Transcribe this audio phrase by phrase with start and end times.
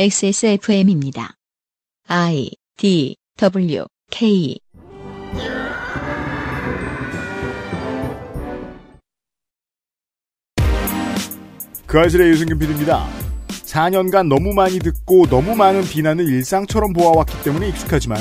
[0.00, 1.34] XSFM입니다.
[2.06, 4.60] I D W K
[11.84, 13.08] 그 아실의 유승균 PD입니다.
[13.48, 18.18] 4년간 너무 많이 듣고 너무 많은 비난을 일상처럼 보아왔기 때문에 익숙하지만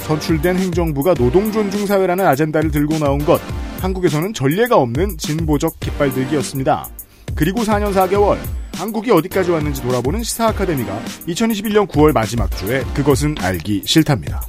[0.00, 3.40] 선출된 행정부가 노동존중사회라는 아젠다를 들고 나온 것
[3.80, 6.86] 한국에서는 전례가 없는 진보적 깃발들기였습니다.
[7.34, 8.36] 그리고 4년 4개월
[8.76, 14.42] 한국이 어디까지 왔는지 돌아보는 시사 아카데미가 2021년 9월 마지막 주에 그것은 알기 싫답니다.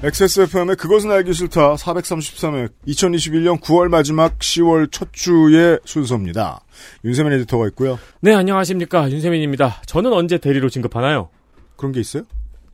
[0.00, 6.60] XSFM의 그것은 알기 싫다 433회 2021년 9월 마지막 10월 첫 주의 순서입니다.
[7.04, 7.98] 윤세민 에디터가 있고요.
[8.20, 9.10] 네, 안녕하십니까.
[9.10, 9.82] 윤세민입니다.
[9.86, 11.30] 저는 언제 대리로 진급하나요?
[11.78, 12.24] 그런 게 있어요?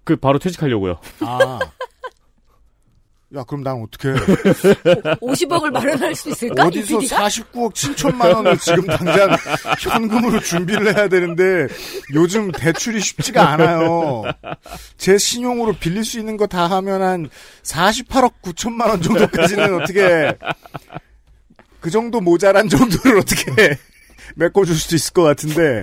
[0.03, 0.99] 그, 바로 퇴직하려고요.
[1.21, 1.61] 아.
[3.37, 6.67] 야, 그럼 난 어떻게 50억을 마련할 수 있을까?
[6.67, 7.27] 어디서 이 PD가?
[7.27, 9.37] 49억 7천만 원을 지금 당장
[9.81, 11.67] 현금으로 준비를 해야 되는데
[12.15, 14.23] 요즘 대출이 쉽지가 않아요.
[14.99, 17.29] 제 신용으로 빌릴 수 있는 거 다 하면 한
[17.65, 20.37] 48억 9천만 원 정도까지는 어떻게
[21.81, 23.51] 그 정도 모자란 정도를 어떻게
[24.37, 25.83] 메꿔줄 수도 있을 것 같은데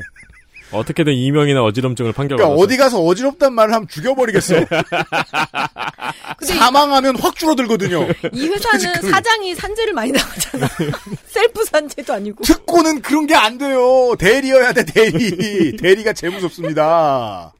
[0.72, 2.50] 어떻게든 이명이나 어지럼증을 판결받아서.
[2.56, 4.56] 그러니까 어디 가서 어지럽단 말을 하면 죽여버리겠어.
[6.42, 8.08] 사망하면 확 줄어들거든요.
[8.34, 10.68] 이 회사는 사장이 산재를 많이 나가잖아.
[11.28, 12.44] 셀프 산재도 아니고.
[12.44, 14.16] 특고는 그런 게 안 돼요.
[14.20, 15.76] 대리여야 돼, 대리.
[15.82, 17.54] 대리가 제일 무섭습니다.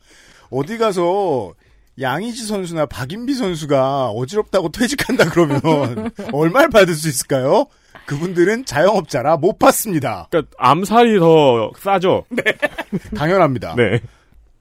[0.52, 1.54] 어디 가서
[2.00, 7.66] 양희지 선수나 박인비 선수가 어지럽다고 퇴직한다 그러면 얼마를 받을 수 있을까요?
[8.12, 10.28] 그분들은 자영업자라 못 받습니다.
[10.30, 12.26] 그러니까 암살이 더 싸죠.
[13.16, 13.76] 당연합니다.
[13.76, 14.02] 네.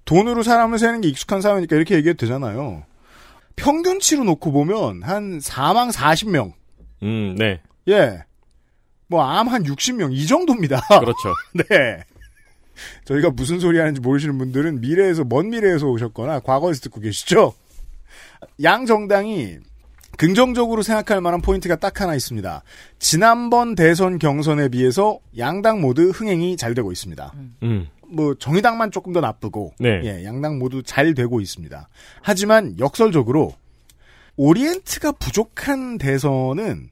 [0.04, 2.84] 돈으로 사람을 세는 게 익숙한 사회니까 이렇게 얘기해도 되잖아요.
[3.56, 6.52] 평균치로 놓고 보면 한 4망 40명.
[7.02, 7.60] 음, 네.
[7.88, 8.22] 예.
[9.08, 10.80] 뭐 암 한 60명 이 정도입니다.
[11.00, 11.34] 그렇죠.
[11.52, 12.04] 네.
[13.04, 17.52] 저희가 무슨 소리 하는지 모르시는 분들은 미래에서, 먼 미래에서 오셨거나 과거에서 듣고 계시죠?
[18.62, 19.58] 양 정당이
[20.20, 22.62] 긍정적으로 생각할 만한 포인트가 딱 하나 있습니다.
[22.98, 27.32] 지난번 대선 경선에 비해서 양당 모두 흥행이 잘 되고 있습니다.
[27.62, 27.88] 음.
[28.06, 30.02] 뭐 정의당만 조금 더 나쁘고 네.
[30.04, 31.88] 예, 양당 모두 잘 되고 있습니다.
[32.20, 33.54] 하지만 역설적으로
[34.36, 36.90] 오리엔트가 부족한 대선은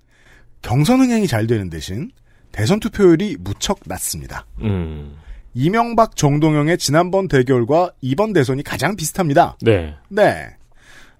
[0.63, 2.11] 경선 흥행이 잘 되는 대신
[2.51, 4.47] 대선 투표율이 무척 낮습니다.
[4.63, 5.19] 음.
[5.53, 9.59] 이명박 정동영의 지난번 대결과 이번 대선이 가장 비슷합니다.
[9.61, 9.95] 네.
[10.09, 10.57] 네.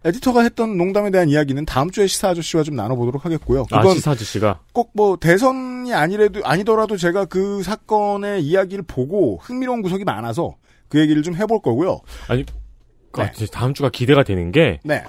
[0.05, 3.67] 에디터가 했던 농담에 대한 이야기는 다음 주에 시사 아저씨와 좀 나눠보도록 하겠고요.
[3.71, 4.61] 아, 시사 아저씨가.
[4.73, 10.55] 꼭 뭐 대선이 아니래도 아니더라도 제가 그 사건의 이야기를 보고 흥미로운 구석이 많아서
[10.89, 12.01] 그 얘기를 좀 해볼 거고요.
[12.29, 13.23] 아니, 네.
[13.23, 15.03] 아, 진짜 다음 주가 기대가 되는 게, 네.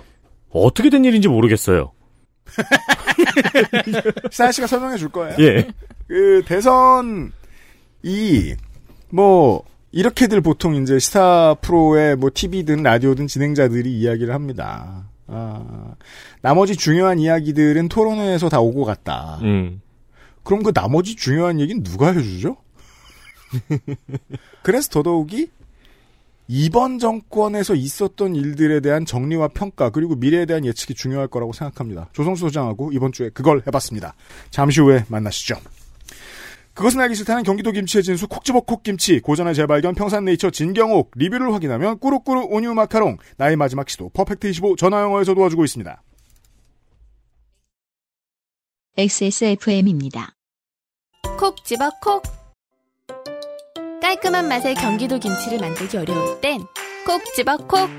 [0.50, 1.92] 어떻게 된 일인지 모르겠어요.
[4.32, 5.36] 시사 씨가 설명해 줄 거예요.
[5.40, 5.68] 예.
[6.08, 7.32] 그 대선
[8.04, 8.56] 이
[9.12, 15.10] 뭐 이렇게들 보통 이제 시사 프로의 뭐 TV든 라디오든 진행자들이 이야기를 합니다.
[15.28, 15.96] 아,
[16.42, 19.40] 나머지 중요한 이야기들은 토론회에서 다 오고 갔다.
[19.42, 19.82] 음.
[20.44, 22.58] 그럼 그 나머지 중요한 얘기는 누가 해주죠?
[24.64, 25.50] 그래서 더더욱이
[26.48, 32.10] 이번 정권에서 있었던 일들에 대한 정리와 평가 그리고 미래에 대한 예측이 중요할 거라고 생각합니다.
[32.14, 34.16] 조성수 소장하고 이번 주에 그걸 해봤습니다.
[34.50, 35.58] 잠시 후에 만나시죠.
[36.80, 42.48] 그것은 알기 싫다는 경기도 김치의 진수 콕집어 콕김치 고전의 재발견 평산네이처 진경옥 리뷰를 확인하면 꾸루꾸루
[42.50, 46.02] 온유 마카롱 나의 마지막 시도 퍼펙트 25 전화영어에서 도와주고 있습니다.
[48.96, 50.36] XSFM입니다.
[51.38, 52.24] 콕 집어 콕
[54.02, 56.62] 깔끔한 맛의 경기도 김치를 만들기 어려울 땐
[57.06, 57.90] 콕 집어 콕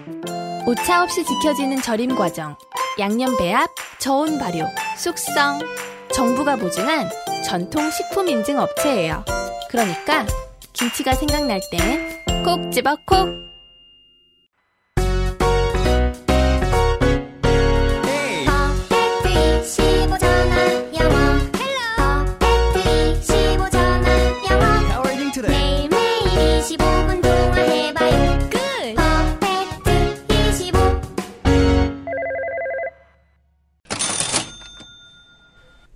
[0.67, 2.57] 오차 없이 지켜지는 절임 과정
[2.99, 3.69] 양념 배합
[3.99, 4.65] 저온 발효
[4.97, 5.61] 숙성
[6.15, 7.09] 정부가 보증한
[7.45, 9.25] 전통 식품 인증 업체예요.
[9.69, 10.27] 그러니까
[10.73, 13.50] 김치가 생각날 땐 콕 집어 콕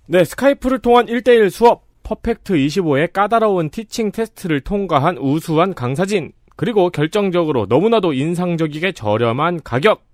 [0.07, 7.65] 네, 스카이프를 통한 1대1 수업, 퍼펙트 25의 까다로운 티칭 테스트를 통과한 우수한 강사진, 그리고 결정적으로
[7.67, 10.05] 너무나도 인상적이게 저렴한 가격,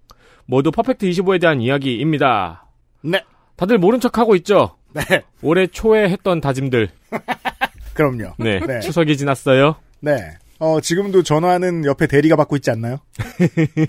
[0.45, 2.67] 모두 퍼펙트 25에 대한 이야기입니다.
[3.01, 3.21] 네.
[3.57, 4.77] 다들 모른 척 하고 있죠?
[4.93, 5.23] 네.
[5.41, 6.89] 올해 초에 했던 다짐들.
[7.93, 8.33] 그럼요.
[8.39, 8.59] 네.
[8.59, 8.79] 네.
[8.79, 9.75] 추석이 지났어요.
[9.99, 10.15] 네.
[10.59, 12.99] 어, 지금도 전화는 옆에 대리가 받고 있지 않나요?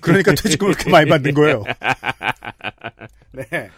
[0.00, 1.62] 그러니까 퇴직금을 그렇게 많이 받는 거예요.
[3.32, 3.70] 네.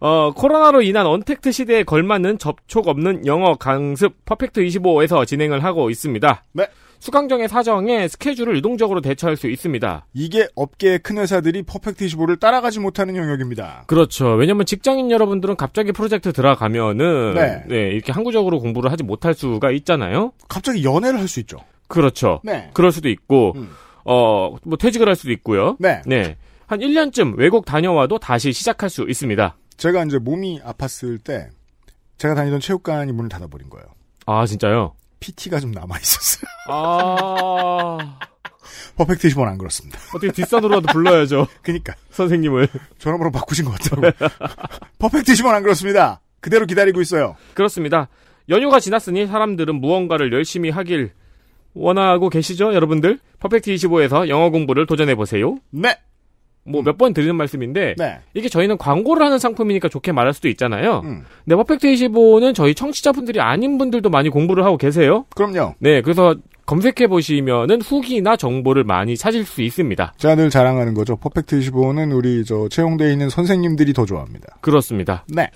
[0.00, 6.44] 어, 코로나로 인한 언택트 시대에 걸맞는 접촉 없는 영어 강습 퍼펙트 25에서 진행을 하고 있습니다.
[6.52, 6.66] 네.
[7.00, 10.06] 수강정의 사정에 스케줄을 유동적으로 대처할 수 있습니다.
[10.14, 13.84] 이게 업계의 큰 회사들이 퍼펙트 25를 따라가지 못하는 영역입니다.
[13.86, 14.32] 그렇죠.
[14.32, 17.62] 왜냐면 직장인 여러분들은 갑자기 프로젝트 들어가면은 네.
[17.68, 20.32] 네, 이렇게 항구적으로 공부를 하지 못할 수가 있잖아요.
[20.48, 21.58] 갑자기 연애를 할 수 있죠.
[21.88, 22.40] 그렇죠.
[22.42, 22.70] 네.
[22.74, 23.70] 그럴 수도 있고 음.
[24.04, 25.76] 어, 뭐 퇴직을 할 수도 있고요.
[25.78, 26.02] 네.
[26.06, 26.36] 네.
[26.66, 29.56] 한 1년쯤 외국 다녀와도 다시 시작할 수 있습니다.
[29.78, 31.48] 제가 이제 몸이 아팠을 때
[32.18, 33.86] 제가 다니던 체육관이 문을 닫아버린 거예요.
[34.26, 34.94] 아, 진짜요?
[35.20, 36.48] PT가 좀 남아 있었어요.
[36.68, 38.18] 아.
[38.96, 39.98] 퍼펙트 25는 안 그렇습니다.
[40.14, 41.46] 어떻게 뒷산으로라도 불러야죠.
[41.62, 42.68] 그니까 선생님을.
[42.98, 44.28] 전화번호 바꾸신 것 같더라고요.
[44.98, 46.20] 퍼펙트 25는 안 그렇습니다.
[46.40, 47.36] 그대로 기다리고 있어요.
[47.54, 48.08] 그렇습니다.
[48.48, 51.12] 연휴가 지났으니 사람들은 무언가를 열심히 하길
[51.74, 53.20] 원하고 계시죠, 여러분들?
[53.38, 55.58] 퍼펙트 25에서 영어 공부를 도전해 보세요.
[55.70, 55.96] 네.
[56.70, 58.18] 뭐 몇 번 드리는 말씀인데 네.
[58.34, 61.02] 이게 저희는 광고를 하는 상품이니까 좋게 말할 수도 있잖아요.
[61.04, 61.24] 음.
[61.44, 65.24] 근데 퍼펙트 25는 저희 청취자분들이 아닌 분들도 많이 공부를 하고 계세요.
[65.34, 65.74] 그럼요.
[65.78, 66.34] 네, 그래서
[66.66, 70.12] 검색해 보시면은 후기나 정보를 많이 찾을 수 있습니다.
[70.18, 71.16] 제가 늘 자랑하는 거죠.
[71.16, 74.58] 퍼펙트 25는 우리 저 채용되어 있는 선생님들이 더 좋아합니다.
[74.60, 75.24] 그렇습니다.
[75.28, 75.48] 네.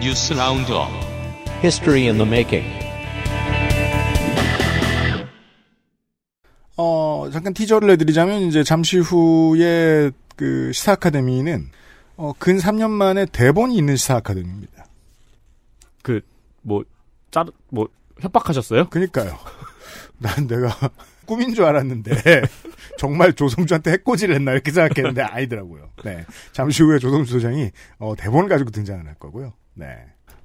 [0.00, 0.88] 뉴스 roundup
[1.62, 2.83] History in the making.
[6.76, 11.68] 어, 잠깐 티저를 내드리자면, 이제 잠시 후에 그 시사 아카데미는,
[12.16, 14.86] 어, 근 3년 만에 대본이 있는 시사 아카데미입니다.
[16.62, 16.84] 뭐
[17.30, 17.88] 짜, 뭐
[18.20, 18.88] 협박하셨어요?
[18.88, 19.36] 그니까요.
[20.18, 20.68] 난 내가
[21.26, 22.10] 꿈인 줄 알았는데,
[22.98, 25.90] 정말 조성주한테 해코지를 했나 이렇게 생각했는데 아니더라고요.
[26.04, 26.24] 네.
[26.52, 29.52] 잠시 후에 조성주 소장이, 어, 대본을 가지고 등장을 할 거고요.
[29.74, 29.86] 네.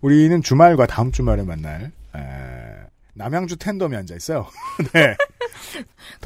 [0.01, 2.19] 우리는 주말과 다음 주말에 만날, 에,
[3.13, 4.47] 남양주 텐덤이 앉아 있어요.
[4.93, 5.15] 네.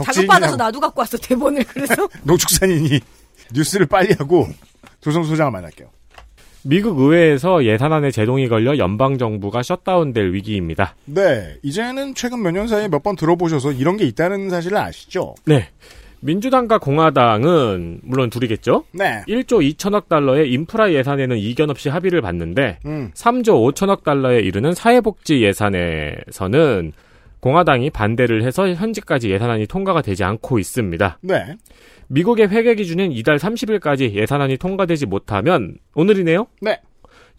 [0.03, 3.00] 자극받아서 나도 갖고 왔어 대본을 그래서 노축산인이
[3.53, 4.47] 뉴스를 빨리 하고
[5.01, 5.88] 조성 소장을 만날게요.
[6.65, 10.95] 미국 의회에서 예산안에 제동이 걸려 연방 정부가 셧다운될 위기입니다.
[11.06, 15.36] 네, 이제는 최근 몇 년 사이에 몇 번 들어보셔서 이런 게 있다는 사실을 아시죠?
[15.45, 15.68] 네.
[16.21, 18.86] 민주당과 공화당은 물론 둘이겠죠.
[18.94, 19.24] 네.
[19.27, 25.41] 1조 2천억 달러의 인프라 예산에는 이견 없이 합의를 봤는데 음, 3조 5천억 달러에 이르는 사회복지
[25.44, 26.94] 예산에서는
[27.44, 31.19] 공화당이 반대를 해서 현재까지 예산안이 통과가 되지 않고 있습니다.
[31.24, 31.57] 네.
[32.07, 36.48] 미국의 회계 기준인 이달 30일까지 예산안이 통과되지 못하면 오늘이네요.
[36.62, 36.80] 네.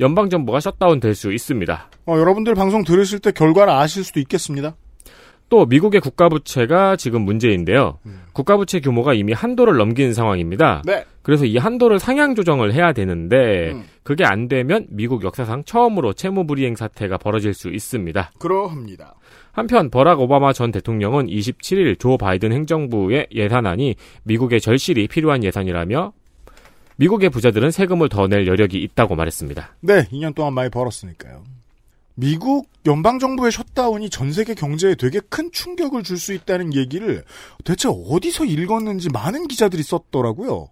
[0.00, 1.88] 연방 정부가 셧다운 될 수 있습니다.
[2.04, 4.76] 어, 여러분들 방송 들으실 때 결과를 아실 수도 있겠습니다.
[5.48, 7.98] 또 미국의 국가부채가 지금 문제인데요.
[8.32, 10.82] 국가부채 규모가 이미 한도를 넘긴 상황입니다.
[10.84, 11.04] 네.
[11.22, 13.84] 그래서 이 한도를 상향 조정을 해야 되는데 음.
[14.02, 18.32] 그게 안 되면 미국 역사상 처음으로 채무 불이행 사태가 벌어질 수 있습니다.
[18.38, 19.14] 그러합니다.
[19.54, 26.12] 한편 버락 오바마 전 대통령은 27일 조 바이든 행정부의 예산안이 미국의 절실히 필요한 예산이라며
[26.96, 29.76] 미국의 부자들은 세금을 더 낼 여력이 있다고 말했습니다.
[29.80, 31.44] 네, 2년 동안 많이 벌었으니까요.
[32.16, 37.24] 미국 연방정부의 셧다운이 전 세계 경제에 되게 큰 충격을 줄 수 있다는 얘기를
[37.64, 40.68] 대체 어디서 읽었는지 많은 기자들이 썼더라고요.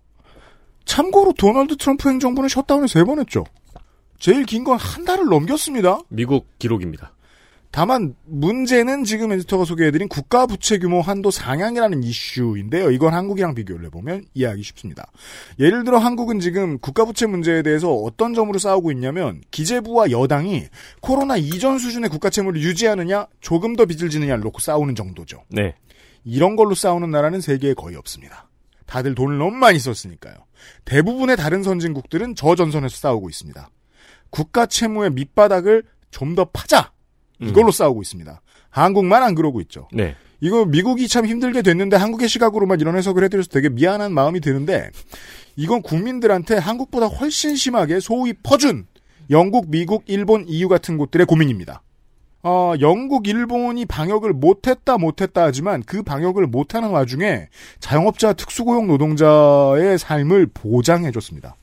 [0.85, 3.45] 참고로 도널드 트럼프 행정부는 셧다운을 세 번 했죠.
[4.19, 6.01] 제일 긴 건 한 달을 넘겼습니다.
[6.09, 7.13] 미국 기록입니다.
[7.73, 12.91] 다만 문제는 지금 에디터가 소개해드린 국가 부채 규모 한도 상향이라는 이슈인데요.
[12.91, 15.11] 이건 한국이랑 비교를 해보면 이해하기 쉽습니다.
[15.59, 20.67] 예를 들어 한국은 지금 국가 부채 문제에 대해서 어떤 점으로 싸우고 있냐면 기재부와 여당이
[21.01, 25.43] 코로나 이전 수준의 국가 채무를 유지하느냐 조금 더 빚을 지느냐를 놓고 싸우는 정도죠.
[25.49, 25.75] 네.
[26.25, 28.51] 이런 걸로 싸우는 나라는 세계에 거의 없습니다.
[28.85, 30.35] 다들 돈을 너무 많이 썼으니까요.
[30.85, 33.71] 대부분의 다른 선진국들은 저 전선에서 싸우고 있습니다.
[34.29, 36.93] 국가 채무의 밑바닥을 좀 더 파자.
[37.49, 38.41] 이걸로 싸우고 있습니다.
[38.71, 39.89] 한국만 안 그러고 있죠.
[39.93, 40.15] 네.
[40.41, 44.91] 이거 미국이 참 힘들게 됐는데 한국의 시각으로만 이런 해석을 해드려서 되게 미안한 마음이 드는데
[45.55, 48.87] 이건 국민들한테 한국보다 훨씬 심하게 소위 퍼준
[49.31, 51.83] 영국, 미국, 일본, EU 같은 곳들의 고민입니다.
[52.43, 60.49] 어, 영국, 일본이 방역을 못했다 못했다 하지만 그 방역을 못하는 와중에 자영업자 특수고용 노동자의 삶을
[60.53, 61.57] 보장해줬습니다.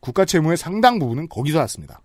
[0.00, 2.00] 국가 채무의 상당 부분은 거기서 왔습니다.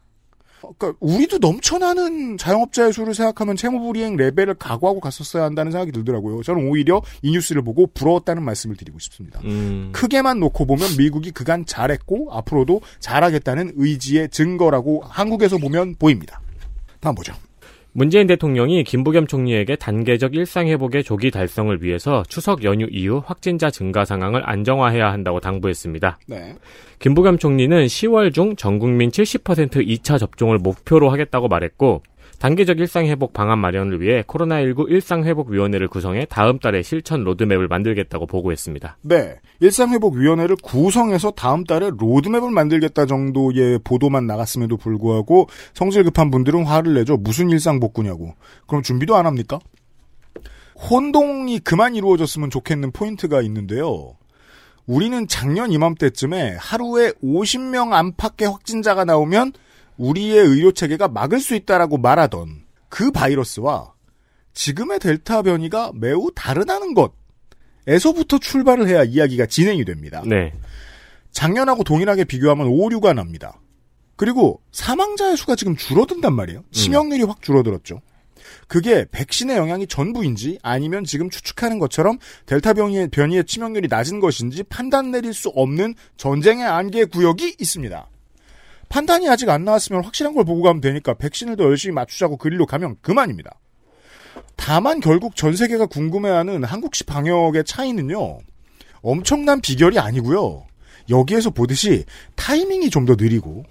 [0.66, 6.44] 어, 그러니까 우리도 넘쳐나는 자영업자의 수를 생각하면 채무불이행 레벨을 각오하고 갔었어야 한다는 생각이 들더라고요.
[6.44, 9.40] 저는 오히려 이 뉴스를 보고 부러웠다는 말씀을 드리고 싶습니다.
[9.44, 16.42] 음, 크게만 놓고 보면 미국이 그간 잘했고 앞으로도 잘하겠다는 의지의 증거라고 한국에서 보면 보입니다.
[17.00, 17.34] 다음 보죠.
[17.98, 24.42] 문재인 대통령이 김부겸 총리에게 단계적 일상회복의 조기 달성을 위해서 추석 연휴 이후 확진자 증가 상황을
[24.44, 26.20] 안정화해야 한다고 당부했습니다.
[26.28, 26.56] 네.
[27.00, 32.04] 김부겸 총리는 10월 중 전국민 70% 2차 접종을 목표로 하겠다고 말했고
[32.40, 38.98] 단계적 일상회복 방안 마련을 위해 코로나19 일상회복위원회를 구성해 다음 달에 실천 로드맵을 만들겠다고 보고했습니다.
[39.02, 39.40] 네.
[39.60, 47.18] 일상회복위원회를 구성해서 다음 달에 로드맵을 만들겠다 정도의 보도만 나갔음에도 불구하고 성질 급한 분들은 화를 내죠.
[47.18, 48.34] 무슨 일상복구냐고.
[48.68, 49.60] 그럼 준비도 안 합니까?
[50.90, 54.16] 혼동이 그만 이루어졌으면 좋겠는 포인트가 있는데요.
[54.88, 59.54] 우리는 작년 이맘때쯤에 하루에 50명 안팎의 확진자가 나오면
[59.98, 63.94] 우리의 의료 체계가 막을 수 있다라고 말하던 그 바이러스와
[64.54, 66.96] 지금의 델타 변이가 매우 다르다는
[67.86, 70.24] 것에서부터 출발을 해야 이야기가 진행이 됩니다.
[70.26, 70.54] 네.
[71.32, 73.60] 작년하고 동일하게 비교하면 오류가 납니다.
[74.16, 76.64] 그리고 사망자의 수가 지금 줄어든단 말이에요.
[76.72, 78.02] 치명률이 확 줄어들었죠.
[78.68, 85.12] 그게 백신의 영향이 전부인지 아니면 지금 추측하는 것처럼 델타 변이의, 변이의 치명률이 낮은 것인지 판단
[85.12, 88.08] 내릴 수 없는 전쟁의 안개 구역이 있습니다.
[88.90, 92.98] 판단이 아직 안 나왔으면 확실한 걸 보고 가면 되니까 백신을 더 열심히 맞추자고 그리로 가면
[93.02, 93.52] 그만입니다.
[94.56, 98.40] 다만 결국 전 세계가 궁금해하는 한국식 방역의 차이는요.
[99.02, 100.66] 엄청난 비결이 아니고요.
[101.10, 103.64] 여기에서 보듯이 타이밍이 좀 더 느리고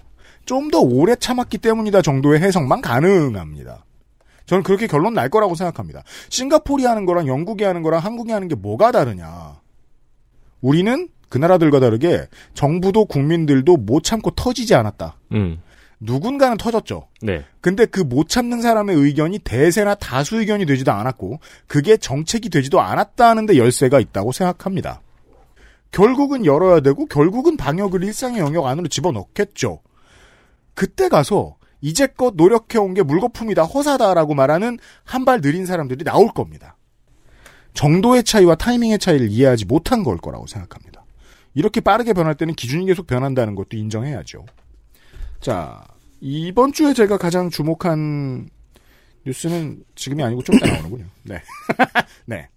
[0.45, 3.83] 좀 더 오래 참았기 때문이다 정도의 해석만 가능합니다.
[4.45, 6.03] 저는 그렇게 결론 날 거라고 생각합니다.
[6.29, 9.59] 싱가포르이 하는 거랑 영국이 하는 거랑 한국이 하는 게 뭐가 다르냐.
[10.61, 15.17] 우리는 그 나라들과 다르게 정부도 국민들도 못 참고 터지지 않았다.
[15.33, 15.59] 음.
[15.99, 17.09] 누군가는 터졌죠.
[17.21, 17.43] 네.
[17.59, 23.57] 근데 그 못 참는 사람의 의견이 대세나 다수 의견이 되지도 않았고 그게 정책이 되지도 않았다는데
[23.57, 25.01] 열쇠가 있다고 생각합니다.
[25.91, 29.81] 결국은 열어야 되고 결국은 방역을 일상의 영역 안으로 집어넣겠죠.
[30.73, 36.77] 그때 가서 이제껏 노력해온 게 물거품이다 허사다라고 말하는 한 발 느린 사람들이 나올 겁니다.
[37.73, 40.94] 정도의 차이와 타이밍의 차이를 이해하지 못한 걸 거라고 생각합니다.
[41.55, 44.45] 이렇게 빠르게 변할 때는 기준이 계속 변한다는 것도 인정해야죠.
[45.39, 45.83] 자,
[46.21, 48.49] 이번 주에 제가 가장 주목한
[49.25, 51.05] 뉴스는 지금이 아니고 좀 이따 나오는군요.
[51.23, 51.41] 네.
[52.25, 52.47] 네.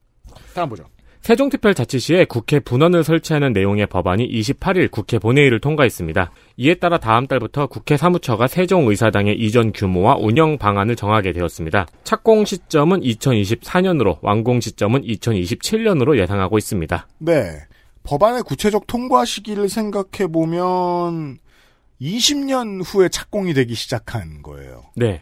[0.55, 0.85] 다음 보죠.
[1.21, 6.31] 세종특별자치시에 국회 분원을 설치하는 내용의 법안이 28일 국회 본회의를 통과했습니다.
[6.57, 11.87] 이에 따라 다음 달부터 국회 사무처가 세종의사당의 이전 규모와 운영 방안을 정하게 되었습니다.
[12.05, 17.07] 착공 시점은 2024년으로 완공 시점은 2027년으로 예상하고 있습니다.
[17.19, 17.59] 네.
[18.09, 21.39] 법안의 구체적 통과 시기를 생각해 보면
[22.01, 24.85] 20년 후에 착공이 되기 시작한 거예요.
[24.97, 25.21] 네.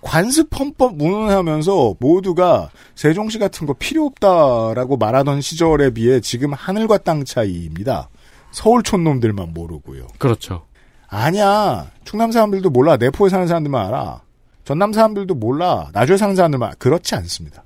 [0.00, 7.24] 관습 헌법 문헌하면서 모두가 세종시 같은 거 필요 없다라고 말하던 시절에 비해 지금 하늘과 땅
[7.24, 8.08] 차이입니다.
[8.50, 10.08] 서울 촌 놈들만 모르고요.
[10.18, 10.66] 그렇죠.
[11.06, 11.92] 아니야.
[12.02, 12.96] 충남 사람들도 몰라.
[12.96, 14.22] 내포에 사는 사람들만 알아.
[14.64, 15.88] 전남 사람들도 몰라.
[15.92, 16.74] 나주에 사는 사람들만.
[16.80, 17.62] 그렇지 않습니다.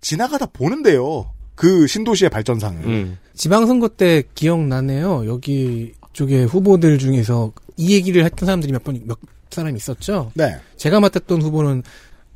[0.00, 1.32] 지나가다 보는데요.
[1.58, 2.84] 그 신도시의 발전상을.
[2.86, 3.18] 음.
[3.34, 5.26] 지방선거 때 기억나네요.
[5.26, 9.18] 여기 쪽에 후보들 중에서 이 얘기를 했던 사람들이 몇 번, 몇
[9.50, 10.30] 사람 있었죠.
[10.34, 10.56] 네.
[10.76, 11.82] 제가 맡았던 후보는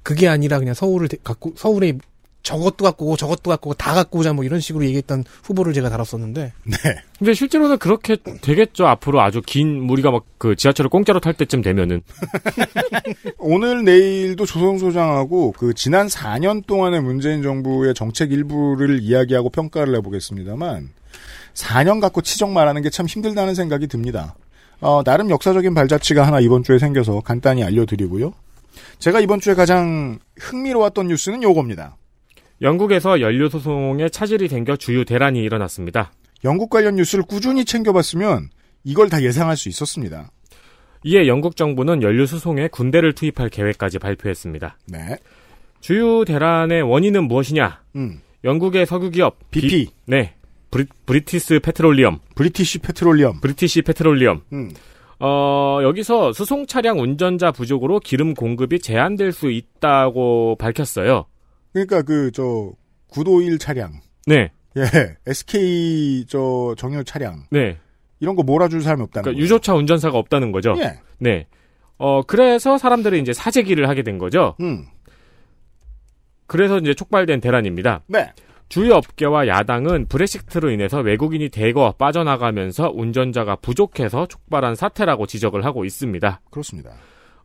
[0.03, 1.97] 그게 아니라 그냥 서울을 대- 갖고, 서울에
[2.43, 5.89] 저것도 갖고 오고 저것도 갖고 오고 다 갖고 오자 뭐 이런 식으로 얘기했던 후보를 제가
[5.91, 6.53] 다뤘었는데.
[6.65, 6.77] 네.
[7.19, 8.87] 근데 실제로는 그렇게 되겠죠.
[8.87, 12.03] 앞으로 아주 긴 우리가 막 그 지하철을 공짜로 탈 때쯤 되면은
[13.39, 20.91] 오늘 내일도 조성 소장하고 그 지난 4년 동안의 문재인 정부의 정책 일부를 이야기하고 평가를 해보겠습니다만
[21.55, 24.35] 4년 갖고 치정 말하는 게 참 힘들다는 생각이 듭니다.
[24.81, 28.35] 어, 나름 역사적인 발자취가 하나 이번 주에 생겨서 간단히 알려드리고요.
[28.99, 31.97] 제가 이번 주에 가장 흥미로웠던 뉴스는 요겁니다.
[32.63, 36.13] 영국에서 연료 소송에 차질이 생겨 주유 대란이 일어났습니다.
[36.45, 38.51] 영국 관련 뉴스를 꾸준히 챙겨봤으면
[38.85, 40.31] 이걸 다 예상할 수 있었습니다.
[41.05, 44.79] 이에 영국 정부는 연료 수송에 군대를 투입할 계획까지 발표했습니다.
[44.87, 45.17] 네.
[45.81, 47.83] 주유 대란의 원인은 무엇이냐?
[47.97, 48.21] 음.
[48.45, 49.89] 영국의 석유 기업 BP.
[50.07, 50.35] 네.
[50.71, 53.41] 브리, British Petroleum, British Petroleum.
[53.41, 54.43] British Petroleum.
[54.53, 54.71] 음.
[55.19, 61.27] 어, 여기서 수송 차량 운전자 부족으로 기름 공급이 제한될 수 있다고 밝혔어요.
[61.73, 62.73] 그러니까 그저
[63.09, 64.51] 구도일 차량, 네.
[64.77, 64.83] 예,
[65.27, 67.79] SK 저 정유 차량 네.
[68.21, 69.43] 이런 거 몰아줄 사람이 없다는 그러니까 거예요.
[69.45, 70.75] 유조차 운전사가 없다는 거죠.
[70.79, 71.01] 예.
[71.19, 71.47] 네.
[71.99, 74.57] 어, 그래서 사람들이 이제 사재기를 하게 된 거죠.
[74.61, 74.87] 음.
[76.47, 78.03] 그래서 이제 촉발된 대란입니다.
[78.07, 78.33] 네.
[78.69, 86.41] 주요 업계와 야당은 브렉시트로 인해서 외국인이 대거 빠져나가면서 운전자가 부족해서 촉발한 사태라고 지적을 하고 있습니다.
[86.51, 86.93] 그렇습니다.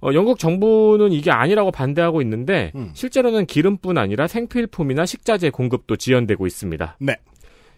[0.01, 2.91] 어, 영국 정부는 이게 아니라고 반대하고 있는데 음.
[2.93, 6.97] 실제로는 기름뿐 아니라 생필품이나 식자재 공급도 지연되고 있습니다.
[6.99, 7.15] 네.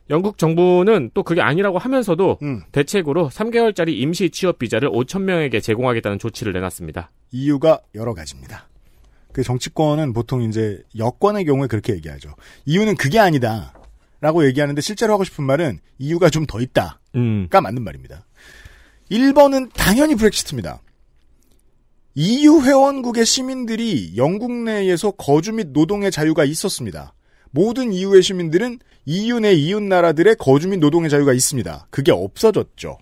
[0.09, 2.61] 영국 정부는 또 그게 아니라고 하면서도 음.
[2.71, 7.11] 대책으로 3개월짜리 임시 취업 비자를 5천 명에게 제공하겠다는 조치를 내놨습니다.
[7.31, 8.67] 이유가 여러 가지입니다.
[9.31, 12.33] 그 정치권은 보통 이제 여권의 경우에 그렇게 얘기하죠.
[12.65, 13.73] 이유는 그게 아니다.
[14.21, 16.99] 라고 얘기하는데 실제로 하고 싶은 말은 이유가 좀 더 있다.
[17.15, 17.47] 음.
[17.49, 18.25] 가 맞는 말입니다.
[19.11, 20.81] 1번은 당연히 브렉시트입니다.
[22.21, 27.13] EU 회원국의 시민들이 영국 내에서 거주 및 노동의 자유가 있었습니다.
[27.51, 31.87] 모든 EU의 시민들은 EU 내 이웃 나라들의 거주 및 노동의 자유가 있습니다.
[31.89, 32.97] 그게 없어졌죠.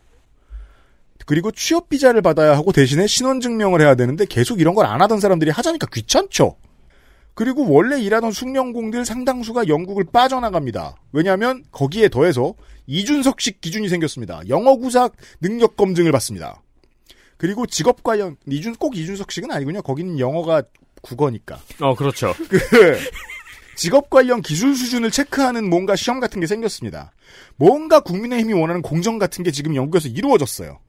[1.25, 5.19] 그리고 취업 비자를 받아야 하고 대신에 신원 증명을 해야 되는데 계속 이런 걸 안 하던
[5.19, 6.55] 사람들이 하자니까 귀찮죠.
[7.33, 10.95] 그리고 원래 일하던 숙련공들 상당수가 영국을 빠져나갑니다.
[11.11, 12.53] 왜냐하면 거기에 더해서
[12.85, 14.41] 이준석식 기준이 생겼습니다.
[14.47, 15.09] 영어 구사
[15.41, 16.61] 능력 검증을 받습니다.
[17.37, 19.81] 그리고 직업 관련 이준 꼭 이준석식은 아니군요.
[19.81, 20.63] 거기는 영어가
[21.01, 21.59] 국어니까.
[21.79, 22.33] 어, 그렇죠.
[22.49, 22.59] 그
[23.75, 27.11] 직업 관련 기술 수준을 체크하는 뭔가 시험 같은 게 생겼습니다.
[27.55, 30.79] 뭔가 국민의힘이 원하는 공정 같은 게 지금 영국에서 이루어졌어요.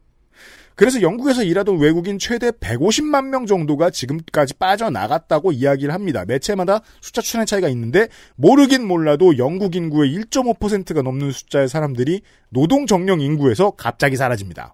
[0.74, 6.24] 그래서 영국에서 일하던 외국인 최대 150만 명 정도가 지금까지 빠져나갔다고 이야기를 합니다.
[6.24, 13.20] 매체마다 숫자 추산의 차이가 있는데 모르긴 몰라도 영국 인구의 1.5%가 넘는 숫자의 사람들이 노동 정령
[13.20, 14.72] 인구에서 갑자기 사라집니다.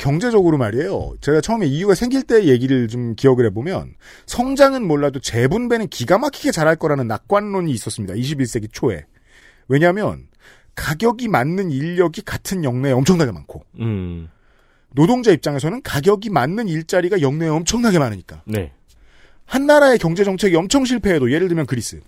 [0.00, 1.12] 경제적으로 말이에요.
[1.20, 6.76] 제가 처음에 이유가 생길 때 얘기를 좀 기억을 해보면 성장은 몰라도 재분배는 기가 막히게 잘할
[6.76, 8.14] 거라는 낙관론이 있었습니다.
[8.14, 9.04] 21세기 초에.
[9.68, 10.26] 왜냐하면
[10.74, 14.28] 가격이 맞는 인력이 같은 영내에 엄청나게 많고 음,
[14.94, 18.72] 노동자 입장에서는 가격이 맞는 일자리가 영내에 엄청나게 많으니까 네.
[19.44, 22.00] 한 나라의 경제 정책이 엄청 실패해도 예를 들면 그리스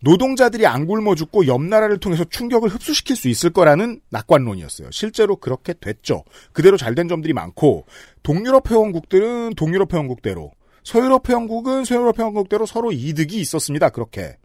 [0.00, 4.90] 노동자들이 안 굶어 죽고 옆 나라를 통해서 충격을 흡수시킬 수 있을 거라는 낙관론이었어요.
[4.90, 6.24] 실제로 그렇게 됐죠.
[6.52, 7.84] 그대로 잘 된 점들이 많고
[8.22, 10.50] 동유럽 회원국들은 동유럽 회원국대로
[10.82, 13.90] 서유럽 회원국은 서유럽 회원국대로 서로 이득이 있었습니다.
[13.90, 14.38] 그렇게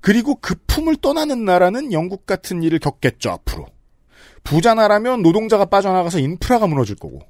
[0.00, 3.30] 그리고 그 품을 떠나는 나라는 영국 같은 일을 겪겠죠.
[3.30, 3.66] 앞으로
[4.42, 7.20] 부자 나라면 노동자가 빠져나가서 인프라가 무너질 거고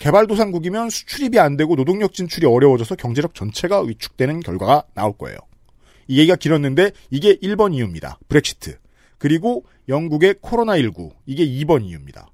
[0.00, 5.38] 개발도상국이면 수출입이 안 되고 노동력 진출이 어려워져서 경제력 전체가 위축되는 결과가 나올 거예요.
[6.08, 8.18] 이 얘기가 길었는데 이게 1번 이유입니다.
[8.28, 8.78] 브렉시트.
[9.18, 11.12] 그리고 영국의 코로나19.
[11.26, 12.28] 이게 2번 이유입니다.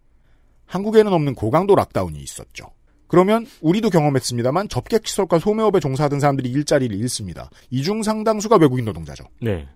[0.67, 2.67] 한국에는 없는 고강도 락다운이 있었죠.
[3.07, 7.51] 그러면 우리도 경험했습니다만 접객시설과 소매업에 종사하던 사람들이 일자리를 잃습니다.
[7.71, 9.25] 이 중 상당수가 외국인 노동자죠.
[9.41, 9.69] 네.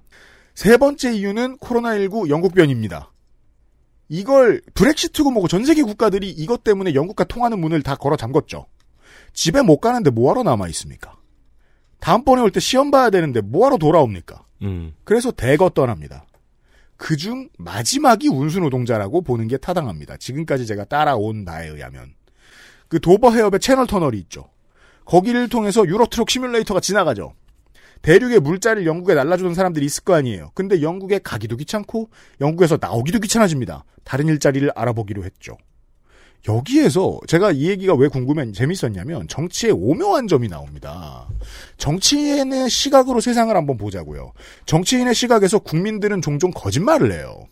[0.55, 3.13] 세 번째 이유는 코로나19 영국 변입니다.
[4.09, 8.65] 이걸 브렉시트고 뭐고 전 세계 국가들이 이것 때문에 영국과 통하는 문을 다 걸어 잠궜죠.
[9.35, 11.18] 집에 못 가는데 뭐하러 남아 있습니까?
[12.01, 14.45] 다음번에 올 때 시험 봐야 되는데 뭐하러 돌아옵니까?
[14.63, 16.25] 음, 그래서 대거 떠납니다.
[16.97, 20.17] 그중 마지막이 운수노동자라고 보는 게 타당합니다.
[20.17, 22.15] 지금까지 제가 따라온 바에 의하면.
[22.89, 24.49] 그 도버 해협에 채널 터널이 있죠.
[25.05, 27.35] 거기를 통해서 유로트럭 시뮬레이터가 지나가죠.
[28.03, 30.51] 대륙의 물자를 영국에 날라주던 사람들이 있을 거 아니에요.
[30.55, 33.85] 근데 영국에 가기도 귀찮고 영국에서 나오기도 귀찮아집니다.
[34.05, 35.57] 다른 일자리를 알아보기로 했죠.
[36.47, 41.29] 여기에서 제가 이 얘기가 왜 궁금해 재밌었냐면 정치의 오묘한 점이 나옵니다.
[41.79, 44.33] 정치인의 시각으로 세상을 한번 보자고요.
[44.67, 47.47] 정치인의 시각에서 국민들은 종종 거짓말을 해요.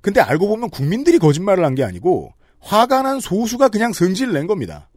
[0.00, 4.88] 근데 알고 보면 국민들이 거짓말을 한 게 아니고 화가 난 소수가 그냥 성질을 낸 겁니다.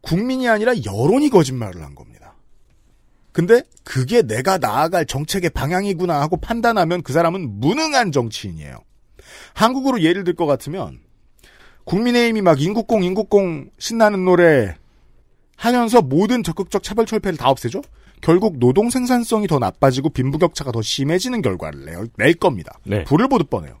[0.00, 2.34] 국민이 아니라 여론이 거짓말을 한 겁니다.
[3.32, 8.78] 근데 그게 내가 나아갈 정책의 방향이구나 하고 판단하면 그 사람은 무능한 정치인이에요.
[9.54, 10.98] 한국으로 예를 들 것 같으면
[11.84, 14.76] 국민의힘이 막 인국공 인국공 신나는 노래
[15.56, 17.82] 하면서 모든 적극적 차별 철폐를 다 없애죠.
[18.20, 22.78] 결국 노동 생산성이 더 나빠지고 빈부격차가 더 심해지는 결과를 낼, 낼 겁니다.
[22.84, 23.04] 네.
[23.04, 23.78] 불을 보듯 뻔해요.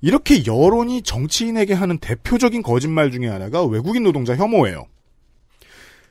[0.00, 4.86] 이렇게 여론이 정치인에게 하는 대표적인 거짓말 중에 하나가 외국인 노동자 혐오예요.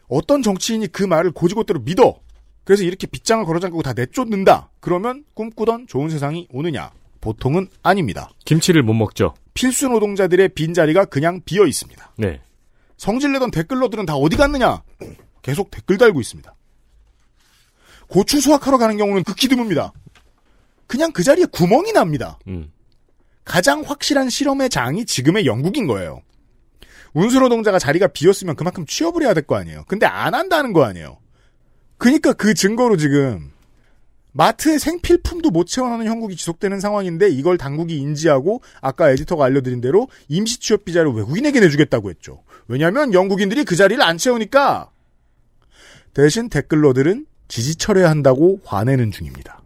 [0.07, 2.19] 어떤 정치인이 그 말을 고지고대로 믿어.
[2.63, 4.69] 그래서 이렇게 빗장을 걸어잠그고 다 내쫓는다.
[4.79, 6.91] 그러면 꿈꾸던 좋은 세상이 오느냐?
[7.27, 8.29] 보통은 아닙니다.
[8.43, 9.33] 김치를 못 먹죠.
[9.53, 12.15] 필수 노동자들의 빈자리가 그냥 비어 있습니다.
[12.17, 12.41] 네.
[12.97, 14.83] 성질내던 댓글러들은 다 어디 갔느냐?
[15.41, 16.53] 계속 댓글 달고 있습니다.
[18.09, 19.93] 고추 수확하러 가는 경우는 극히 드뭅니다.
[20.85, 22.37] 그냥 그 자리에 구멍이 납니다.
[22.47, 22.71] 음,
[23.45, 26.21] 가장 확실한 실험의 장이 지금의 영국인 거예요.
[27.13, 29.85] 운수노동자가 자리가 비었으면 그만큼 취업을 해야 될 거 아니에요.
[29.87, 31.19] 근데 안 한다는 거 아니에요.
[31.97, 33.52] 그니까 그 증거로 지금
[34.33, 40.59] 마트에 생필품도 못 채워넣는 형국이 지속되는 상황인데 이걸 당국이 인지하고 아까 에디터가 알려드린 대로 임시
[40.59, 42.43] 취업 비자를 외국인에게 내주겠다고 했죠.
[42.67, 44.89] 왜냐하면 영국인들이 그 자리를 안 채우니까
[46.13, 49.61] 대신 댓글러들은 지지 철회야 한다고 화내는 중입니다.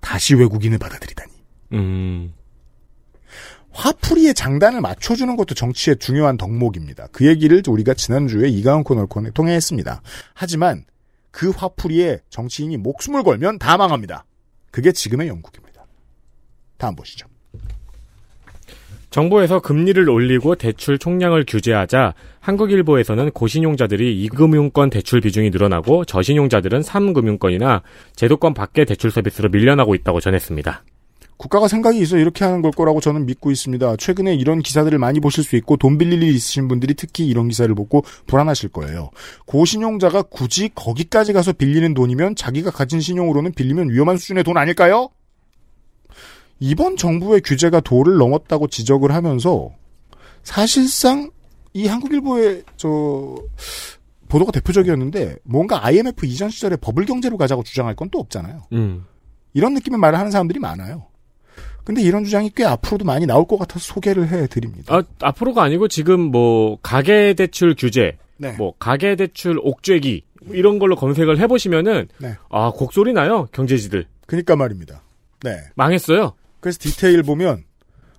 [0.00, 1.32] 다시 외국인을 받아들이다니.
[1.74, 2.32] 음,
[3.72, 7.08] 화풀이의 장단을 맞춰주는 것도 정치의 중요한 덕목입니다.
[7.12, 10.02] 그 얘기를 우리가 지난주에 이가은 코너를 통해 했습니다.
[10.34, 10.84] 하지만
[11.30, 14.24] 그 화풀이에 정치인이 목숨을 걸면 다 망합니다.
[14.70, 15.86] 그게 지금의 영국입니다.
[16.76, 17.26] 다음 보시죠.
[19.10, 27.82] 정부에서 금리를 올리고 대출 총량을 규제하자 한국일보에서는 고신용자들이 2금융권 대출 비중이 늘어나고 저신용자들은 3금융권이나
[28.14, 30.84] 제도권 밖의 대출 서비스로 밀려나고 있다고 전했습니다.
[31.40, 33.96] 국가가 생각이 있어 이렇게 하는 걸 거라고 저는 믿고 있습니다.
[33.96, 37.74] 최근에 이런 기사들을 많이 보실 수 있고 돈 빌릴 일 있으신 분들이 특히 이런 기사를
[37.74, 39.08] 보고 불안하실 거예요.
[39.46, 45.08] 고신용자가 굳이 거기까지 가서 빌리는 돈이면 자기가 가진 신용으로는 빌리면 위험한 수준의 돈 아닐까요?
[46.58, 49.70] 이번 정부의 규제가 도를 넘었다고 지적을 하면서
[50.42, 51.30] 사실상
[51.72, 53.34] 이 한국일보의 저
[54.28, 58.64] 보도가 대표적이었는데 뭔가 IMF 이전 시절에 버블 경제로 가자고 주장할 건 또 없잖아요.
[58.72, 59.06] 음.
[59.54, 61.09] 이런 느낌의 말을 하는 사람들이 많아요.
[61.90, 64.94] 근데 이런 주장이 꽤 앞으로도 많이 나올 것 같아서 소개를 해드립니다.
[64.94, 68.52] 아, 앞으로가 아니고 지금 뭐 가계 대출 규제, 네.
[68.52, 72.36] 뭐 가계 대출 옥죄기 뭐 이런 걸로 검색을 해보시면은 네.
[72.48, 75.02] 아 곡소리 나요 경제지들 그니까 말입니다.
[75.42, 75.56] 네.
[75.74, 76.34] 망했어요.
[76.60, 77.64] 그래서 디테일 보면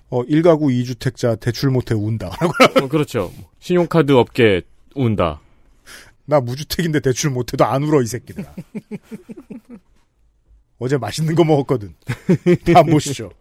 [0.09, 2.27] 어 1가구 2주택자 대출 못해 운다.
[2.83, 3.31] 어, 그렇죠.
[3.59, 4.63] 신용카드 업계
[4.95, 5.39] 운다.
[6.25, 8.53] 나 무주택인데 대출 못해도 안 울어 이 새끼들아.
[10.81, 11.93] 어제 맛있는 거 먹었거든.
[12.73, 13.31] 다 보시죠.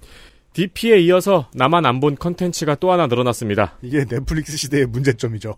[0.53, 3.79] DP에 이어서 나만 안 본 컨텐츠가 또 하나 늘어났습니다.
[3.83, 5.57] 이게 넷플릭스 시대의 문제점이죠.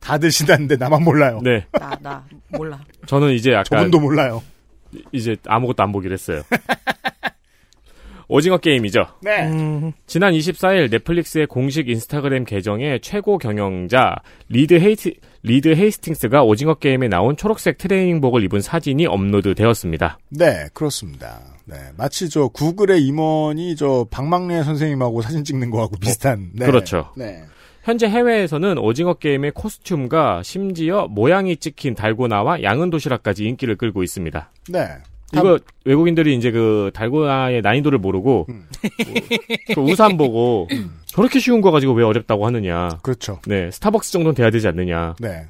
[0.00, 1.40] 다들 신났는데 나만 몰라요.
[1.44, 2.80] 네, 나, 나, 몰라.
[3.06, 4.42] 저는 이제 약간 저분도 몰라요.
[5.12, 6.42] 이제 아무것도 안 보기로 했어요.
[8.28, 9.06] 오징어 게임이죠.
[9.22, 9.48] 네.
[9.48, 14.16] 음, 지난 24일 넷플릭스의 공식 인스타그램 계정에 최고 경영자
[14.48, 20.18] 리드 헤이트 리드 헤이스팅스가 오징어 게임에 나온 초록색 트레이닝복을 입은 사진이 업로드되었습니다.
[20.30, 21.40] 네, 그렇습니다.
[21.64, 26.50] 네, 마치 저 구글의 임원이 저 박막례 선생님하고 사진 찍는 거하고 비슷한.
[26.54, 26.66] 네.
[26.66, 27.12] 그렇죠.
[27.16, 27.42] 네.
[27.82, 34.52] 현재 해외에서는 오징어 게임의 코스튬과 심지어 모양이 찍힌 달고나와 양은 도시락까지 인기를 끌고 있습니다.
[34.68, 34.88] 네.
[35.34, 38.66] 이거 외국인들이 이제 그 달고나의 난이도를 모르고 음.
[39.74, 40.68] 그 우산 보고
[41.06, 42.88] 저렇게 쉬운 거 가지고 왜 어렵다고 하느냐.
[43.02, 43.40] 그렇죠.
[43.46, 45.16] 네, 스타벅스 정도는 돼야 되지 않느냐.
[45.20, 45.46] 네.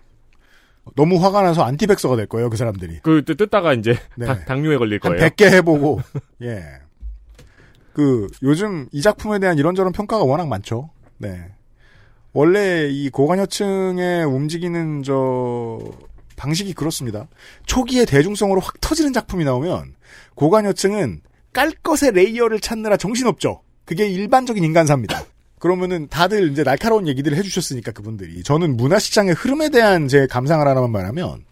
[0.97, 3.01] 너무 화가 나서 안티백서가 될 거예요, 그 사람들이.
[3.03, 4.27] 그 뜯- 뜯다가 이제 네.
[4.27, 5.29] 당- 당뇨에 걸릴 한 거예요.
[5.31, 6.01] 100개 해보고,
[6.43, 6.62] 예.
[7.93, 10.88] 그, 요즘 이 작품에 대한 이런저런 평가가 워낙 많죠.
[11.19, 11.45] 네.
[12.33, 15.79] 원래 이 고관여층에 움직이는 저,
[16.38, 17.29] 방식이 그렇습니다.
[17.66, 19.94] 초기에 대중성으로 확 터지는 작품이 나오면,
[20.37, 21.20] 고관여층은
[21.53, 23.61] 깔 것의 layer를 찾느라 정신없죠.
[23.85, 25.24] 그게 일반적인 인간사입니다.
[25.59, 28.44] 그러면은 다들 이제 날카로운 얘기들을 해주셨으니까 그분들이.
[28.44, 31.44] 저는 문화시장의 흐름에 대한 제 감상을 하나만 말하면,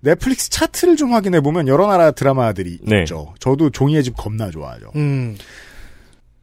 [0.00, 3.00] 넷플릭스 차트를 좀 확인해 보면 여러 나라 드라마들이 네.
[3.00, 3.34] 있죠.
[3.38, 4.90] 저도 종이의 집 겁나 좋아하죠.
[4.96, 5.36] 음,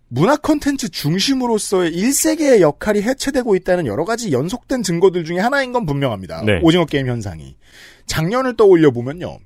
[0.09, 6.43] 문화 콘텐츠 중심으로서의 1세계의 역할이 해체되고 있다는 여러 가지 연속된 증거들 중에 하나인 건 분명합니다.
[6.43, 6.59] 네.
[6.63, 7.55] 오징어 게임 현상이.
[8.07, 9.37] 작년을 떠올려 보면요.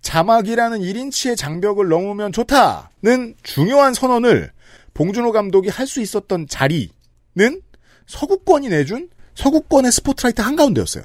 [0.00, 4.52] 자막이라는 1인치의 장벽을 넘으면 좋다는 중요한 선언을
[4.92, 6.90] 봉준호 감독이 할 수 있었던 자리는
[8.06, 11.02] 서구권이 내준 서구권의 스포트라이트 한가운데였어요.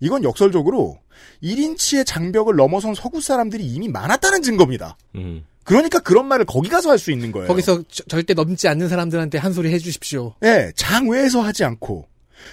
[0.00, 0.98] 이건 역설적으로
[1.42, 4.96] 1인치의 장벽을 넘어선 서구 사람들이 이미 많았다는 증거입니다.
[5.16, 5.44] 음.
[5.66, 7.48] 그러니까 그런 말을 거기 가서 할 수 있는 거예요.
[7.48, 10.34] 거기서 저- 절대 넘지 않는 사람들한테 한 소리 해주십시오.
[10.44, 12.06] 예, 장외에서 하지 않고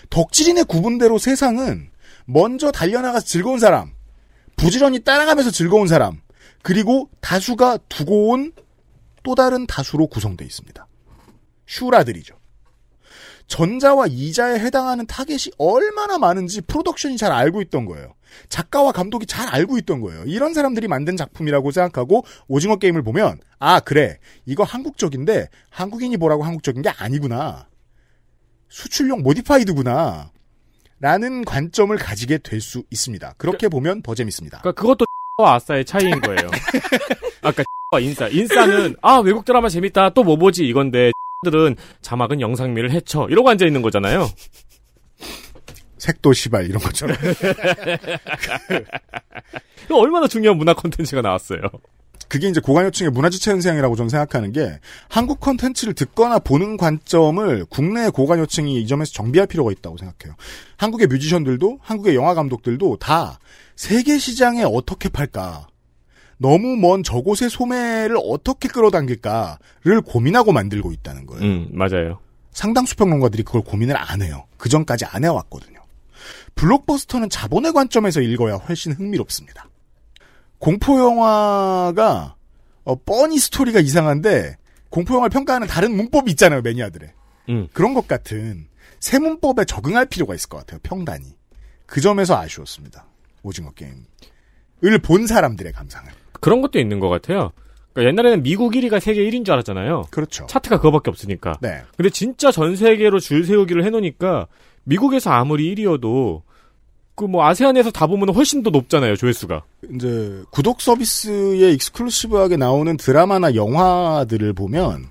[0.09, 1.89] 덕질인의 구분대로 세상은
[2.25, 3.91] 먼저 달려나가서 즐거운 사람,
[4.55, 6.21] 부지런히 따라가면서 즐거운 사람,
[6.63, 8.51] 그리고 다수가 두고 온
[9.23, 10.85] 또 다른 다수로 구성되어 있습니다.
[11.65, 12.35] 슈라들이죠.
[13.53, 18.15] 전자와 이자에 해당하는 타겟이 얼마나 많은지 프로덕션이 잘 알고 있던 거예요.
[18.49, 20.23] 작가와 감독이 잘 알고 있던 거예요.
[20.25, 26.81] 이런 사람들이 만든 작품이라고 생각하고 오징어 게임을 보면 아 그래 이거 한국적인데 한국인이 보라고 한국적인
[26.81, 27.67] 게 아니구나.
[28.69, 30.31] 수출용 모디파이드구나.
[30.99, 33.35] 라는 관점을 가지게 될 수 있습니다.
[33.37, 34.61] 그렇게 보면 더 재밌습니다.
[34.61, 35.05] 그러니까 그것도
[35.37, 36.49] 와 아싸의 차이인 거예요.
[37.43, 38.27] 아까 와 인싸.
[38.29, 40.09] 인싸는 아 외국 드라마 재밌다.
[40.15, 41.11] 또 뭐 보지 이건데
[41.43, 44.29] 들은 자막은 영상미를 해쳐 이러고 앉아 있는 거잖아요.
[45.97, 47.15] 색도 시발 이런 것처럼.
[49.89, 51.61] 얼마나 중요한 문화 콘텐츠가 나왔어요.
[52.27, 58.81] 그게 이제 고관여층의 문화지체 현상이라고 저는 생각하는 게 한국 콘텐츠를 듣거나 보는 관점을 국내 고관여층이
[58.81, 60.35] 이 점에서 정비할 필요가 있다고 생각해요.
[60.77, 63.39] 한국의 뮤지션들도 한국의 영화 감독들도 다
[63.75, 65.67] 세계 시장에 어떻게 팔까
[66.43, 71.41] 너무 먼 저곳의 소매를 어떻게 끌어당길까를 고민하고 만들고 있다는 거예요.
[71.43, 72.19] 음 맞아요.
[72.51, 74.43] 상당수 평론가들이 그걸 고민을 안 해요.
[74.57, 75.79] 그 전까지 안 해왔거든요.
[76.55, 79.69] 블록버스터는 자본의 관점에서 읽어야 훨씬 흥미롭습니다.
[80.59, 82.35] 공포 영화가
[82.83, 84.57] 어, 뻔히 스토리가 이상한데
[84.89, 87.09] 공포 영화를 평가하는 다른 문법이 있잖아요, 매니아들의.
[87.49, 87.67] 음.
[87.73, 88.67] 그런 것 같은
[88.99, 91.25] 새 문법에 적응할 필요가 있을 것 같아요, 평단이.
[91.85, 93.05] 그 점에서 아쉬웠습니다.
[93.43, 94.05] 오징어 게임
[94.83, 96.11] 을 본 사람들의 감상을.
[96.43, 97.51] 그런 것도 있는 것 같아요.
[97.93, 100.07] 그러니까 옛날에는 미국 1위가 세계 1위인 줄 알았잖아요.
[100.09, 100.45] 그렇죠.
[100.47, 101.57] 차트가 그거밖에 없으니까.
[101.61, 101.81] 네.
[101.95, 104.47] 근데 진짜 전 세계로 줄 세우기를 해놓으니까
[104.83, 106.41] 미국에서 아무리 1위여도
[107.15, 109.63] 그 뭐 아세안에서 다 보면 훨씬 더 높잖아요 조회수가.
[109.93, 115.05] 이제 구독 서비스에 익스클루시브하게 나오는 드라마나 영화들을 보면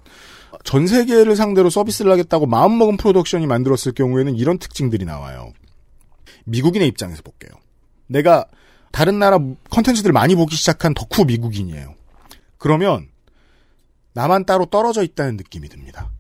[0.65, 5.53] 전 세계를 상대로 서비스를 하겠다고 마음먹은 프로덕션이 만들었을 경우에는 이런 특징들이 나와요.
[6.45, 7.51] 미국인의 입장에서 볼게요.
[8.09, 8.47] 내가
[8.93, 9.39] 다른 나라
[9.71, 11.95] 컨텐츠들을 많이 보기 시작한 덕후 미국인이에요.
[12.59, 13.09] 그러면
[14.13, 16.11] 나만 따로 떨어져 있다는 느낌이 듭니다.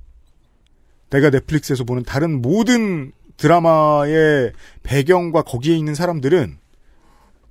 [1.10, 6.58] 내가 넷플릭스에서 보는 다른 모든 드라마의 배경과 거기에 있는 사람들은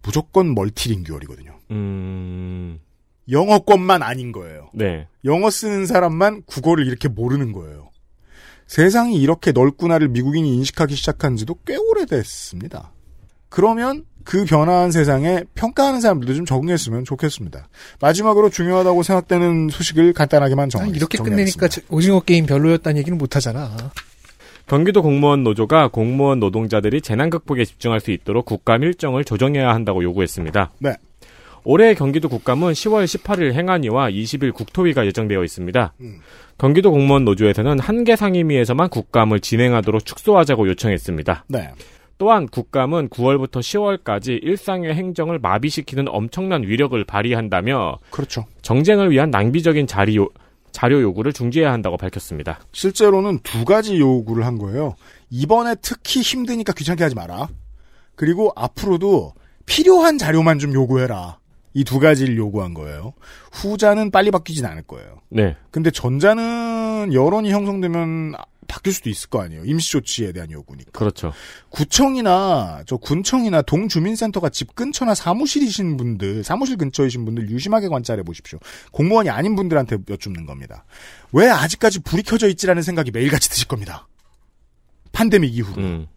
[0.02, 1.60] 무조건 멀티링규얼이거든요.
[1.70, 2.80] 음,
[3.30, 4.70] 영어권만 아닌 거예요.
[4.74, 5.08] 네.
[5.26, 7.92] 영어 쓰는 사람만 국어를 이렇게 모르는 거예요.
[8.66, 12.92] 세상이 이렇게 넓구나를 미국인이 인식하기 시작한 지도 꽤 오래됐습니다.
[13.52, 17.68] 그러면 그 변화한 세상에 평가하는 사람들도 좀 적응했으면 좋겠습니다.
[18.00, 23.36] 마지막으로 중요하다고 생각되는 소식을 간단하게만 정리 아니, 이렇게 끝내니까 저- 오징어 게임 별로였다는 얘기는 못
[23.36, 23.76] 하잖아.
[24.68, 30.72] 경기도 공무원 노조가 공무원 노동자들이 재난 극복에 집중할 수 있도록 국감 일정을 조정해야 한다고 요구했습니다.
[30.80, 30.94] 네.
[31.64, 35.94] 올해 경기도 국감은 10월 18일 행안위와 20일 국토위가 예정되어 있습니다.
[36.02, 36.20] 음.
[36.58, 41.46] 경기도 공무원 노조에서는 한 개 상임위에서만 국감을 진행하도록 축소하자고 요청했습니다.
[41.50, 41.70] 네.
[42.22, 48.46] 또한 국감은 9월부터 10월까지 일상의 행정을 마비시키는 엄청난 위력을 발휘한다며 그렇죠.
[48.62, 50.30] 정쟁을 위한 낭비적인 자리 요-
[50.72, 52.60] 자료 요구를 중지해야 한다고 밝혔습니다.
[52.74, 54.94] 실제로는 두 가지 요구를 한 거예요.
[55.32, 57.48] 이번에 특히 힘드니까 귀찮게 하지 마라.
[58.14, 59.34] 그리고 앞으로도
[59.66, 61.40] 필요한 자료만 좀 요구해라.
[61.74, 63.14] 이 두 가지를 요구한 거예요.
[63.52, 65.22] 후자는 빨리 바뀌진 않을 거예요.
[65.30, 65.56] 네.
[65.72, 69.66] 근데 전자는 여론이 형성되면 아- 바뀔 수도 있을 거 아니에요.
[69.66, 70.92] 임시조치에 대한 요구니까.
[70.94, 71.34] 그렇죠.
[71.72, 78.60] 구청이나 저 군청이나 동주민센터가 집 근처나 사무실이신 분들, 사무실 근처이신 분들 유심하게 관찰해 보십시오.
[78.94, 80.86] 공무원이 아닌 분들한테 여쭙는 겁니다.
[81.34, 84.08] 왜 아직까지 불이 켜져 있지라는 생각이 매일같이 드실 겁니다.
[85.12, 85.82] 팬데믹 이후로.
[85.82, 86.08] 음.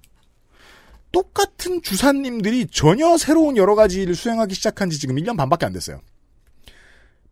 [1.11, 6.01] 똑같은 주사님들이 전혀 새로운 여러 가지 일을 수행하기 시작한 지 지금 1년 반밖에 안 됐어요.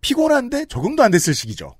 [0.01, 1.77] 피곤한데 적응도 안 됐을 시기죠.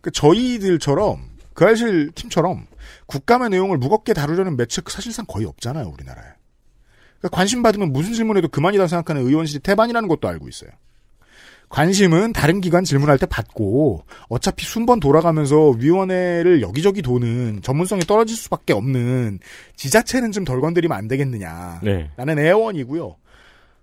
[0.00, 2.66] 그 저희들처럼 그 알실 팀처럼
[3.06, 6.24] 국감의 내용을 무겁게 다루려는 매체 사실상 거의 없잖아요, 우리나라에.
[7.18, 10.70] 그러니까 관심 받으면 무슨 질문해도 그만이다 생각하는 의원실이 태반이라는 것도 알고 있어요.
[11.68, 18.74] 관심은 다른 기관 질문할 때 받고 어차피 순번 돌아가면서 위원회를 여기저기 도는 전문성이 떨어질 수밖에
[18.74, 19.38] 없는
[19.76, 21.80] 지자체는 좀 덜 건드리면 안 되겠느냐.
[21.82, 22.10] 네.
[22.16, 23.16] 라는 애원이고요.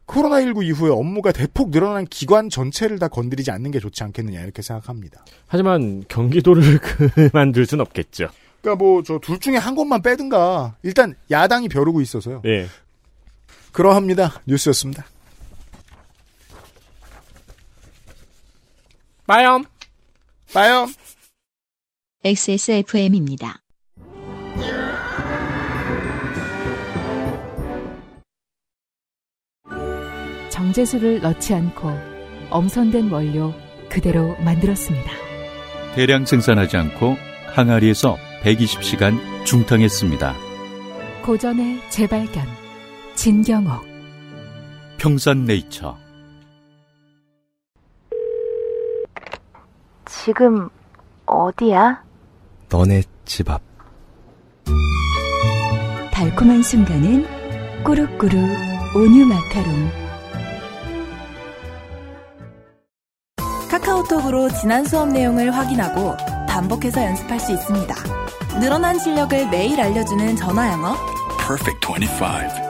[0.09, 5.23] 코로나19 이후에 업무가 대폭 늘어난 기관 전체를 다 건드리지 않는 게 좋지 않겠느냐 이렇게 생각합니다.
[5.47, 6.79] 하지만 경기도를
[7.31, 8.29] 그만둘 순 없겠죠.
[8.61, 12.41] 그러니까 뭐 저 둘 중에 한 곳만 빼든가 일단 야당이 벼르고 있어서요.
[12.45, 12.67] 예.
[13.71, 14.41] 그러합니다.
[14.45, 15.05] 뉴스였습니다.
[19.27, 19.63] 빠염.
[20.53, 20.91] 빠염.
[22.23, 23.61] XSFM입니다.
[30.59, 31.89] 정제수를 넣지 않고
[32.49, 33.53] 엄선된 원료
[33.87, 35.09] 그대로 만들었습니다.
[35.95, 37.15] 대량 생산하지 않고
[37.53, 40.35] 항아리에서 120시간 중탕했습니다.
[41.23, 42.45] 고전의 재발견
[43.15, 43.85] 진경옥
[44.97, 45.97] 평산네이처
[50.05, 50.67] 지금
[51.25, 52.03] 어디야?
[52.67, 53.61] 너네 집 앞.
[56.11, 57.25] 달콤한 순간은
[57.85, 58.35] 꾸룩꾸룩
[58.95, 60.08] 온유 마카롱.
[63.99, 66.15] 카카오톡으로 지난 수업 내용을 확인하고
[66.47, 67.95] 반복해서 연습할 수 있습니다.
[68.59, 70.95] 늘어난 실력을 매일 알려주는 전화 영어.
[71.37, 72.69] Perfect 25.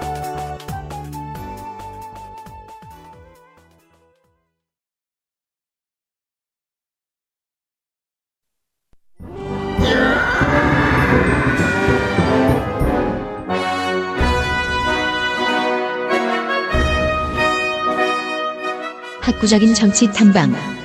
[19.22, 20.79] 학구적인 정치 탐방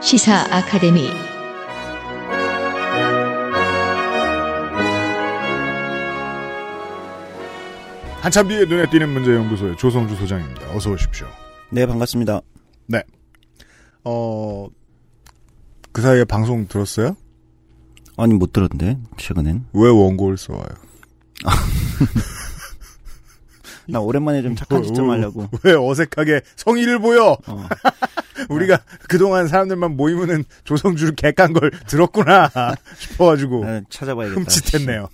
[0.00, 1.10] 시사 아카데미
[8.20, 10.74] 한참 뒤에 눈에 띄는 문제연구소의 조성주 소장입니다.
[10.74, 11.26] 어서 오십시오.
[11.70, 12.40] 네, 반갑습니다.
[12.86, 13.02] 네.
[14.04, 14.66] 어,
[15.92, 17.16] 그 사이에 방송 들었어요?
[18.16, 19.66] 아니, 못 들었는데, 최근엔.
[19.72, 20.66] 왜 원고를 써와요?
[23.88, 25.48] 나 오랜만에 좀 착한 짓좀 하려고.
[25.62, 27.36] 왜 어색하게 성의를 보여?
[28.48, 32.50] 우리가 그동안 사람들만 모이면은 조성주를 개깐 걸 들었구나
[32.98, 34.40] 싶어가지고 아, 찾아봐야겠다.
[34.40, 35.08] 흠칫했네요.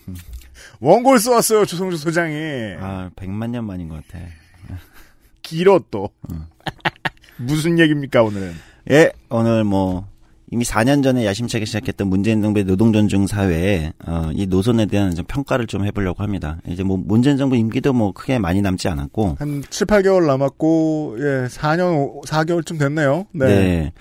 [0.81, 2.35] 원고를 써왔어요 조성주 소장이.
[2.81, 4.25] 아, 100만 년 만인 것 같아.
[5.43, 6.11] 길어 또.
[7.37, 8.55] 무슨 얘기입니까 오늘은?
[8.91, 10.09] 예, 오늘 뭐
[10.51, 15.25] 이미 4년 전에 야심차게 시작했던 문재인 정부의 노동 존중 사회에 어, 이 노선에 대한 좀
[15.27, 16.59] 평가를 좀 해보려고 합니다.
[16.67, 21.47] 이제 뭐 문재인 정부 임기도 뭐 크게 많이 남지 않았고 한 7, 8개월 남았고 예,
[21.49, 23.27] 4년 4개월쯤 됐네요.
[23.33, 23.47] 네.
[23.47, 23.93] 네.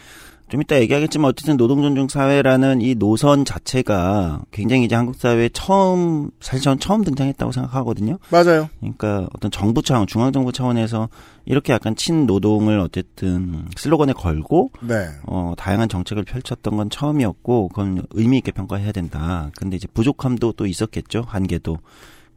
[0.54, 6.30] 좀 이따 얘기하겠지만 어쨌든 노동 존중 사회라는 이 노선 자체가 굉장히 이제 한국 사회에 처음
[6.42, 8.20] 사실 저는 처음 등장했다고 생각하거든요.
[8.30, 8.70] 맞아요.
[8.80, 11.10] 그러니까 어떤 정부 차원, 중앙 정부 차원에서
[11.46, 15.08] 이렇게 약간 친노동을 어쨌든 슬로건에 걸고 네.
[15.26, 19.50] 어 다양한 정책을 펼쳤던 건 처음이었고 그건 의미 있게 평가해야 된다.
[19.58, 21.24] 근데 이제 부족함도 또 있었겠죠.
[21.26, 21.80] 한계도.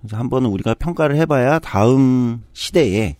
[0.01, 3.17] 그래서 한 번은 우리가 평가를 해봐야 다음 시대에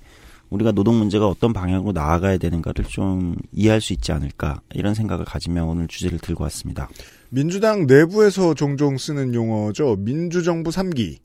[0.51, 5.65] 우리가 노동 문제가 어떤 방향으로 나아가야 되는가를 좀 이해할 수 있지 않을까 이런 생각을 가지며
[5.65, 6.89] 오늘 주제를 들고 왔습니다.
[7.31, 9.97] 민주당 내부에서 종종 쓰는 용어죠.
[9.99, 11.19] 민주정부 3기.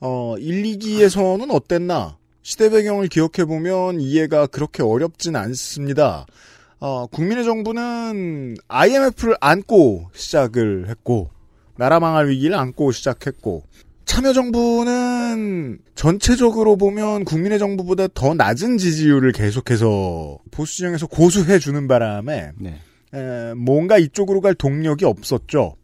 [0.00, 2.16] 어, 1, 2기에서는 어땠나?
[2.42, 6.26] 시대 배경을 기억해보면 이해가 그렇게 어렵진 않습니다.
[6.78, 11.30] 어, 국민의 정부는 IMF를 안고 시작을 했고,
[11.76, 13.64] 나라 망할 위기를 안고 시작했고,
[14.06, 22.80] 참여정부는 전체적으로 보면 국민의 정부보다 더 낮은 지지율을 계속해서 보수진영에서 고수해주는 바람에 네.
[23.12, 25.76] 에, 뭔가 이쪽으로 갈 동력이 없었죠.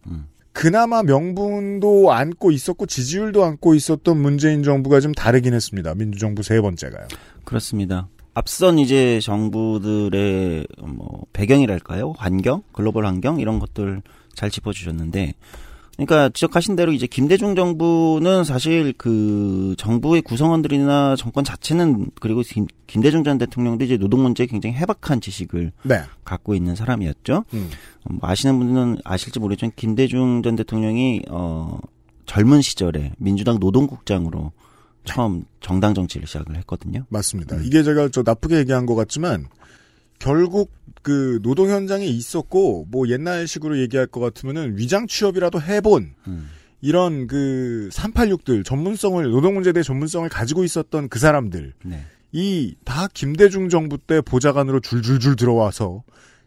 [0.53, 5.93] 그나마 명분도 안고 있었고 지지율도 안고 있었던 문재인 정부가 좀 다르긴 했습니다.
[5.95, 7.07] 민주정부 세 번째가요.
[7.43, 8.07] 그렇습니다.
[8.35, 12.13] 앞선 이제 정부들의 뭐 배경이랄까요?
[12.17, 14.01] 환경, 글로벌 환경 이런 것들
[14.33, 15.33] 잘 짚어주셨는데,
[15.95, 23.23] 그러니까 지적하신 대로 이제 김대중 정부는 사실 그 정부의 구성원들이나 정권 자체는 그리고 김, 김대중
[23.23, 26.01] 전 대통령도 이제 노동 문제에 굉장히 해박한 지식을 네.
[26.25, 27.45] 갖고 있는 사람이었죠.
[27.53, 27.69] 음.
[28.09, 31.79] 뭐 아시는 분들은 아실지 모르지만 김대중 전 대통령이 어
[32.25, 34.51] 젊은 시절에 민주당 노동국장으로
[35.05, 37.05] 처음 정당 정치를 시작을 했거든요.
[37.09, 37.57] 맞습니다.
[37.63, 39.47] 이게 제가 저 나쁘게 얘기한 것 같지만
[40.19, 40.71] 결국
[41.03, 46.15] 그 노동 현장에 있었고 뭐 옛날식으로 얘기할 것 같으면은 위장 취업이라도 해본
[46.81, 52.05] 이런 그 386들 전문성을 노동 문제에 대해 전문성을 가지고 있었던 그 사람들 네.
[52.31, 56.03] 이다 김대중 정부 때 보좌관으로 줄줄줄 들어와서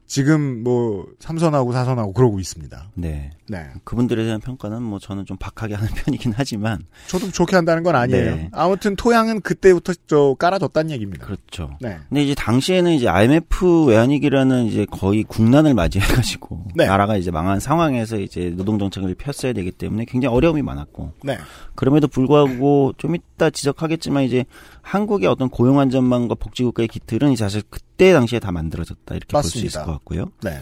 [0.07, 2.91] 지금 뭐 삼선하고 사선하고 그러고 있습니다.
[2.95, 3.31] 네.
[3.49, 3.67] 네.
[3.85, 8.37] 그분들에 대한 평가는 뭐 저는 좀 박하게 하는 편이긴 하지만 저도 좋게 한다는 건 아니에요.
[8.37, 8.49] 네.
[8.53, 11.27] 아무튼 토양은 그때부터 저 깔아뒀다는 얘기입니다.
[11.27, 11.77] 그렇죠.
[11.81, 11.99] 네.
[12.09, 16.87] 근데 이제 당시에는 이제 IMF 외환위기라는 이제 거의 국난을 맞이해가지고 네.
[16.87, 21.39] 나라가 이제 망한 상황에서 이제 노동 정책을 폈어야 되기 때문에 굉장히 어려움이 많았고 네.
[21.75, 24.45] 그럼에도 불구하고 좀 이따 지적하겠지만 이제
[24.87, 29.59] 한국의 어떤 고용 안전망과 복지국가의 기틀은 사실 그때 당시에 다 만들어졌다 이렇게 볼 수.
[29.59, 30.31] 있을 것 같고요.
[30.45, 30.61] 네.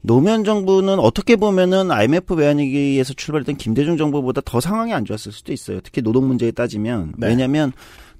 [0.00, 5.80] 노무현 정부는 어떻게 보면은 IMF 외환위기에서 출발했던 김대중 정부보다 더 상황이 안 좋았을 수도 있어요.
[5.82, 7.28] 특히 노동 문제에 따지면 네.
[7.28, 7.72] 왜냐하면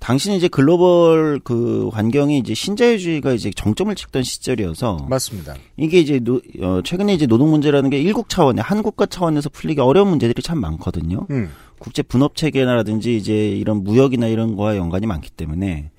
[0.05, 5.55] 당시는 이제 글로벌 그 환경이 이제 신자유주의가 이제 정점을 찍던 시절이어서 맞습니다.
[5.79, 10.09] 이게 이제 노, 어, 최근에 이제 노동 문제라는 게 일국 차원의 한국가 차원에서 풀리기 어려운
[10.09, 11.27] 문제들이 참 많거든요.
[11.31, 11.51] 음.
[11.79, 15.91] 국제 분업 체계라든지 이제 이런 무역이나 이런 거와 연관이 많기 때문에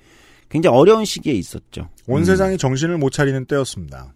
[0.50, 1.88] 굉장히 어려운 시기에 있었죠.
[2.06, 2.24] 온 음.
[2.24, 4.12] 세상이 정신을 못 차리는 때였습니다.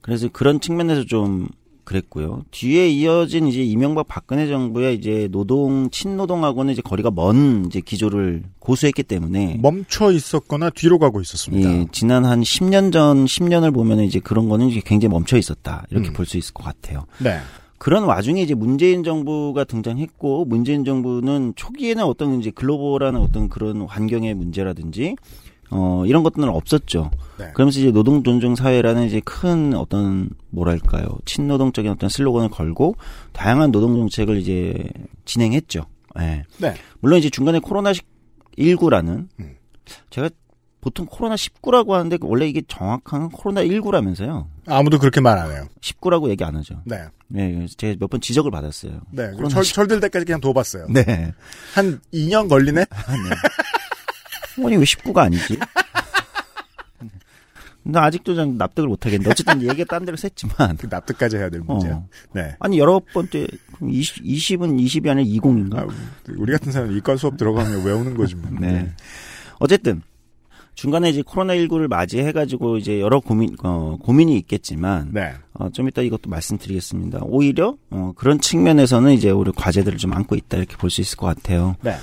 [0.00, 1.48] 그래서 그런 측면에서 좀
[1.84, 2.44] 그랬고요.
[2.50, 9.02] 뒤에 이어진 이제 이명박 박근혜 정부의 이제 노동 친노동하고는 이제 거리가 먼 이제 기조를 고수했기
[9.02, 11.70] 때문에 멈춰 있었거나 뒤로 가고 있었습니다.
[11.70, 16.08] 예, 지난 한 10년 전 10년을 보면 이제 그런 거는 이제 굉장히 멈춰 있었다 이렇게
[16.08, 16.12] 음.
[16.14, 17.04] 볼수 있을 것 같아요.
[17.18, 17.38] 네.
[17.78, 24.34] 그런 와중에 이제 문재인 정부가 등장했고 문재인 정부는 초기에는 어떤 이제 글로벌한 어떤 그런 환경의
[24.34, 25.16] 문제라든지
[25.76, 27.10] 어 이런 것들은 없었죠.
[27.38, 27.50] 네.
[27.52, 32.94] 그러면서 이제 노동 존중 사회라는 이제 큰 어떤 뭐랄까요 친노동적인 어떤 슬로건을 걸고
[33.32, 34.88] 다양한 노동 정책을 이제
[35.24, 35.84] 진행했죠.
[36.20, 36.44] 예.
[36.58, 36.74] 네.
[37.00, 37.92] 물론 이제 중간에 코로나
[38.56, 39.56] 19라는 음.
[40.10, 40.30] 제가
[40.80, 44.46] 보통 코로나 19라고 하는데 원래 이게 정확한 코로나 19라면서요.
[44.66, 45.66] 아무도 그렇게 말 안 해요.
[45.80, 46.82] 19라고 얘기 안 하죠.
[46.84, 46.98] 네.
[47.26, 49.00] 네, 제가 몇 번 지적을 받았어요.
[49.10, 49.30] 네.
[49.50, 49.74] 철, 19.
[49.74, 50.86] 철들 때까지 그냥 둬봤어요.
[50.90, 51.32] 네.
[51.74, 52.84] 한 2년 걸리네?
[54.58, 55.58] 아니 왜 19가 아니지?
[57.86, 61.60] 나 아직도 좀 납득을 못 하겠는데 어쨌든 얘기가 딴 데로 샜지만 그 납득까지 해야 될
[61.60, 61.96] 문제야.
[61.96, 62.08] 어.
[62.32, 62.56] 네.
[62.58, 63.46] 아니 여러 번째
[63.86, 65.78] 20, 20은 20이 아니라 20인가?
[65.78, 65.86] 아,
[66.38, 68.50] 우리 같은 사람은 이과 수업 들어가면 외우는 거지 뭐.
[68.58, 68.90] 네.
[69.58, 70.00] 어쨌든
[70.74, 75.34] 중간에 이제 코로나 19를 맞이해 가지고 이제 여러 고민, 어, 고민이 있겠지만, 네.
[75.52, 77.20] 어, 좀 이따 이것도 말씀드리겠습니다.
[77.22, 81.26] 오히려, 어, 그런 측면에서는 이제 우리 과제들을 좀 안고 있다 이렇게 볼 수 있을 것
[81.26, 81.76] 같아요.
[81.82, 81.94] 네.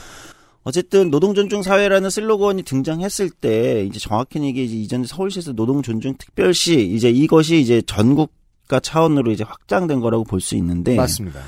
[0.63, 6.16] 어쨌든 노동 존중 사회라는 슬로건이 등장했을 때 이제 정확히는 이게 이제 이전 서울시에서 노동 존중
[6.18, 11.39] 특별시 이제 이것이 이제 전국가 차원으로 이제 확장된 거라고 볼 수 있는데 맞습니다.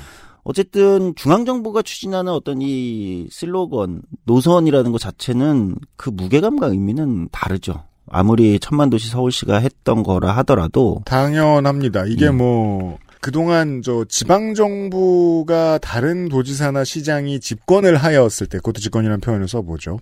[0.42, 7.84] 어쨌든 중앙정부가 추진하는 어떤 이 슬로건, 노선이라는 것 자체는 그 무게감과 의미는 다르죠.
[8.10, 12.04] 아무리 천만 도시 서울시가 했던 거라 하더라도 당연합니다.
[12.06, 19.48] 이게 뭐 그동안 저 지방 정부가 다른 도지사나 시장이 집권을 하였을 때 그것도 집권이라는 표현을
[19.48, 19.98] 써보죠.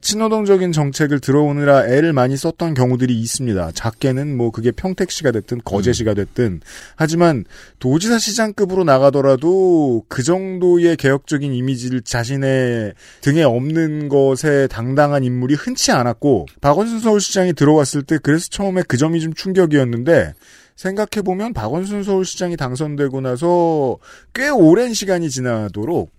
[0.00, 3.72] 친노동적인 정책을 들어오느라 애를 많이 썼던 경우들이 있습니다.
[3.72, 6.62] 작게는 뭐 그게 평택시가 됐든 거제시가 됐든
[6.96, 7.44] 하지만
[7.78, 16.46] 도지사 시장급으로 나가더라도 그 정도의 개혁적인 이미지를 자신의 등에 없는 것에 당당한 인물이 흔치 않았고
[16.62, 20.32] 박원순 서울시장이 들어왔을 때 그래서 처음에 그 점이 좀 충격이었는데
[20.76, 23.98] 생각해보면 박원순 서울시장이 당선되고 나서
[24.34, 26.10] 꽤 오랜 시간이 지나도록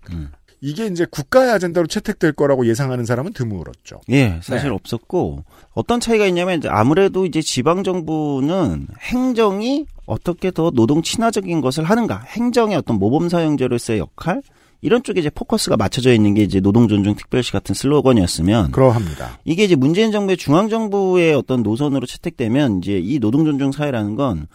[0.60, 4.00] 이게 이제 국가의 아젠다로 채택될 거라고 예상하는 사람은 드물었죠.
[4.08, 4.74] 예, 사실 네.
[4.74, 5.44] 없었고
[5.74, 12.78] 어떤 차이가 있냐면 아무래도 이제 지방 정부는 행정이 어떻게 더 노동 친화적인 것을 하는가, 행정의
[12.78, 14.40] 어떤 모범 사용자로서의 역할
[14.84, 19.38] 이런 쪽에 이제 포커스가 맞춰져 있는 게 이제 노동 존중 특별시 같은 슬로건이었으면 그러합니다.
[19.46, 24.46] 이게 이제 문재인 정부의 중앙 정부의 어떤 노선으로 채택되면 이제 이 노동 존중 사회라는 건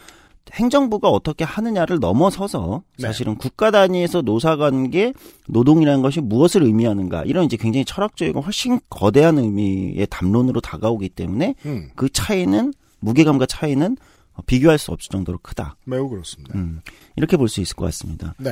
[0.54, 3.08] 행정부가 어떻게 하느냐를 넘어서서 네.
[3.08, 5.14] 사실은 국가 단위에서 노사 관계
[5.48, 11.90] 노동이라는 것이 무엇을 의미하는가 이런 이제 굉장히 철학적이고 훨씬 거대한 의미의 담론으로 다가오기 때문에 음,
[11.96, 13.98] 그 차이는 무게감과 차이는
[14.46, 15.76] 비교할 수 없을 정도로 크다.
[15.86, 16.58] 매우 그렇습니다.
[16.58, 16.82] 음,
[17.16, 18.36] 이렇게 볼 수 있을 것 같습니다.
[18.38, 18.52] 네.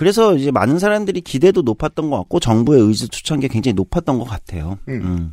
[0.00, 4.78] 그래서 이제 많은 사람들이 기대도 높았던 것 같고 정부의 의지 투창이 굉장히 높았던 것 같아요.
[4.88, 4.94] 음.
[4.94, 5.32] 음.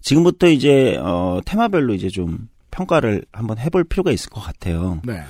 [0.00, 5.00] 지금부터 이제 어 테마별로 이제 좀 평가를 한번 해볼 필요가 있을 것 같아요.
[5.04, 5.20] 네.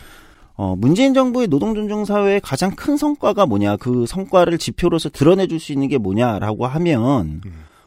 [0.54, 5.72] 어 문재인 정부의 노동 존중 사회의 가장 큰 성과가 뭐냐, 그 성과를 지표로서 드러내줄 수
[5.72, 7.42] 있는 게 뭐냐라고 하면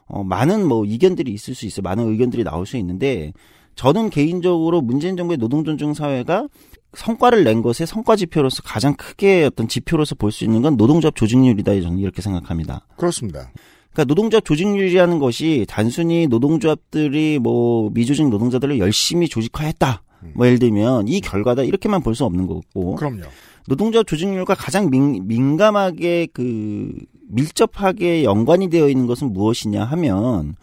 [0.05, 3.33] 어 많은 뭐 이견들이 있을 수 있어, 요 많은 의견들이 나올 수 있는데
[3.73, 6.47] 저는 개인적으로 문재인 정부의 노동 존중 사회가
[6.96, 11.80] 성과를 낸 것의 성과 지표로서 가장 크게 어떤 지표로서 볼 수 있는 건 노동조합 조직률이다
[11.82, 12.86] 저는 이렇게 생각합니다.
[12.98, 13.52] 그렇습니다.
[13.93, 20.04] 그러니까 노동조합 조직률이라는 것이 단순히 노동조합들이 뭐 미조직 노동자들을 열심히 조직화했다.
[20.34, 22.96] 뭐 예를 들면 이 결과다 이렇게만 볼 수 없는 거고.
[22.96, 23.24] 그럼요.
[23.68, 26.91] 노동조합 조직률과 가장 민, 민감하게 그
[27.30, 30.56] 밀접하게 연관이 되어 있는 것은 무엇이냐 하면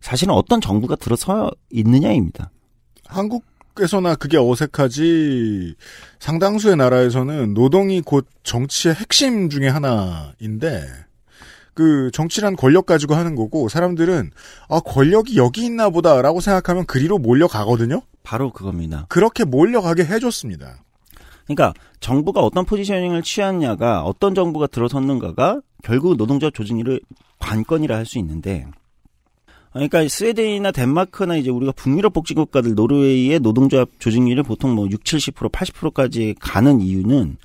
[0.00, 2.50] 사실은 어떤 정부가 들어서 있느냐입니다.
[3.06, 3.44] 한국
[3.80, 5.74] 에서나 그게 어색하지
[6.18, 10.86] 상당수의 나라에서는 노동이 곧 정치의 핵심 중에 하나인데
[11.74, 14.30] 그 정치란 권력 가지고 하는 거고 사람들은
[14.68, 18.02] 아 권력이 여기 있나 보다라고 생각하면 그리로 몰려가거든요.
[18.24, 19.06] 바로 그겁니다.
[19.08, 20.82] 그렇게 몰려가게 해줬습니다.
[21.46, 27.00] 그러니까 정부가 어떤 포지셔닝을 취하느냐가 어떤 정부가 들어섰는가가 결국 노동조합 조직률의
[27.38, 28.66] 관건이라 할 수 있는데
[29.72, 35.50] 그러니까 스웨덴이나 덴마크나 이제 우리가 북유럽 복지 국가들 노르웨이의 노동조합 조직률이 보통 뭐 6, 70%,
[35.50, 37.36] 80%까지 가는 이유는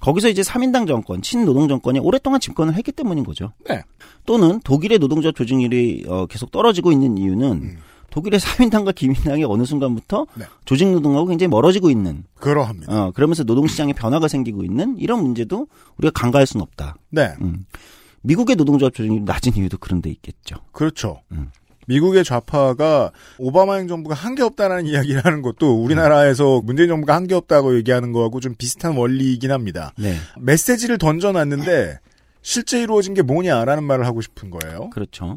[0.00, 3.52] 거기서 이제 3인당 정권, 친노동 정권이 오랫동안 집권을 했기 때문인 거죠.
[3.68, 3.82] 네.
[4.24, 7.78] 또는 독일의 노동조합 조직률이 어, 계속 떨어지고 있는 이유는
[8.10, 10.44] 독일의 3인당과 기민당이 어느 순간부터 네.
[10.64, 12.92] 조직 노동하고 굉장히 멀어지고 있는 그러합니다.
[12.92, 15.66] 어, 그러면서 노동 시장에 변화가 생기고 있는 이런 문제도
[15.98, 16.96] 우리가 간과할 수는 없다.
[17.10, 17.34] 네.
[17.40, 17.64] 음.
[18.22, 20.56] 미국의 노동조합 조직률이 낮은 이유도 그런 데 있겠죠.
[20.72, 21.20] 그렇죠.
[21.32, 21.50] 음.
[21.86, 27.34] 미국의 좌파가 오바마 행정부가 한 게 없다라는 이야기를 하는 것도 우리나라에서 문재인 정부가 한 게
[27.34, 29.92] 없다고 얘기하는 거하고 좀 비슷한 원리이긴 합니다.
[29.98, 30.14] 네.
[30.38, 31.98] 메시지를 던져놨는데
[32.42, 34.90] 실제 이루어진 게 뭐냐라는 말을 하고 싶은 거예요.
[34.90, 35.36] 그렇죠.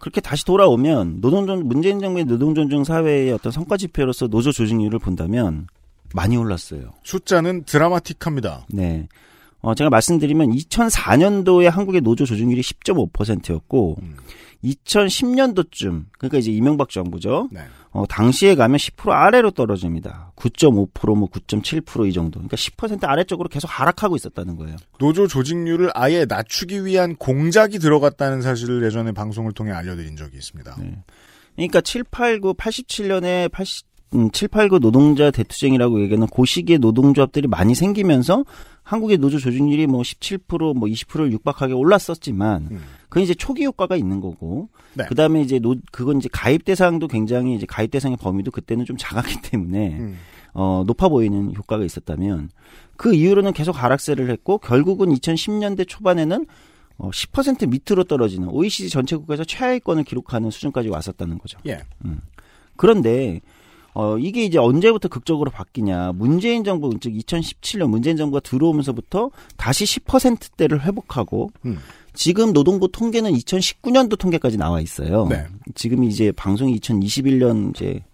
[0.00, 5.66] 그렇게 다시 돌아오면 노동존 문재인 정부의 노동존중 사회의 어떤 성과 지표로서 노조 조직률을 본다면
[6.14, 6.90] 많이 올랐어요.
[7.02, 8.66] 숫자는 드라마틱합니다.
[8.68, 9.08] 네.
[9.62, 14.16] 어, 제가 말씀드리면 2004년도에 한국의 노조 조직률이 10.5%였고 음.
[14.64, 17.48] 2010년도쯤 그러니까 이제 이명박 정부죠.
[17.52, 17.60] 네.
[17.90, 20.32] 어, 당시에 가면 10% 아래로 떨어집니다.
[20.36, 22.40] 9.5%뭐 9.7%이 정도.
[22.40, 24.76] 그러니까 10% 아래쪽으로 계속 하락하고 있었다는 거예요.
[24.98, 30.76] 노조 조직률을 아예 낮추기 위한 공작이 들어갔다는 사실을 예전에 방송을 통해 알려드린 적이 있습니다.
[30.78, 30.98] 네.
[31.54, 36.78] 그러니까 7, 8, 9, 87년에 80, 음, 7, 8, 9 노동자 대투쟁이라고 얘기하는 그 시기에
[36.78, 38.44] 노동조합들이 많이 생기면서
[38.86, 44.68] 한국의 노조 조직률이 뭐 17%, 뭐 20%를 육박하게 올랐었지만, 그건 이제 초기 효과가 있는 거고,
[44.94, 45.04] 네.
[45.08, 48.96] 그 다음에 이제 노, 그건 이제 가입 대상도 굉장히 이제 가입 대상의 범위도 그때는 좀
[48.96, 50.16] 작았기 때문에, 음.
[50.54, 52.50] 어, 높아 보이는 효과가 있었다면,
[52.96, 56.46] 그 이후로는 계속 하락세를 했고, 결국은 2010년대 초반에는
[56.98, 61.58] 어, 10% 밑으로 떨어지는 OECD 전체 국가에서 최하위권을 기록하는 수준까지 왔었다는 거죠.
[61.66, 61.80] 예.
[62.04, 62.20] 음.
[62.76, 63.40] 그런데
[63.98, 66.12] 어 이게 이제 언제부터 극적으로 바뀌냐?
[66.12, 71.78] 문재인 정부 즉 2017년 문재인 정부가 들어오면서부터 다시 10%대를 회복하고 음.
[72.12, 75.26] 지금 노동부 통계는 2019년도 통계까지 나와 있어요.
[75.30, 75.46] 네.
[75.74, 78.04] 지금 이제 방송이 2021년 이제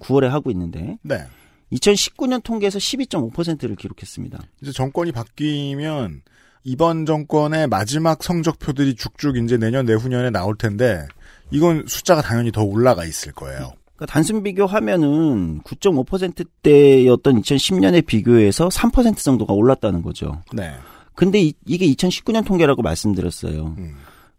[0.00, 1.24] 9월에 하고 있는데 네.
[1.70, 4.42] 2019년 통계에서 12.5%를 기록했습니다.
[4.62, 6.22] 이제 정권이 바뀌면
[6.64, 11.06] 이번 정권의 마지막 성적표들이 쭉쭉 이제 내년 내후년에 나올 텐데
[11.52, 13.74] 이건 숫자가 당연히 더 올라가 있을 거예요.
[14.00, 20.42] 그러니까 단순 비교하면은 9.5%대였던 2010년에 비교해서 3% 정도가 올랐다는 거죠.
[20.54, 20.72] 네.
[21.14, 23.76] 근데 이, 게 2019년 통계라고 말씀드렸어요.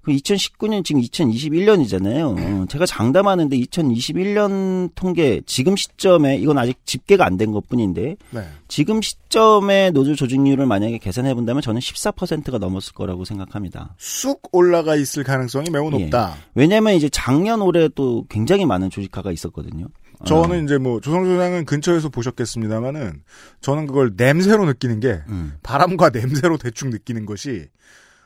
[0.03, 2.69] 그 2019년 지금 2021년이잖아요.
[2.69, 8.47] 제가 장담하는데 2021년 통계 지금 시점에 이건 아직 집계가 안 된 것뿐인데 네.
[8.67, 13.95] 지금 시점에 노조 조직률을 만약에 계산해 본다면 저는 14%가 넘었을 거라고 생각합니다.
[13.97, 16.35] 쑥 올라가 있을 가능성이 매우 높다.
[16.37, 16.41] 예.
[16.53, 19.87] 왜냐하면 이제 작년 올해 또 굉장히 많은 조직화가 있었거든요.
[20.25, 23.23] 저는 이제 뭐 조성조 장은 근처에서 보셨겠습니다만은
[23.61, 25.53] 저는 그걸 냄새로 느끼는 게 음.
[25.63, 27.65] 바람과 냄새로 대충 느끼는 것이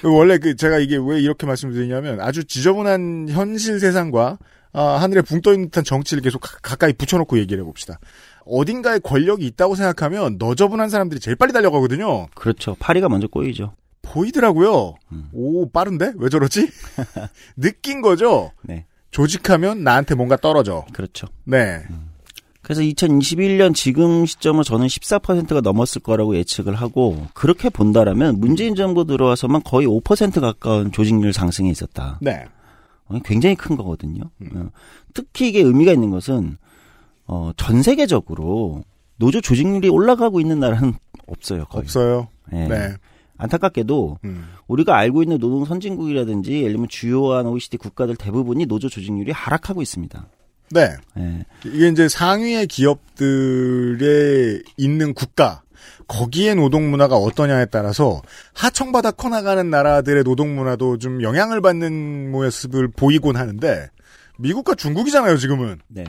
[0.03, 4.37] 원래 그 제가 이게 왜 이렇게 말씀드리냐면 아주 지저분한 현실 세상과
[4.71, 7.99] 아, 하늘에 붕 떠 있는 듯한 정치를 계속 가, 가까이 붙여놓고 얘기를 해봅시다.
[8.45, 12.27] 어딘가에 권력이 있다고 생각하면 너저분한 사람들이 제일 빨리 달려가거든요.
[12.35, 12.75] 그렇죠.
[12.79, 13.73] 파리가 먼저 꼬이죠.
[14.01, 14.95] 보이더라고요.
[15.33, 16.69] 오 빠른데 왜 저러지?
[17.57, 18.51] 느낀 거죠.
[18.63, 18.85] 네.
[19.11, 20.85] 조직하면 나한테 뭔가 떨어져.
[20.93, 21.27] 그렇죠.
[21.43, 21.83] 네.
[22.61, 29.63] 그래서 2021년 지금 시점은 저는 14%가 넘었을 거라고 예측을 하고 그렇게 본다라면 문재인 정부 들어와서만
[29.63, 32.19] 거의 5% 가까운 조직률 상승이 있었다.
[32.21, 32.45] 네.
[33.05, 34.21] 어, 굉장히 큰 거거든요.
[34.53, 34.69] 어,
[35.13, 36.57] 특히 이게 의미가 있는 것은
[37.25, 38.83] 어, 전 세계적으로
[39.17, 40.93] 노조 조직률이 올라가고 있는 나라는
[41.27, 41.65] 없어요.
[41.65, 41.81] 거의.
[41.81, 42.27] 없어요.
[42.53, 42.67] 예.
[42.67, 42.93] 네.
[43.39, 44.49] 안타깝게도 음.
[44.67, 50.27] 우리가 알고 있는 노동 선진국이라든지 예를 들면 주요한 OECD 국가들 대부분이 노조 조직률이 하락하고 있습니다.
[50.71, 50.95] 네.
[51.17, 51.45] 예.
[51.65, 55.63] 이게 이제 상위의 기업들에 있는 국가,
[56.07, 58.21] 거기에 노동 문화가 어떠냐에 따라서
[58.53, 63.89] 하청받아 커나가는 나라들의 노동 문화도 좀 영향을 받는 모습을 보이곤 하는데
[64.37, 65.79] 미국과 중국이잖아요, 지금은.
[65.87, 66.03] 네.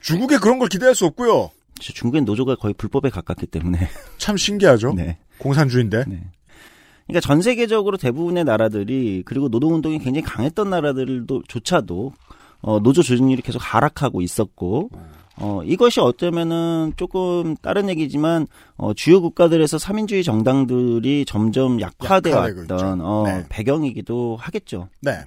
[0.00, 1.50] 중국에 그런 걸 기대할 수 없고요.
[1.80, 4.92] 저 중국엔 노조가 거의 불법에 가깝기 때문에 참 신기하죠.
[4.94, 5.18] 네.
[5.38, 6.04] 공산주의인데.
[7.10, 12.12] 그러니까 전 세계적으로 대부분의 나라들이 그리고 노동운동이 굉장히 강했던 나라들도 조차도
[12.62, 14.90] 어, 노조 조직률이 계속 하락하고 있었고
[15.36, 18.46] 어, 이것이 어쩌면은 조금 다른 얘기지만
[18.76, 23.00] 어, 주요 국가들에서 삼인주의 정당들이 점점 약화되어 왔던.
[23.00, 23.46] 어, 네.
[23.48, 24.88] 배경이기도 하겠죠.
[25.00, 25.24] 네.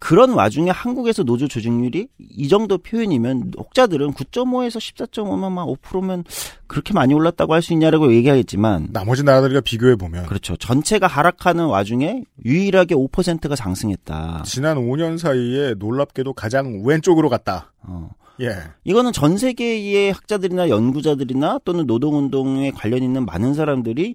[0.00, 6.24] 그런 와중에 한국에서 노조 조직률이 이 정도 표현이면 혹자들은 9.5에서 14.5면 막 5%면
[6.66, 10.56] 그렇게 많이 올랐다고 할 수 있냐라고 얘기하겠지만 나머지 나라들과 비교해 보면 그렇죠.
[10.56, 14.42] 전체가 하락하는 와중에 유일하게 5%가 상승했다.
[14.46, 17.72] 지난 5년 사이에 놀랍게도 가장 왼쪽으로 갔다.
[17.82, 18.08] 어.
[18.40, 18.56] 예.
[18.84, 24.14] 이거는 전 세계의 학자들이나 연구자들이나 또는 노동운동에 관련 있는 많은 사람들이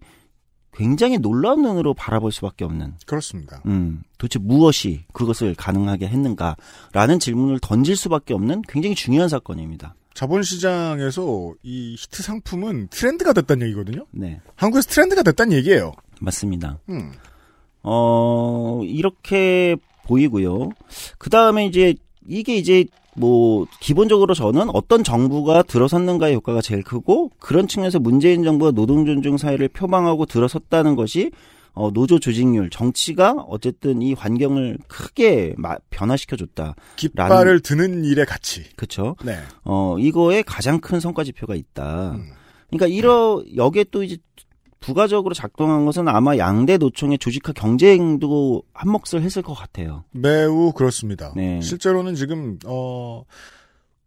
[0.76, 2.96] 굉장히 놀라운 눈으로 바라볼 수밖에 없는.
[3.06, 3.62] 그렇습니다.
[3.66, 9.96] 음, 도대체 무엇이 그것을 가능하게 했는가라는 질문을 던질 수밖에 없는 굉장히 중요한 사건입니다.
[10.14, 14.06] 자본시장에서 이 히트 상품은 트렌드가 됐다는 얘기거든요.
[14.12, 15.94] 네, 한국에서 트렌드가 됐다는 얘기예요.
[16.20, 16.80] 맞습니다.
[16.90, 17.12] 음.
[17.84, 20.70] 어, 이렇게 보이고요.
[21.18, 21.96] 그 다음에 이제
[22.28, 22.86] 이게 이제
[23.18, 29.38] 뭐 기본적으로 저는 어떤 정부가 들어섰는가의 효과가 제일 크고 그런 측면에서 문재인 정부가 노동 존중
[29.38, 31.32] 사회를 표방하고 들어섰다는 것이
[31.74, 36.76] 어, 노조 조직률 정치가 어쨌든 이 환경을 크게 마- 변화시켜 줬다.
[36.96, 38.64] 깃발을 드는 일의 가치.
[38.78, 39.16] 그렇죠.
[39.26, 39.38] 네.
[39.66, 42.18] 어, 이거에 가장 큰 성과 지표가 있다.
[42.70, 44.18] 그러니까 이러 여기에 또 이제
[44.86, 50.04] 부가적으로 작동한 것은 아마 양대 노총의 조직화 경쟁도 한몫을 했을 것 같아요.
[50.12, 51.34] 매우 그렇습니다.
[51.36, 51.60] 네.
[51.62, 53.24] 실제로는 지금 어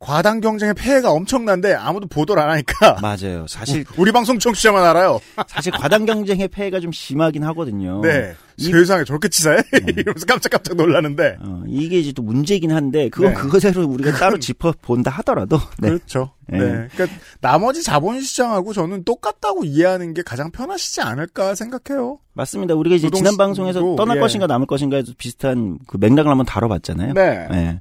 [0.00, 3.46] 과당 경쟁의 폐해가 엄청난데 아무도 보도를 안 하니까 맞아요.
[3.48, 5.18] 사실 우 리 방송 청취자만 알아요.
[5.48, 8.00] 사실 과당 경쟁의 폐해가 좀 심하긴 하거든요.
[8.00, 8.34] 네.
[8.56, 9.58] 이- 세상에 저렇게 치사해?
[9.96, 11.38] 이러면서 깜짝깜짝 놀라는데.
[11.40, 13.40] 어, 이게 이제 또 문제긴 한데 그건 네.
[13.40, 15.88] 그것대로 우리가 따로 짚어 본다 하더라도 네.
[15.88, 16.32] 그렇죠.
[16.46, 16.58] 네.
[16.58, 16.88] 네.
[16.94, 22.18] 그러니까 나머지 자본시장하고 저는 똑같다고 이해하는 게 가장 편하시지 않을까 생각해요.
[22.34, 22.74] 맞습니다.
[22.74, 24.20] 우리가 이제 지난 시- 방송에서 도, 떠날 예.
[24.20, 27.14] 것인가 남을 것인가에서 비슷한 그 맥락을 한번 다뤄봤잖아요.
[27.14, 27.80] 네.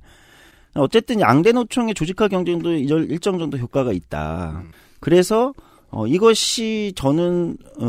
[0.76, 0.80] 예.
[0.80, 4.63] 어쨌든 양대 노총의 조직화 경쟁도 일정 정도 효과가 있다.
[4.63, 4.72] 음.
[4.99, 5.53] 그래서
[5.89, 7.86] 어, 이것이 저는 어,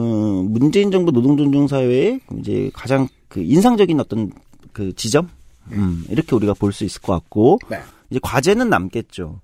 [0.49, 4.31] 문재인 정부 노동존중사회의 이제 가장 그 인상적인 어떤
[4.73, 5.29] 그 지점,
[5.73, 7.81] 음, 이렇게 우리가 볼 수 있을 것 같고 네.
[8.11, 9.41] 이제 과제는 남겠죠.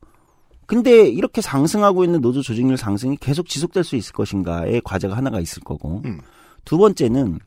[0.66, 5.62] 근데 이렇게 상승하고 있는 노조 조직률 상승이 계속 지속될 수 있을 것인가의 과제가 하나가 있을
[5.62, 6.20] 거고 음.
[6.64, 7.38] 두 번째는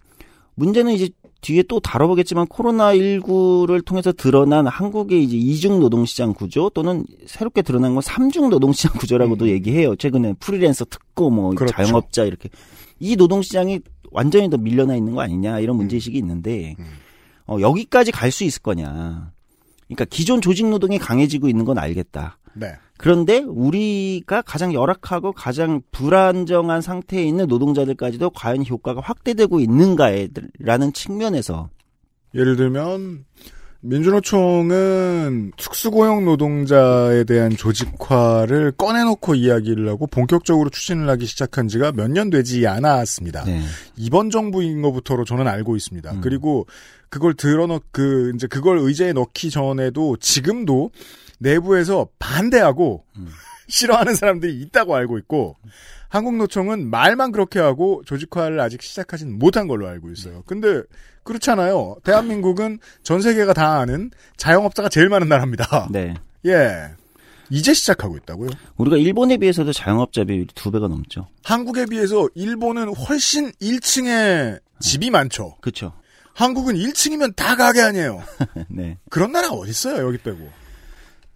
[0.55, 1.09] 문제는 이제
[1.41, 8.01] 뒤에 또 다뤄보겠지만 코로나19를 통해서 드러난 한국의 이제 이중 노동시장 구조 또는 새롭게 드러난 건
[8.01, 9.95] 삼중 노동시장 구조라고도 얘기해요.
[9.95, 11.55] 최근에 프리랜서 특고 뭐 음.
[11.55, 11.73] 그렇죠.
[11.73, 12.49] 자영업자 이렇게
[12.99, 13.79] 이 노동시장이
[14.11, 16.85] 완전히 더 밀려나 있는 거 아니냐 이런 문제의식이 있는데 음.
[17.45, 19.31] 어, 여기까지 갈 수 있을 거냐.
[19.87, 22.37] 그러니까 기존 조직 노동이 강해지고 있는 건 알겠다.
[22.53, 22.73] 네.
[22.97, 31.69] 그런데 우리가 가장 열악하고 가장 불안정한 상태에 있는 노동자들까지도 과연 효과가 확대되고 있는가라는 측면에서
[32.33, 33.25] 예를 들면
[33.81, 42.29] 민주노총은 특수고용 노동자에 대한 조직화를 꺼내놓고 이야기를 하고 본격적으로 추진을 하기 시작한 지가 몇 년
[42.29, 43.43] 되지 않았습니다.
[43.45, 43.61] 네.
[43.95, 46.11] 이번 정부인 것부터로 저는 알고 있습니다.
[46.11, 46.21] 음.
[46.21, 46.65] 그리고
[47.09, 50.89] 그걸 들어넣 그 이제 그걸 의제에 넣기 전에도 지금도
[51.37, 53.29] 내부에서 반대하고 음.
[53.67, 55.57] 싫어하는 사람들이 있다고 알고 있고
[56.09, 60.43] 한국노총은 말만 그렇게 하고 조직화를 아직 시작하진 못한 걸로 알고 있어요.
[60.45, 60.81] 근데
[61.23, 61.97] 그렇잖아요.
[62.03, 65.89] 대한민국은 전 세계가 다 아는 자영업자가 제일 많은 나라입니다.
[65.91, 66.13] 네.
[66.45, 66.89] 예.
[67.49, 68.49] 이제 시작하고 있다고요.
[68.77, 71.27] 우리가 일본에 비해서도 자영업자 비율이 두 배가 넘죠.
[71.43, 75.55] 한국에 비해서 일본은 훨씬 1층에 집이 많죠.
[75.61, 75.93] 그렇죠.
[76.33, 78.21] 한국은 1층이면 다 가게 아니에요.
[78.69, 78.97] 네.
[79.09, 80.05] 그런 나라 어디 있어요?
[80.05, 80.49] 여기 빼고.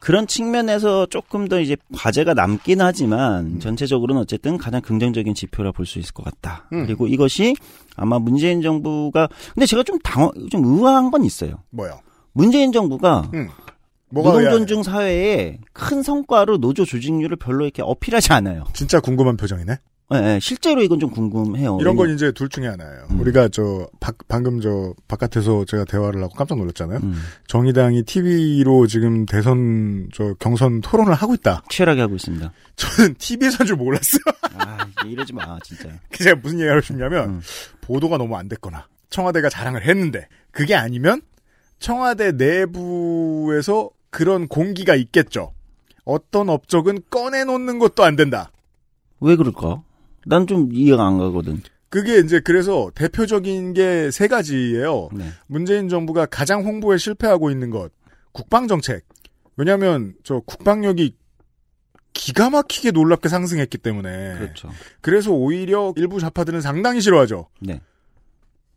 [0.01, 3.59] 그런 측면에서 조금 더 이제 과제가 남긴 하지만 음.
[3.59, 6.67] 전체적으로는 어쨌든 가장 긍정적인 지표라 볼 수 있을 것 같다.
[6.73, 6.85] 음.
[6.87, 7.55] 그리고 이것이
[7.95, 11.63] 아마 문재인 정부가 근데 제가 좀 당황 좀 의아한 건 있어요.
[11.69, 11.99] 뭐요?
[12.33, 13.47] 문재인 정부가 음.
[14.09, 14.57] 뭐가 노동 의아해요?
[14.57, 18.63] 존중 사회에 큰 성과로 노조 조직률을 별로 이렇게 어필하지 않아요.
[18.73, 19.77] 진짜 궁금한 표정이네.
[20.13, 21.77] 예, 예, 실제로 이건 좀 궁금해요.
[21.79, 23.07] 이런 건 이제 둘 중에 하나예요.
[23.11, 23.19] 음.
[23.21, 26.99] 우리가 저 바- 방금 저 바깥에서 제가 대화를 하고 깜짝 놀랐잖아요.
[27.01, 27.13] 음.
[27.47, 31.63] 정의당이 TV로 지금 대선 저 경선 토론을 하고 있다.
[31.69, 32.51] 치열하게 하고 있습니다.
[32.75, 34.21] 저는 TV에서 한 줄 몰랐어요.
[34.57, 35.87] 아, 이러지 마, 진짜.
[36.11, 37.41] 그 제가 무슨 얘기하고 싶냐면 음.
[37.81, 41.21] 보도가 너무 안 됐거나 청와대가 자랑을 했는데 그게 아니면
[41.79, 45.53] 청와대 내부에서 그런 공기가 있겠죠.
[46.03, 48.51] 어떤 업적은 꺼내놓는 것도 안 된다.
[49.21, 49.83] 왜 그럴까?
[50.25, 51.61] 난 좀 이해가 안 가거든.
[51.89, 55.09] 그게 이제 그래서 대표적인 게 세 가지예요.
[55.13, 55.25] 네.
[55.47, 57.91] 문재인 정부가 가장 홍보에 실패하고 있는 것
[58.31, 59.03] 국방 정책.
[59.57, 61.15] 왜냐하면 저 국방력이
[62.13, 64.69] 기가 막히게 놀랍게 상승했기 때문에 그렇죠.
[65.01, 67.47] 그래서 오히려 일부 좌파들은 상당히 싫어하죠.
[67.61, 67.81] 네.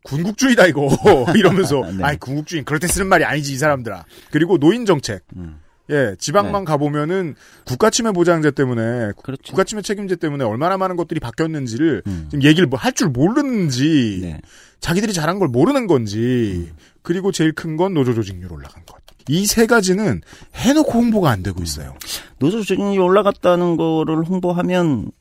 [0.03, 0.87] 군국주의다 이거
[1.35, 2.03] 이러면서 네.
[2.03, 4.05] 아니 군국주의 그럴 때 쓰는 말이 아니지 이 사람들아.
[4.31, 5.23] 그리고 노인 정책.
[5.35, 5.59] 음.
[5.91, 6.65] 예, 지방만 네.
[6.65, 9.43] 가보면은 국가침해 보장제 때문에 그렇죠.
[9.51, 12.27] 국가침해 책임제 때문에 얼마나 많은 것들이 바뀌었는지를 음.
[12.31, 14.41] 지금 얘기를 뭐 할 줄 모르는지 네.
[14.79, 16.71] 자기들이 잘한 걸 모르는 건지
[17.01, 18.95] 그리고 제일 큰 건 노조 조직률 올라간 것.
[19.27, 20.21] 이 세 가지는
[20.53, 21.95] 해놓고 홍보가 안 되고 있어요.
[22.39, 25.11] 노조 조직률이 올라갔다는 거를 홍보하면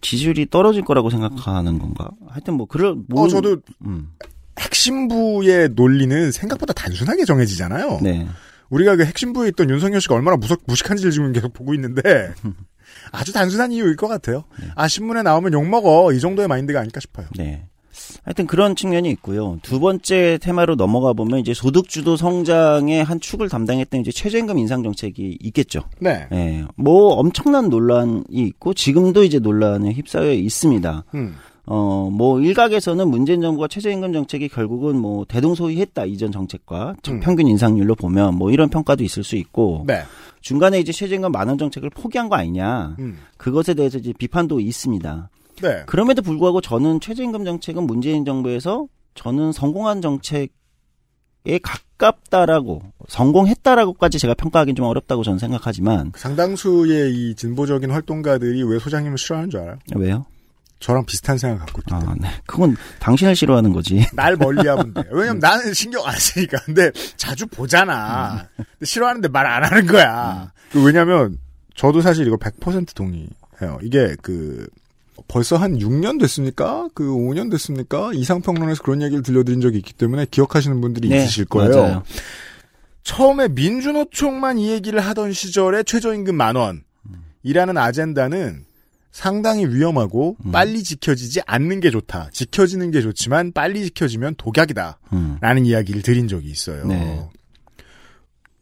[0.00, 2.08] 지지율이 떨어질 거라고 생각하는 건가?
[2.28, 4.10] 하여튼 뭐 그럴 뭐 어, 저도 음.
[4.58, 7.98] 핵심부의 논리는 생각보다 단순하게 정해지잖아요.
[8.02, 8.26] 네.
[8.72, 12.00] 우리가 그 핵심부에 있던 윤석열 씨가 얼마나 무석, 무식한지를 지금 계속 보고 있는데
[13.12, 14.44] 아주 단순한 이유일 것 같아요.
[14.74, 17.26] 아 신문에 나오면 욕 먹어 이 정도의 마인드가 아닐까 싶어요.
[17.36, 17.66] 네.
[18.24, 19.58] 하여튼 그런 측면이 있고요.
[19.62, 25.38] 두 번째 테마로 넘어가 보면 이제 소득주도 성장의 한 축을 담당했던 이제 최저임금 인상 정책이
[25.40, 25.82] 있겠죠.
[26.00, 26.26] 네.
[26.32, 26.64] 예.
[26.76, 31.04] 뭐 엄청난 논란이 있고 지금도 이제 논란에 휩싸여 있습니다.
[31.14, 31.34] 음.
[31.66, 37.20] 어, 뭐 일각에서는 문재인 정부가 최저임금 정책이 결국은 뭐 대동소이했다 이전 정책과 음.
[37.20, 40.02] 평균 인상률로 보면 뭐 이런 평가도 있을 수 있고 네.
[40.40, 43.18] 중간에 이제 최저임금 만원 정책을 포기한 거 아니냐 음.
[43.36, 45.30] 그것에 대해서 이제 비판도 있습니다.
[45.62, 45.82] 네.
[45.86, 50.48] 그럼에도 불구하고 저는 최저임금 정책은 문재인 정부에서 저는 성공한 정책에
[51.62, 59.50] 가깝다라고 성공했다라고까지 제가 평가하기는 좀 어렵다고 저는 생각하지만 상당수의 이 진보적인 활동가들이 왜 소장님을 싫어하는
[59.50, 59.76] 줄 알아요?
[59.94, 60.26] 왜요?
[60.82, 62.08] 저랑 비슷한 생각 갖고 있기 때문에.
[62.10, 62.28] 아, 네.
[62.46, 64.04] 그건 당신을 싫어하는 거지.
[64.14, 65.02] 날 멀리하면 돼.
[65.12, 66.58] 왜냐면 나는 신경 안 쓰니까.
[66.64, 68.48] 근데 자주 보잖아.
[68.56, 70.52] 근데 싫어하는데 말 안 하는 거야.
[70.72, 71.38] 그 왜냐면
[71.76, 73.78] 저도 사실 이거 100% 동의해요.
[73.82, 74.66] 이게 그
[75.28, 76.88] 벌써 한 6년 됐습니까?
[76.94, 78.10] 그 5년 됐습니까?
[78.14, 81.76] 이상평론에서 그런 얘기를 들려드린 적이 있기 때문에 기억하시는 분들이 네, 있으실 거예요.
[81.76, 82.02] 맞아요.
[83.04, 88.64] 처음에 민주노총만 이 얘기를 하던 시절에 최저임금 만 원이라는 아젠다는
[89.12, 90.52] 상당히 위험하고 음.
[90.52, 92.30] 빨리 지켜지지 않는 게 좋다.
[92.32, 94.98] 지켜지는 게 좋지만 빨리 지켜지면 독약이다.
[95.12, 95.36] 음.
[95.40, 96.86] 라는 이야기를 드린 적이 있어요.
[96.86, 97.28] 네.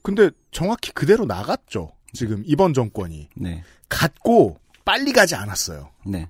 [0.03, 1.93] 근데 정확히 그대로 나갔죠.
[2.13, 3.29] 지금 이번 정권이.
[3.37, 3.63] 네.
[3.89, 5.91] 갔고 빨리 가지 않았어요.
[6.05, 6.29] 네.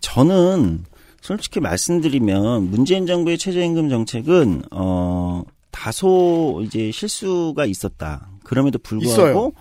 [0.00, 0.84] 저는
[1.20, 5.42] 솔직히 말씀드리면 문재인 정부의 최저임금 정책은 어
[5.72, 8.28] 다소 이제 실수가 있었다.
[8.44, 9.52] 그럼에도 불구하고 있어요.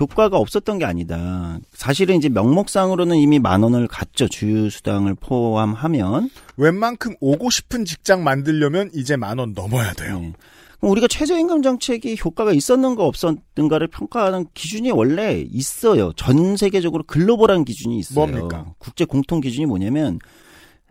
[0.00, 1.58] 효과가 없었던 게 아니다.
[1.72, 4.28] 사실은 이제 명목상으로는 이미 만 원을 갔죠.
[4.28, 6.30] 주휴수당을 포함하면.
[6.56, 10.20] 웬만큼 오고 싶은 직장 만들려면 이제 만 원 넘어야 돼요.
[10.20, 10.32] 네.
[10.78, 16.12] 그럼 우리가 최저임금 정책이 효과가 있었는가 없었는가를 평가하는 기준이 원래 있어요.
[16.12, 18.26] 전 세계적으로 글로벌한 기준이 있어요.
[18.26, 18.72] 뭡니까?
[18.78, 20.20] 국제 공통 기준이 뭐냐면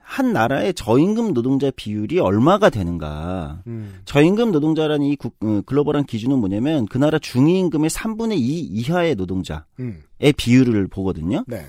[0.09, 3.61] 한 나라의 저임금 노동자 비율이 얼마가 되는가.
[3.67, 3.99] 음.
[4.05, 9.65] 저임금 노동자라는 이 국- 어, 글로벌한 기준은 뭐냐면 그 나라 중위임금의 3분의 2 이하의 노동자.
[9.81, 9.99] 음.
[10.37, 11.43] 비율을 보거든요.
[11.45, 11.65] 네.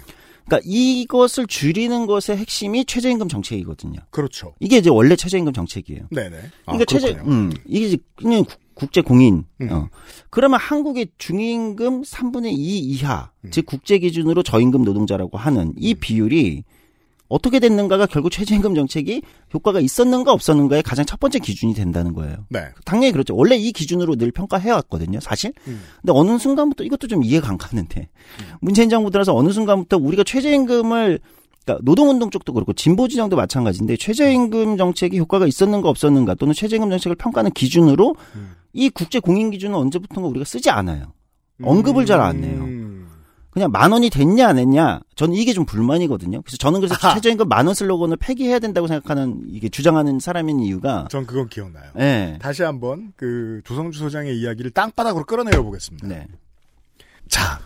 [0.47, 3.99] 그러니까 이것을 줄이는 것의 핵심이 최저임금 정책이거든요.
[4.11, 4.55] 그렇죠.
[4.61, 6.03] 이게 이제 원래 최저임금 정책이에요.
[6.13, 6.37] 네네.
[6.37, 7.35] 아, 그러니까 최저, 그렇군요.
[7.35, 9.45] 음, 이게 이제 그냥 국- 국제 공인.
[9.61, 9.69] 음.
[9.73, 9.89] 어.
[10.31, 13.51] 그러면 한국의 중임금 3분의 2 이하, 음.
[13.51, 16.63] 즉 국제 기준으로 저임금 노동자라고 하는 이 비율이
[17.29, 19.23] 어떻게 됐는가가 결국 최저임금 정책이
[19.53, 22.47] 효과가 있었는가 없었는가의 가장 첫 번째 기준이 된다는 거예요.
[22.49, 22.61] 네.
[22.85, 23.37] 당연히 그렇죠.
[23.37, 25.53] 원래 이 기준으로 늘 평가해 왔거든요, 사실.
[25.67, 25.81] 음.
[26.01, 28.09] 근데 어느 순간부터 이것도 좀 이해가 안 가는데
[28.61, 31.21] 문재인 정부 들어서 어느 순간부터 우리가 최저임금을
[31.65, 37.17] 그러니까 노동운동 쪽도 그렇고 진보 진영도 마찬가지인데 최저임금 정책이 효과가 있었는가 없었는가 또는 최저임금 정책을
[37.17, 38.53] 평가하는 기준으로 음.
[38.73, 41.13] 이 국제 공인 기준은 언제부턴가 우리가 쓰지 않아요.
[41.63, 42.65] 언급을 잘 안 해요.
[43.49, 43.53] 음.
[43.53, 46.43] 그냥 만 원이 됐냐 안 했냐 저는 이게 좀 불만이거든요.
[46.43, 47.15] 그래서 저는 그래서 아하.
[47.15, 51.91] 최저임금 만 원 슬로건을 폐기해야 된다고 생각하는 이게 주장하는 사람인 이유가 전 그건 기억나요.
[51.99, 52.39] 예.
[52.41, 56.07] 다시 한번 그 조성주 소장의 이야기를 땅바닥으로 끌어내려 보겠습니다.
[56.07, 56.27] 네.
[57.29, 57.61] 자,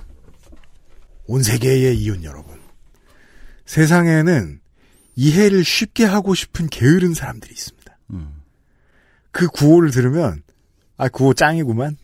[1.27, 2.61] 온 세계의 이웃 여러분.
[3.67, 4.61] 세상에는
[5.15, 7.99] 이해를 쉽게 하고 싶은 게으른 사람들이 있습니다.
[8.11, 8.43] 음.
[9.31, 10.43] 그 구호를 들으면
[10.97, 11.97] 아 구호 짱이구만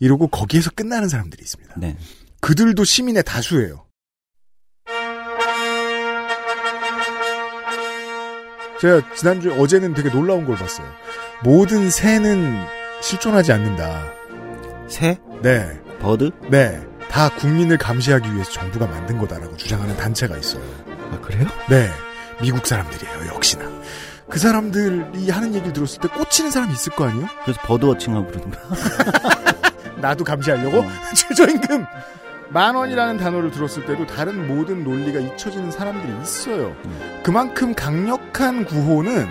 [0.00, 1.74] 이러고 거기에서 끝나는 사람들이 있습니다.
[1.78, 1.96] 네.
[2.44, 3.86] 그들도 시민의 다수예요.
[8.78, 10.86] 제가 지난주에 어제는 되게 놀라운 걸 봤어요.
[11.42, 12.66] 모든 새는
[13.00, 14.12] 실존하지 않는다.
[14.88, 15.18] 새?
[15.40, 15.80] 네.
[16.00, 16.32] 버드?
[16.50, 16.86] 네.
[17.08, 20.62] 다 국민을 감시하기 위해서 정부가 만든 거다라고 주장하는 단체가 있어요.
[21.12, 21.46] 아 그래요?
[21.70, 21.90] 네.
[22.42, 23.64] 미국 사람들이에요, 역시나.
[24.28, 27.26] 그 사람들이 하는 얘기를 들었을 때 꽂히는 사람이 있을 거 아니에요?
[27.44, 28.60] 그래서 버드워칭하고 그러던가.
[29.96, 30.84] 나도 감시하려고?
[31.16, 31.86] 최저임금!
[32.54, 36.76] 만 원이라는 단어를 들었을 때도 다른 모든 논리가 잊혀지는 사람들이 있어요.
[37.24, 39.26] 그만큼 강력한 구호는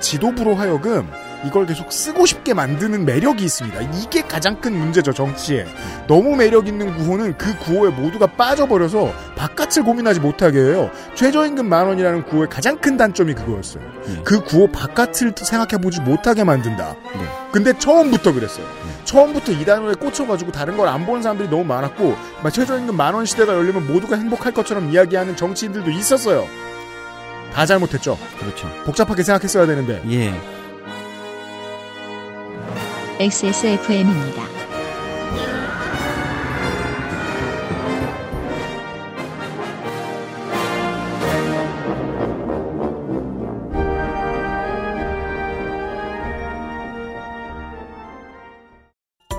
[0.00, 1.06] 지도부로 하여금
[1.44, 3.80] 이걸 계속 쓰고 싶게 만드는 매력이 있습니다.
[3.94, 5.66] 이게 가장 큰 문제죠, 정치에.
[6.08, 10.90] 너무 매력 있는 구호는 그 구호에 모두가 빠져버려서 바깥을 고민하지 못하게 해요.
[11.14, 13.82] 최저임금 만 원이라는 구호의 가장 큰 단점이 그거였어요.
[14.24, 16.96] 그 구호 바깥을 생각해보지 못하게 만든다.
[17.52, 18.66] 근데 처음부터 그랬어요.
[19.04, 23.24] 처음부터 이 단어에 꽂혀가지고 다른 걸 안 보는 사람들이 너무 많았고, 막 최저임금 만 원
[23.26, 26.46] 시대가 열리면 모두가 행복할 것처럼 이야기하는 정치인들도 있었어요.
[27.52, 28.18] 다 잘못했죠.
[28.38, 28.68] 그렇죠.
[28.84, 30.02] 복잡하게 생각했어야 되는데.
[30.10, 30.34] 예.
[33.18, 34.42] XSFM입니다.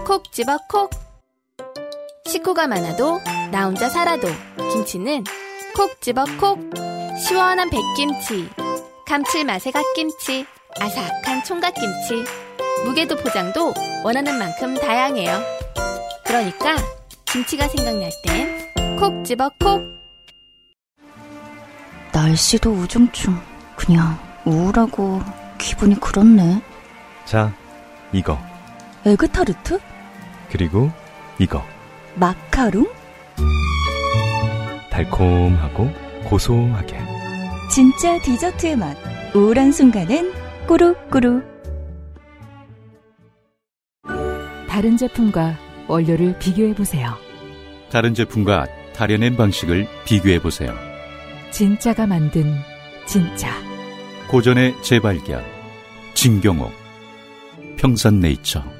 [0.05, 0.89] 콕 집어 콕.
[2.25, 3.19] 식구가 많아도
[3.51, 4.27] 나 혼자 살아도
[4.71, 5.23] 김치는
[5.75, 6.59] 콕 집어 콕.
[7.27, 8.49] 시원한 백김치,
[9.05, 10.45] 감칠맛의 갓김치,
[10.79, 12.47] 아삭한 총각김치.
[12.87, 13.73] 무게도 포장도
[14.05, 15.41] 원하는 만큼 다양해요.
[16.23, 16.77] 그러니까
[17.25, 19.83] 김치가 생각날 땐 콕 집어 콕.
[22.13, 23.37] 날씨도 우중충.
[23.75, 25.21] 그냥 우울하고
[25.57, 26.61] 기분이 그렇네.
[27.25, 27.53] 자,
[28.13, 28.39] 이거.
[29.05, 29.79] 에그타르트?
[30.49, 30.89] 그리고
[31.39, 31.63] 이거.
[32.15, 32.87] 마카롱?
[34.89, 35.91] 달콤하고
[36.23, 36.97] 고소하게.
[37.69, 38.97] 진짜 디저트의 맛.
[39.35, 40.33] 우울한 순간엔
[40.67, 41.56] 꾸룩꾸룩.
[44.77, 45.57] 다른 제품과
[45.87, 47.17] 원료를 비교해 보세요.
[47.89, 50.71] 다른 제품과 다려낸 방식을 비교해 보세요.
[51.49, 52.53] 진짜가 만든
[53.07, 53.49] 진짜.
[54.27, 55.43] 고전의 재발견.
[56.13, 56.71] 진경옥.
[57.77, 58.76] 평산네이처.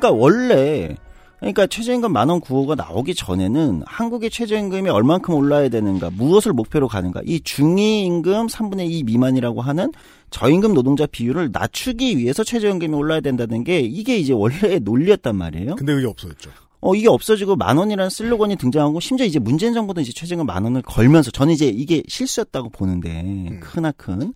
[0.00, 0.96] 그러니까 원래
[1.38, 7.40] 그러니까 최저임금 만원 구호가 나오기 전에는 한국의 최저임금이 얼만큼 올라야 되는가, 무엇을 목표로 가는가, 이
[7.40, 9.90] 중위임금 3분의 2 미만이라고 하는
[10.30, 15.76] 저임금 노동자 비율을 낮추기 위해서 최저임금이 올라야 된다는 게 이게 이제 원래의 논리였단 말이에요.
[15.76, 16.50] 근데 그게 없어졌죠.
[16.82, 20.82] 어, 이게 없어지고 만 원이라는 슬로건이 등장하고 심지어 이제 문재인 정부도 이제 최저임금 만 원을
[20.82, 24.34] 걸면서 저는 이제 이게 실수였다고 보는데 크나큰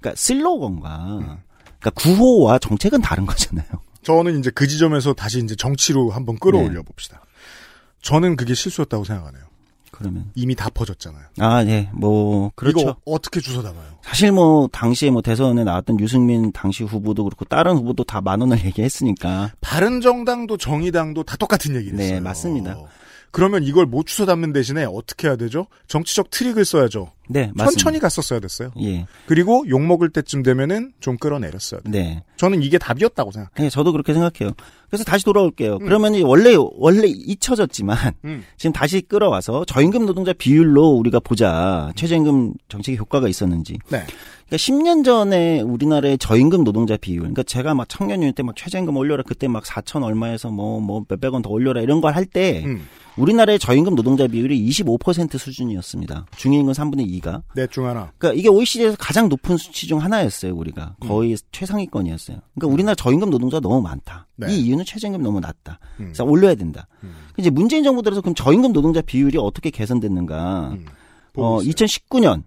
[0.00, 1.40] 그러니까 슬로건과
[1.78, 3.66] 그러니까 구호와 정책은 다른 거잖아요.
[4.06, 7.20] 저는 이제 그 지점에서 다시 이제 정치로 한번 끌어올려 봅시다.
[8.02, 9.42] 저는 그게 실수였다고 생각하네요.
[9.90, 11.24] 그러면 이미 다 퍼졌잖아요.
[11.40, 11.90] 아, 네.
[11.92, 12.78] 뭐 그렇죠.
[12.80, 13.98] 이거 어떻게 주워 담아요?
[14.02, 18.62] 사실 뭐 당시에 뭐 대선에 나왔던 유승민 당시 후보도 그렇고 다른 후보도 다 만 원을
[18.66, 19.52] 얘기했으니까.
[19.60, 22.20] 바른 정당도 정의당도 다 똑같은 얘기를 네, 했어요.
[22.20, 22.76] 맞습니다.
[23.32, 25.66] 그러면 이걸 못 주워 담는 대신에 어떻게 해야 되죠?
[25.88, 27.10] 정치적 트릭을 써야죠.
[27.28, 27.64] 네, 맞습니다.
[27.70, 28.70] 천천히 갔었어야 됐어요.
[28.80, 29.06] 예.
[29.26, 31.80] 그리고 욕 먹을 때쯤 되면은 좀 끌어내렸어요.
[31.84, 32.22] 네.
[32.36, 33.52] 저는 이게 답이었다고 생각.
[33.54, 34.52] 네, 저도 그렇게 생각해요.
[34.88, 35.78] 그래서 다시 돌아올게요.
[35.80, 38.44] 그러면 이 원래 원래 잊혀졌지만 음.
[38.56, 43.74] 지금 다시 끌어와서 저임금 노동자 비율로 우리가 보자 최저임금 정책의 효과가 있었는지.
[43.90, 44.04] 네.
[44.48, 49.24] 그러니까 10년 전에 우리나라의 저임금 노동자 비율, 그러니까 제가 막 청년일 때 막 최저임금 올려라
[49.26, 52.86] 그때 막 4천 얼마에서 뭐 뭐 몇백 원 더 올려라 이런 걸 할때 음.
[53.16, 56.26] 우리나라의 저임금 노동자 비율이 25% 수준이었습니다.
[56.36, 57.42] 중위임금 3분의 2 가.
[57.54, 58.12] 넷 중 하나.
[58.18, 60.96] 그러니까 이게 OECD에서 가장 높은 수치 중 하나였어요, 우리가.
[61.00, 62.38] 거의 최상위권이었어요.
[62.54, 64.26] 그러니까 우리나라 저임금 노동자가 너무 많다.
[64.36, 64.52] 네.
[64.52, 65.78] 이 이유는 최저임금 너무 낮다.
[66.00, 66.06] 음.
[66.06, 66.86] 그래서 올려야 된다.
[67.36, 70.70] 이제 문재인 정부 들어서 그럼 저임금 노동자 비율이 어떻게 개선됐는가?
[70.72, 70.86] 음.
[71.36, 72.42] 어, 2019년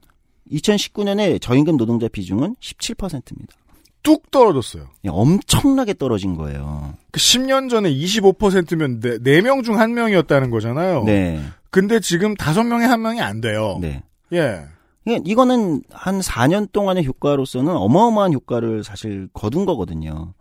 [0.51, 3.53] 2019년에 저임금 노동자 비중은 17%입니다.
[4.01, 4.87] 뚝 떨어졌어요.
[5.07, 6.93] 엄청나게 떨어진 거예요.
[7.11, 11.03] 그 10년 전에 25%면 네, 4명 중 1명이었다는 거잖아요.
[11.03, 11.41] 네.
[11.69, 13.77] 근데 지금 5명에 1명이 안 돼요.
[13.81, 14.01] 네.
[14.33, 14.61] 예.
[15.05, 20.33] 이게- 이거는 한 4년 동안의 효과로서는 어마어마한 효과를 사실 거둔 거거든요.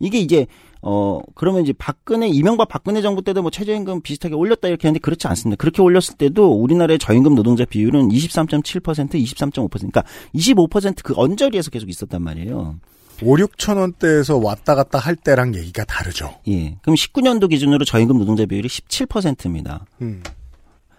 [0.00, 0.46] 이게 이제
[0.80, 5.26] 어 그러면 이제 박근혜 이명박 박근혜 정부 때도 뭐 최저임금 비슷하게 올렸다 이렇게 하는데 그렇지
[5.26, 5.56] 않습니다.
[5.60, 8.82] 그렇게 올렸을 때도 우리나라의 저임금 노동자 비율은 23.7%
[9.14, 10.04] 23.5% 그러니까
[10.36, 12.78] 25%그 언저리에서 계속 있었단 말이에요.
[13.22, 16.32] 5, 6천 원대에서 왔다 갔다 할 때랑 얘기가 다르죠.
[16.46, 16.76] 예.
[16.82, 19.84] 그럼 19년도 기준으로 저임금 노동자 비율이 17%입니다.
[20.00, 20.22] 음.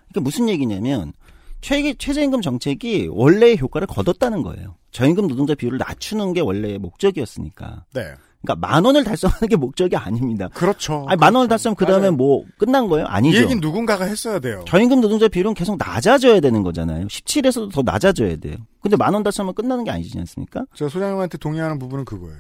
[0.10, 1.14] 그러니까 무슨 얘기냐면
[1.62, 4.76] 최, 최저임금 정책이 원래의 효과를 거뒀다는 거예요.
[4.92, 7.86] 저임금 노동자 비율을 낮추는 게 원래의 목적이었으니까.
[7.94, 8.14] 네.
[8.42, 10.48] 그러니까 만 원을 달성하는 게 목적이 아닙니다.
[10.54, 11.06] 그렇죠.
[11.10, 13.06] 아니, 만 원을 달성하면 그 다음에 뭐 끝난 거예요?
[13.06, 13.38] 이 아니죠.
[13.42, 14.64] 얘기는 누군가가 했어야 돼요.
[14.66, 17.06] 저임금 노동자 비율은 계속 낮아져야 되는 거잖아요.
[17.08, 18.56] 17에서도 더 낮아져야 돼요.
[18.82, 20.66] 근데 만 원 달성하면 끝나는 게 아니지 않습니까?
[20.74, 22.38] 제가 소장님한테 동의하는 부분은 그거예요.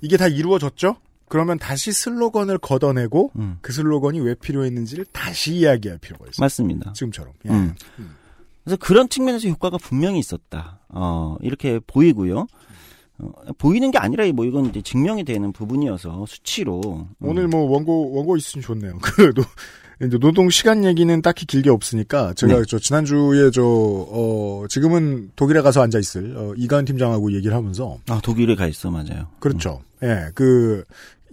[0.00, 0.96] 이게 다 이루어졌죠?
[1.28, 3.30] 그러면 다시 슬로건을 걷어내고
[3.60, 6.44] 그 슬로건이 왜 필요했는지를 다시 이야기할 필요가 있어요.
[6.44, 6.92] 맞습니다.
[6.92, 7.32] 지금처럼.
[7.46, 7.50] 예.
[7.50, 7.74] 음.
[8.70, 10.78] 그래서 그런 측면에서 효과가 분명히 있었다.
[10.88, 12.46] 어, 이렇게 보이고요.
[13.18, 17.06] 어, 보이는 게 아니라 뭐 이건 이제 증명이 되는 부분이어서 수치로 음.
[17.20, 18.98] 오늘 뭐 원고 원고 있으면 좋네요.
[19.02, 19.42] 그래도
[20.00, 22.62] 이제 노동 시간 얘기는 딱히 길게 없으니까 제가 네.
[22.68, 28.20] 저 지난주에 저 어, 지금은 독일에 가서 앉아 있을 어, 이가은 팀장하고 얘기를 하면서 아
[28.22, 29.26] 독일에 가 있어 맞아요.
[29.40, 29.82] 그렇죠.
[30.04, 30.84] 예, 그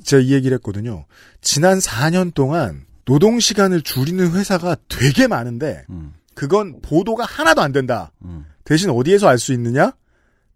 [0.03, 1.05] 제가 이 얘기를 했거든요.
[1.41, 6.13] 지난 4년 동안 노동 시간을 줄이는 회사가 되게 많은데 음.
[6.37, 8.11] 그건 보도가 하나도 안 된다.
[8.63, 9.93] 대신 어디에서 알 수 있느냐?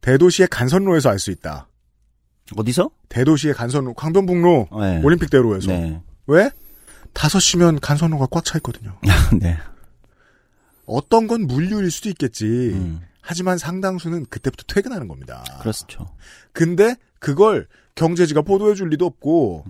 [0.02, 1.68] 대도시의 간선로에서 알 수 있다.
[2.56, 2.92] 어디서?
[3.10, 5.02] 대도시의 간선로, 강변북로 네.
[5.04, 5.72] 올림픽대로에서.
[5.72, 6.00] 네.
[6.28, 6.52] 왜?
[7.16, 8.96] 5시면 간선로가 꽉 차 있거든요.
[9.42, 9.58] 네.
[10.86, 12.46] 어떤 건 물류일 수도 있겠지.
[12.46, 13.02] 음.
[13.20, 15.44] 하지만 상당수는 그때부터 퇴근하는 겁니다.
[15.62, 16.12] 그렇죠.
[16.54, 19.66] 근데 그걸 경제지가 보도해 줄 리도 없고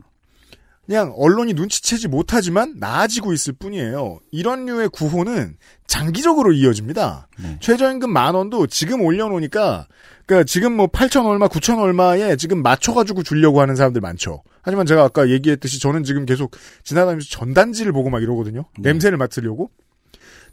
[0.85, 4.19] 그냥 언론이 눈치채지 못하지만 나아지고 있을 뿐이에요.
[4.31, 5.55] 이런 류의 구호는
[5.87, 7.27] 장기적으로 이어집니다.
[7.41, 7.57] 네.
[7.61, 9.87] 최저임금 만 원도 지금 올려놓으니까
[10.25, 14.43] 그러니까 지금 뭐 8천 얼마, 9천 얼마에 지금 맞춰가지고 주려고 하는 사람들 많죠.
[14.61, 16.51] 하지만 제가 아까 얘기했듯이 저는 지금 계속
[16.83, 18.65] 지나다니면서 전단지를 보고 막 이러거든요.
[18.79, 19.69] 냄새를 맡으려고.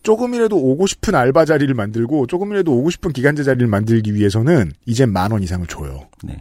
[0.05, 5.33] 조금이라도 오고 싶은 알바 자리를 만들고 조금이라도 오고 싶은 기간제 자리를 만들기 위해서는 이제 만
[5.33, 6.09] 원 이상을 줘요.
[6.23, 6.41] 네.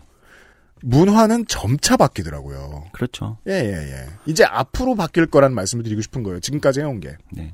[0.82, 2.86] 문화는 점차 바뀌더라고요.
[2.92, 3.38] 그렇죠.
[3.48, 4.08] 예, 예, 예.
[4.26, 6.40] 이제 앞으로 바뀔 거란 말씀을 드리고 싶은 거예요.
[6.40, 7.16] 지금까지 해온 게.
[7.32, 7.54] 네.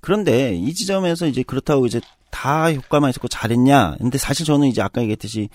[0.00, 2.00] 그런데 이 지점에서 이제 그렇다고 이제
[2.30, 3.96] 다 효과만 있었고 잘했냐?
[3.98, 5.48] 근데 사실 저는 이제 아까 얘기했듯이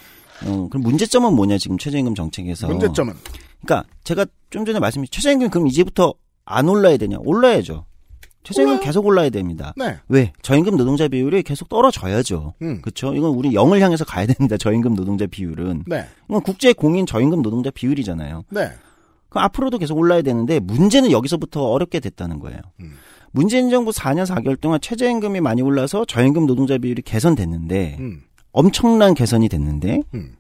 [0.46, 3.14] 어, 그럼 문제점은 뭐냐 지금 최저임금 정책에서 문제점은
[3.62, 6.14] 그러니까 제가 좀 전에 말씀드린 최저임금 그럼 이제부터
[6.46, 7.18] 안 올라야 되냐?
[7.20, 7.86] 올라야죠.
[8.44, 9.74] 최저임금 계속 올라야 됩니다.
[9.76, 9.98] 네.
[10.08, 10.34] 왜?
[10.42, 12.54] 저임금 노동자 비율이 계속 떨어져야죠.
[12.62, 12.82] 음.
[12.82, 13.14] 그렇죠?
[13.14, 14.58] 이건 우리 0을 향해서 가야 됩니다.
[14.58, 15.84] 저임금 노동자 비율은.
[15.88, 16.06] 네.
[16.30, 18.44] 이건 국제 공인 저임금 노동자 비율이잖아요.
[18.50, 18.70] 네.
[19.30, 22.60] 그럼 앞으로도 계속 올라야 되는데 문제는 여기서부터 어렵게 됐다는 거예요.
[22.82, 22.94] 음.
[23.32, 28.22] 문재인 정부 4년 4개월 동안 최저임금이 많이 올라서 저임금 노동자 비율이 개선됐는데 음.
[28.52, 30.36] 엄청난 개선이 됐는데 음.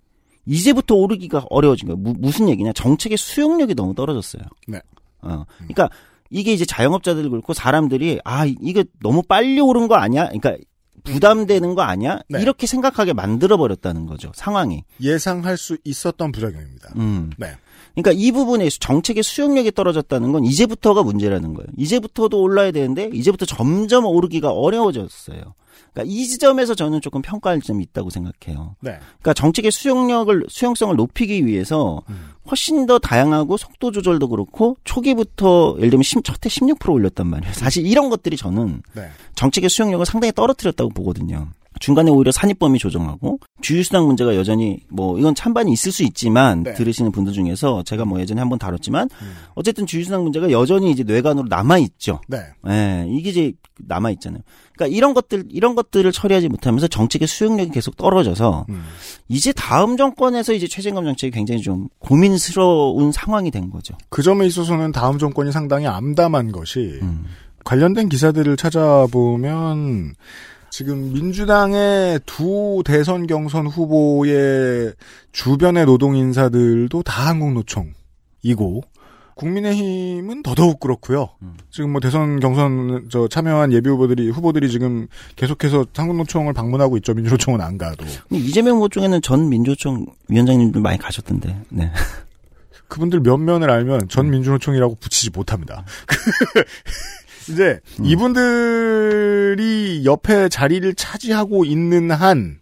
[0.45, 1.97] 이제부터 오르기가 어려워진 거예요.
[1.97, 2.74] 무, 무슨 얘기냐?
[2.74, 4.43] 정책의 수용력이 너무 떨어졌어요.
[4.68, 4.80] 네.
[5.22, 5.43] 어.
[5.58, 5.89] 그러니까
[6.34, 10.30] 이게 이제 자영업자들 그렇고 사람들이 아 이거 너무 빨리 오른 거 아니야?
[10.30, 10.58] 그러니까
[11.04, 12.20] 부담되는 거 아니야?
[12.28, 12.42] 네.
[12.42, 14.32] 이렇게 생각하게 만들어 버렸다는 거죠.
[14.34, 14.84] 상황이.
[15.00, 16.94] 예상할 수 있었던 부작용입니다.
[16.96, 17.32] 음.
[17.38, 17.52] 네.
[17.94, 21.68] 그러니까 이 부분에 정책의 수용력이 떨어졌다는 건 이제부터가 문제라는 거예요.
[21.78, 25.54] 이제부터도 올라야 되는데 이제부터 점점 오르기가 어려워졌어요.
[25.93, 28.76] 그러니까 이 지점에서 저는 조금 평가할 점이 있다고 생각해요.
[28.82, 28.97] 네.
[29.19, 32.01] 그러니까 정책의 수용력을 수용성을 높이기 위해서
[32.49, 37.53] 훨씬 더 다양하고 속도 조절도 그렇고 초기부터 예를 들면 10, 첫해 16% 올렸단 말이에요.
[37.53, 39.09] 사실 이런 것들이 저는 네.
[39.36, 41.49] 정책의 수용력을 상당히 떨어뜨렸다고 보거든요.
[41.80, 46.74] 중간에 오히려 산입범위 조정하고 주휴수당 문제가 여전히 뭐 이건 찬반이 있을 수 있지만 네.
[46.74, 49.34] 들으시는 분들 중에서 제가 뭐 예전에 한번 다뤘지만 음.
[49.55, 52.21] 어쨌든 주휴수당 문제가 여전히 이제 뇌관으로 남아 있죠.
[52.28, 52.38] 네.
[52.67, 54.43] 예, 이게 이제 남아 있잖아요.
[54.76, 58.84] 그러니까 이런 것들 이런 것들을 처리하지 못하면서 정책의 수용력이 계속 떨어져서 음.
[59.30, 63.95] 이제 다음 정권에서 이제 최저임금 정책이 굉장히 좀 고민스러운 상황이 된 거죠.
[64.09, 67.26] 그 점에 있어서는 다음 정권이 상당히 암담한 것이 음.
[67.63, 70.15] 관련된 기사들을 찾아보면
[70.69, 74.93] 지금 민주당의 두 대선 경선 후보의
[75.32, 78.82] 주변의 노동 인사들도 다 한국노총이고
[79.36, 81.30] 국민의힘은 더더욱 그렇고요.
[81.70, 87.14] 지금 뭐 대선 경선 저 참여한 예비 후보들이 후보들이 지금 계속해서 한국노총을 방문하고 있죠.
[87.14, 88.06] 민주노총은 안 가도.
[88.32, 91.64] 이재명 후보 중에는 전 민주노총 위원장님들 많이 가셨던데.
[91.70, 91.92] 네.
[92.88, 95.84] 그분들 면면을 알면 전 민주노총이라고 붙이지 못합니다.
[97.50, 102.60] 이제 이분들이 옆에 자리를 차지하고 있는 한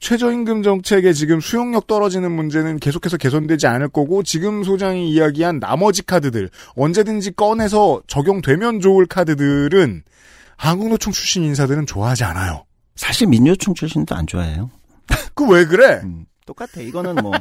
[0.00, 6.50] 최저임금 정책의 지금 수용력 떨어지는 문제는 계속해서 개선되지 않을 거고 지금 소장이 이야기한 나머지 카드들
[6.76, 10.02] 언제든지 꺼내서 적용되면 좋을 카드들은
[10.56, 12.64] 한국노총 출신 인사들은 좋아하지 않아요.
[12.96, 14.70] 사실 민주노총 출신도 안 좋아해요.
[15.34, 16.00] 그 왜 그래?
[16.04, 16.80] 음, 똑같아.
[16.80, 17.32] 이거는 뭐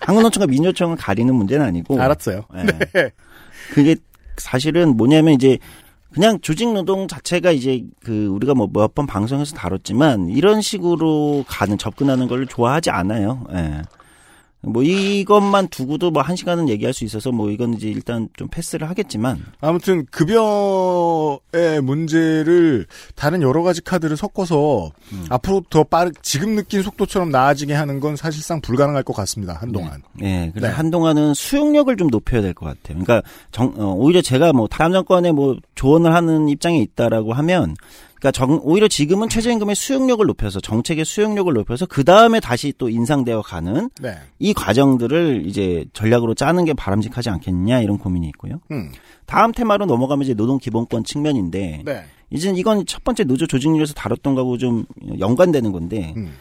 [0.00, 2.00] 한국노총과 민주노총을 가리는 문제는 아니고.
[2.00, 2.44] 알았어요.
[2.96, 3.10] 예.
[3.72, 3.96] 그게
[4.36, 5.58] 사실은 뭐냐면 이제
[6.12, 11.78] 그냥 조직 노동 자체가 이제 그 우리가 뭐 몇 번 방송에서 다뤘지만 이런 식으로 가는
[11.78, 13.44] 접근하는 걸 좋아하지 않아요.
[13.52, 13.82] 예.
[14.62, 18.88] 뭐 이것만 두고도 뭐 한 시간은 얘기할 수 있어서 뭐 이건 이제 일단 좀 패스를
[18.90, 25.26] 하겠지만 아무튼 급여의 문제를 다른 여러 가지 카드를 섞어서 음.
[25.28, 29.54] 앞으로 더 빠르 지금 느낀 속도처럼 나아지게 하는 건 사실상 불가능할 것 같습니다.
[29.54, 30.02] 한동안.
[30.22, 30.72] 예, 그래서 네.
[30.74, 33.02] 한동안은 수용력을 좀 높여야 될 것 같아요.
[33.02, 37.74] 그러니까 정, 어, 오히려 제가 뭐 다음 정권에 뭐 조언을 하는 입장에 있다라고 하면,
[38.20, 43.40] 그러니까 정, 오히려 지금은 최저임금의 수용력을 높여서 정책의 수용력을 높여서 그 다음에 다시 또 인상되어
[43.40, 44.14] 가는 네.
[44.38, 48.60] 이 과정들을 이제 전략으로 짜는 게 바람직하지 않겠냐 이런 고민이 있고요.
[48.70, 48.92] 음.
[49.24, 52.04] 다음 테마로 넘어가면 이제 노동 기본권 측면인데, 네.
[52.28, 54.84] 이제 이건 첫 번째 노조 조직률에서 다뤘던 거하고 좀
[55.18, 56.14] 연관되는 건데.
[56.16, 56.32] 음.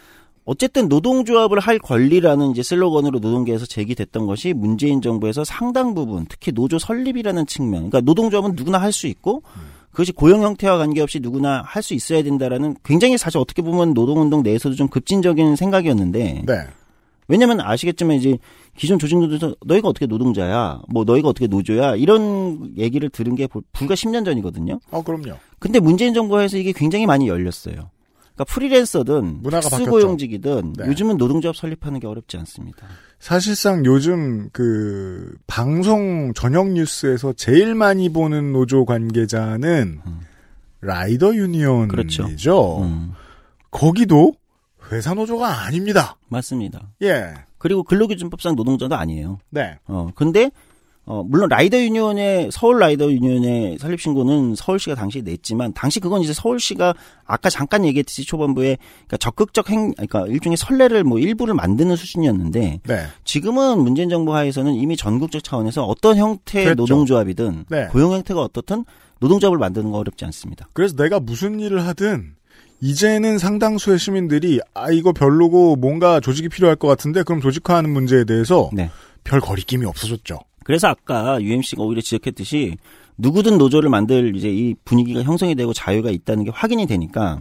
[0.45, 6.79] 어쨌든 노동조합을 할 권리라는 이제 슬로건으로 노동계에서 제기됐던 것이 문재인 정부에서 상당 부분 특히 노조
[6.79, 9.43] 설립이라는 측면 그러니까 노동조합은 누구나 할 수 있고
[9.99, 14.75] 그것이 고용 형태와 관계없이 누구나 할 수 있어야 된다라는 굉장히 사실 어떻게 보면 노동운동 내에서도
[14.75, 16.53] 좀 급진적인 생각이었는데 네.
[17.27, 18.37] 왜냐면 아시겠지만 이제
[18.77, 24.23] 기존 조직노조에서 너희가 어떻게 노동자야 뭐 너희가 어떻게 노조야 이런 얘기를 들은 게 불과 10년
[24.23, 25.37] 전이거든요 어, 그럼요.
[25.59, 27.89] 근데 문재인 정부에서 이게 굉장히 많이 열렸어요.
[28.39, 30.85] 그러니까 프리랜서든 특수고용직이든 네.
[30.87, 32.87] 요즘은 노동조합 설립하는 게 어렵지 않습니다.
[33.19, 39.99] 사실상 요즘 그 방송 저녁 뉴스에서 제일 많이 보는 노조 관계자는
[40.81, 42.23] 라이더 유니온이죠.
[42.23, 42.81] 그렇죠.
[42.83, 43.11] 음.
[43.71, 44.33] 거기도
[44.91, 46.15] 회사 노조가 아닙니다.
[46.29, 46.89] 맞습니다.
[47.01, 47.33] 예.
[47.57, 49.39] 그리고 근로기준법상 노동자도 아니에요.
[49.49, 49.77] 네.
[49.85, 50.49] 어, 근데
[51.09, 56.33] 어, 물론 라이더 유니온의 서울 라이더 유니온의 설립 신고는 서울시가 당시 냈지만 당시 그건 이제
[56.33, 56.93] 서울시가
[57.25, 63.05] 아까 잠깐 얘기했듯이 초반부에 그러니까 적극적 행 그러니까 일종의 선례를 뭐 일부를 만드는 수준이었는데 네.
[63.23, 66.81] 지금은 문재인 정부 하에서는 이미 전국적 차원에서 어떤 형태의 그랬죠.
[66.83, 67.87] 노동조합이든 네.
[67.87, 68.85] 고용 형태가 어떻든
[69.19, 70.69] 노동조합을 만드는 거 어렵지 않습니다.
[70.73, 72.35] 그래서 내가 무슨 일을 하든
[72.81, 78.69] 이제는 상당수의 시민들이 아 이거 별로고 뭔가 조직이 필요할 것 같은데 그럼 조직화하는 문제에 대해서
[78.73, 78.91] 네.
[79.23, 80.37] 별 거리낌이 없어졌죠.
[80.69, 82.77] 그래서 아까 UMC가 오히려 지적했듯이
[83.17, 87.39] 누구든 노조를 만들 이제 이 분위기가 형성이 되고 자유가 있다는 게 확인이 되니까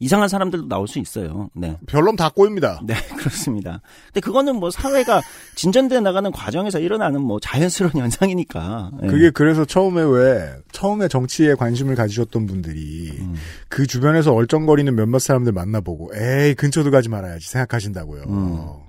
[0.00, 1.48] 이상한 사람들도 나올 수 있어요.
[1.54, 1.78] 네.
[1.86, 2.80] 별놈 다 꼬입니다.
[2.84, 3.80] 네, 그렇습니다.
[4.06, 5.22] 근데 그거는 뭐 사회가
[5.54, 8.90] 진전돼 나가는 과정에서 일어나는 뭐 자연스러운 현상이니까.
[9.00, 9.06] 네.
[9.06, 13.36] 그게 그래서 처음에 왜 처음에 정치에 관심을 가지셨던 분들이 음.
[13.68, 18.22] 그 주변에서 얼쩡거리는 몇몇 사람들 만나보고 에이 근처도 가지 말아야지 생각하신다고요.
[18.24, 18.87] 음.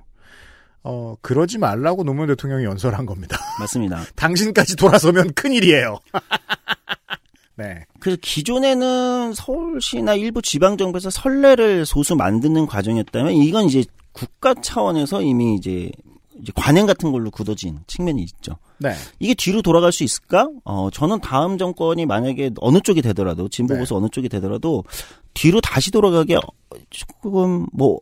[0.83, 3.37] 어 그러지 말라고 노무현 대통령이 연설한 겁니다.
[3.59, 4.03] 맞습니다.
[4.15, 5.99] 당신까지 돌아서면 큰일이에요.
[7.55, 7.85] 네.
[7.99, 15.91] 그래서 기존에는 서울시나 일부 지방정부에서 선례를 소수 만드는 과정이었다면 이건 이제 국가 차원에서 이미 이제
[16.41, 18.57] 이제 관행 같은 걸로 굳어진 측면이 있죠.
[18.77, 18.93] 네.
[19.19, 20.49] 이게 뒤로 돌아갈 수 있을까?
[20.63, 24.83] 어, 저는 다음 정권이 만약에 어느 쪽이 되더라도, 진보 보수 어느 쪽이 되더라도,
[25.33, 26.35] 뒤로 다시 돌아가기
[26.89, 27.99] 조금, 뭐,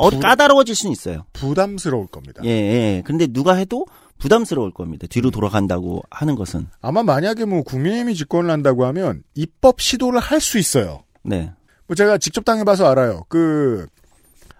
[0.00, 1.24] 어, 부- 까다로워질 수는 있어요.
[1.32, 2.42] 부담스러울 겁니다.
[2.44, 3.02] 예, 예.
[3.04, 3.86] 근데 누가 해도
[4.18, 5.06] 부담스러울 겁니다.
[5.08, 6.66] 뒤로 돌아간다고 하는 것은.
[6.82, 11.04] 아마 만약에 뭐 국민의힘이 집권을 한다고 하면 입법 시도를 할 수 있어요.
[11.22, 11.52] 네.
[11.86, 13.24] 뭐 제가 직접 당해봐서 알아요.
[13.28, 13.86] 그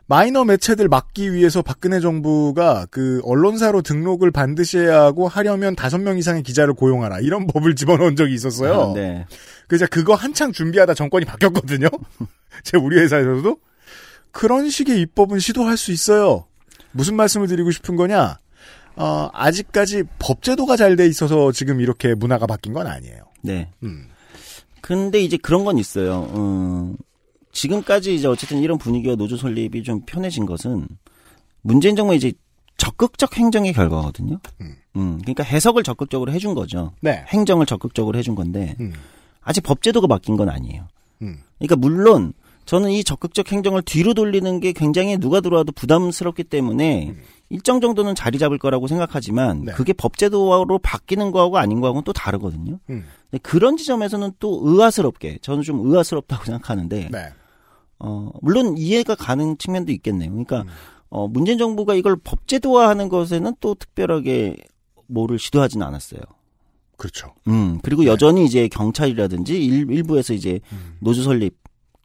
[0.07, 6.19] 마이너 매체들 막기 위해서 박근혜 정부가 그 언론사로 등록을 반드시 해야 하고 하려면 다섯 명
[6.19, 8.91] 이상의 기자를 고용하라 이런 법을 집어넣은 적이 있었어요.
[8.91, 9.25] 아, 네.
[9.69, 11.87] 그래서 그거 한창 준비하다 정권이 바뀌었거든요.
[12.65, 13.57] 제 우리 회사에서도
[14.33, 16.45] 그런 식의 입법은 시도할 수 있어요.
[16.93, 18.39] 무슨 말씀을 드리고 싶은 거냐?
[18.97, 23.23] 어, 아직까지 법제도가 잘 돼 있어서 지금 이렇게 문화가 바뀐 건 아니에요.
[23.43, 23.71] 네.
[23.83, 24.09] 음.
[24.81, 26.31] 근데 이제 그런 건 있어요.
[26.35, 26.97] 음,
[27.53, 30.89] 지금까지 이제 어쨌든 이런 분위기와 노조 설립이 좀 편해진 것은
[31.63, 32.33] 문재인 정부의 이제
[32.77, 34.39] 적극적 행정의 결과거든요.
[34.97, 35.19] 음.
[35.21, 36.93] 그러니까 해석을 적극적으로 해준 거죠.
[37.01, 37.25] 네.
[37.29, 38.93] 행정을 적극적으로 해준 건데 음.
[39.43, 40.89] 아직 법제도가 바뀐 건 아니에요.
[41.23, 41.39] 음.
[41.59, 42.33] 그러니까 물론
[42.71, 47.17] 저는 이 적극적 행정을 뒤로 돌리는 게 굉장히 누가 들어와도 부담스럽기 때문에
[47.49, 49.73] 일정 정도는 자리 잡을 거라고 생각하지만 네.
[49.73, 52.79] 그게 법제도로 바뀌는 거하고 아닌 거하고는 또 다르거든요.
[52.89, 53.07] 음.
[53.43, 57.33] 그런 지점에서는 또 의아스럽게 저는 좀 의아스럽다고 생각하는데 네.
[57.99, 60.31] 어 물론 이해가 가는 측면도 있겠네요.
[60.31, 60.45] 음.
[60.45, 60.73] 그러니까
[61.09, 64.55] 어 문재인 정부가 이걸 법제도화하는 것에는 또 특별하게
[65.09, 66.21] 뭐를 시도하지는 않았어요.
[66.97, 67.35] 그렇죠.
[67.49, 70.99] 음, 그리고 여전히 이제 경찰이라든지 일, 일부에서 이제 음.
[71.01, 71.60] 노조 설립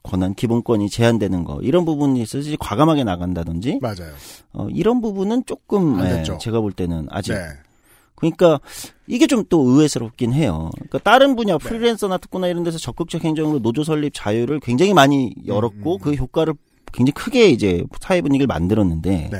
[0.06, 4.12] 권한 기본권이 제한되는 거 이런 부분이 있어서 과감하게 나간다든지 맞아요.
[4.52, 6.38] 어, 이런 부분은 조금 안 예.
[6.38, 7.40] 제가 볼 때는 아직 네.
[8.14, 8.60] 그러니까
[9.06, 10.70] 이게 좀 또 의외스럽긴 해요.
[10.74, 11.36] 그러니까 다른 네.
[11.36, 16.14] 분야 프리랜서나 특구나 이런 데서 적극적 행정으로 노조 설립 자유를 굉장히 많이 음, 열었고 그
[16.14, 16.54] 효과를
[16.92, 19.38] 굉장히 크게 이제 사회 분위기를 만들었는데 네.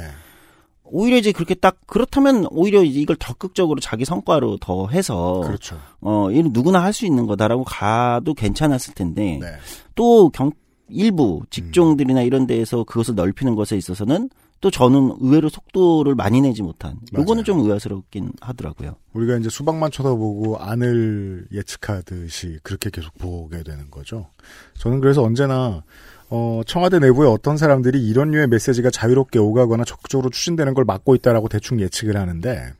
[0.90, 5.78] 오히려 이제 그렇게 딱 그렇다면 오히려 이제 이걸 적극적으로 자기 성과로 더 해서 그렇죠.
[6.00, 9.46] 어 이는 누구나 할 수 있는 거다라고 가도 괜찮았을 텐데 네.
[9.94, 10.52] 또 경
[10.88, 14.30] 일부 직종들이나 이런 데에서 그것을 넓히는 것에 있어서는
[14.60, 18.94] 또 저는 의외로 속도를 많이 내지 못한 요거는 좀 의아스럽긴 하더라고요.
[19.12, 24.30] 우리가 이제 수박만 쳐다보고 안을 예측하듯이 그렇게 계속 보게 되는 거죠.
[24.78, 25.82] 저는 그래서 언제나
[26.28, 31.48] 어, 청와대 내부에 어떤 사람들이 이런 류의 메시지가 자유롭게 오가거나 적극적으로 추진되는 걸 막고 있다라고
[31.48, 32.72] 대충 예측을 하는데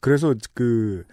[0.00, 1.04] 그래서 그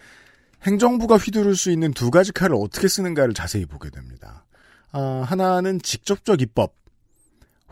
[0.64, 4.46] 행정부가 휘두를 수 있는 두 가지 칼을 어떻게 쓰는가를 자세히 보게 됩니다.
[4.92, 6.74] 아, 하나는 직접적 입법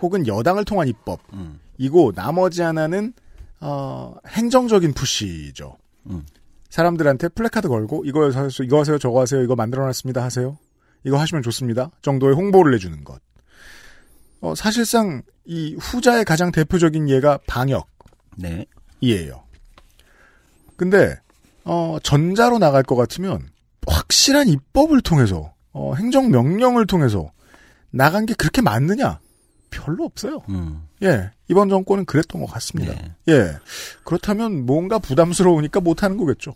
[0.01, 1.59] 혹은 여당을 통한 입법 음.
[1.77, 3.13] 이고 나머지 하나는
[3.61, 5.77] 어, 행정적인 push죠.
[6.09, 6.25] 음.
[6.69, 10.57] 사람들한테 플래카드 걸고 이거 하세요, 이거 하세요, 저거 하세요, 이거 만들어놨습니다 하세요.
[11.05, 11.91] 이거 하시면 좋습니다.
[12.01, 13.21] 정도의 홍보를 해주는 것.
[14.43, 17.85] 어, 사실상 이 후자의 가장 대표적인 예가 방역이에요.
[18.37, 18.65] 네.
[20.75, 21.17] 근데
[21.63, 23.49] 어, 전자로 나갈 것 같으면
[23.87, 27.31] 확실한 입법을 통해서 어, 행정 명령을 통해서
[27.89, 29.19] 나간 게 그렇게 맞느냐?
[29.69, 30.41] 별로 없어요.
[30.49, 30.87] 음.
[31.03, 32.93] 예, 이번 정권은 그랬던 것 같습니다.
[33.29, 33.57] 예,
[34.03, 36.53] 그렇다면 뭔가 부담스러우니까 못 하는 거겠죠.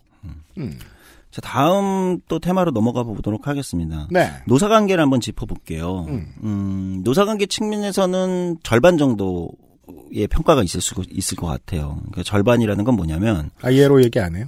[0.57, 0.77] 음.
[1.37, 4.07] 자, 다음 또 테마로 넘어가 보도록 하겠습니다.
[4.09, 4.31] 네.
[4.47, 6.05] 노사관계를 한번 짚어볼게요.
[6.07, 6.33] 음.
[6.43, 11.97] 음, 노사관계 측면에서는 절반 정도의 평가가 있을 수 있을 것 같아요.
[11.97, 14.47] 그러니까 절반이라는 건 뭐냐면 아이에로 얘기 안 해요?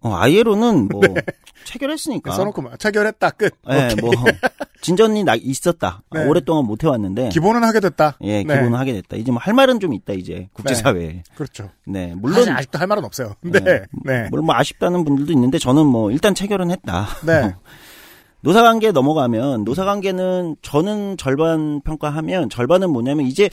[0.00, 1.00] 어, 아이에로는 뭐
[1.64, 2.32] 체결했으니까.
[2.32, 3.52] 써놓고 막 체결했다 끝.
[3.68, 3.96] 네, 오케이.
[4.00, 4.10] 뭐
[4.80, 6.02] 진전이 나 있었다.
[6.12, 6.24] 네.
[6.24, 8.16] 오랫동안 못 해왔는데 기본은 하게 됐다.
[8.22, 8.54] 예, 네.
[8.54, 9.16] 기본은 하게 됐다.
[9.16, 11.22] 이제 뭐 할 말은 좀 있다 이제 국제사회에.
[11.34, 11.70] 그렇죠.
[11.84, 13.34] 네, 물론 물론 아직도 할 말은 없어요.
[13.42, 13.58] 네,
[14.04, 14.28] 네.
[14.30, 17.06] 물론 뭐 아쉽다는 분들도 있는데 저는 뭐 일단 체결은 했다.
[17.26, 17.54] 네.
[18.40, 23.50] 노사관계 넘어가면 노사관계는 저는 절반 평가하면 절반은 뭐냐면 이제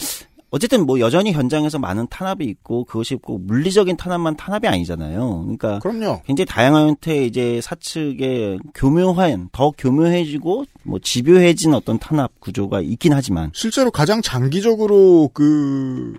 [0.51, 5.41] 어쨌든 뭐 여전히 현장에서 많은 탄압이 있고 그것이 꼭 물리적인 탄압만 탄압이 아니잖아요.
[5.41, 6.21] 그러니까 그럼요.
[6.25, 13.51] 굉장히 다양한 형태의 이제 사측의 교묘한 더 교묘해지고 뭐 집요해진 어떤 탄압 구조가 있긴 하지만
[13.53, 16.13] 실제로 가장 장기적으로 그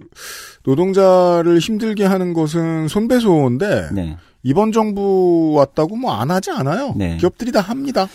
[0.64, 4.16] 노동자를 힘들게 하는 것은 손배소인데 네.
[4.42, 6.94] 이번 정부 왔다고 뭐 안 하지 않아요.
[6.96, 7.16] 네.
[7.18, 8.06] 기업들이 다 합니다.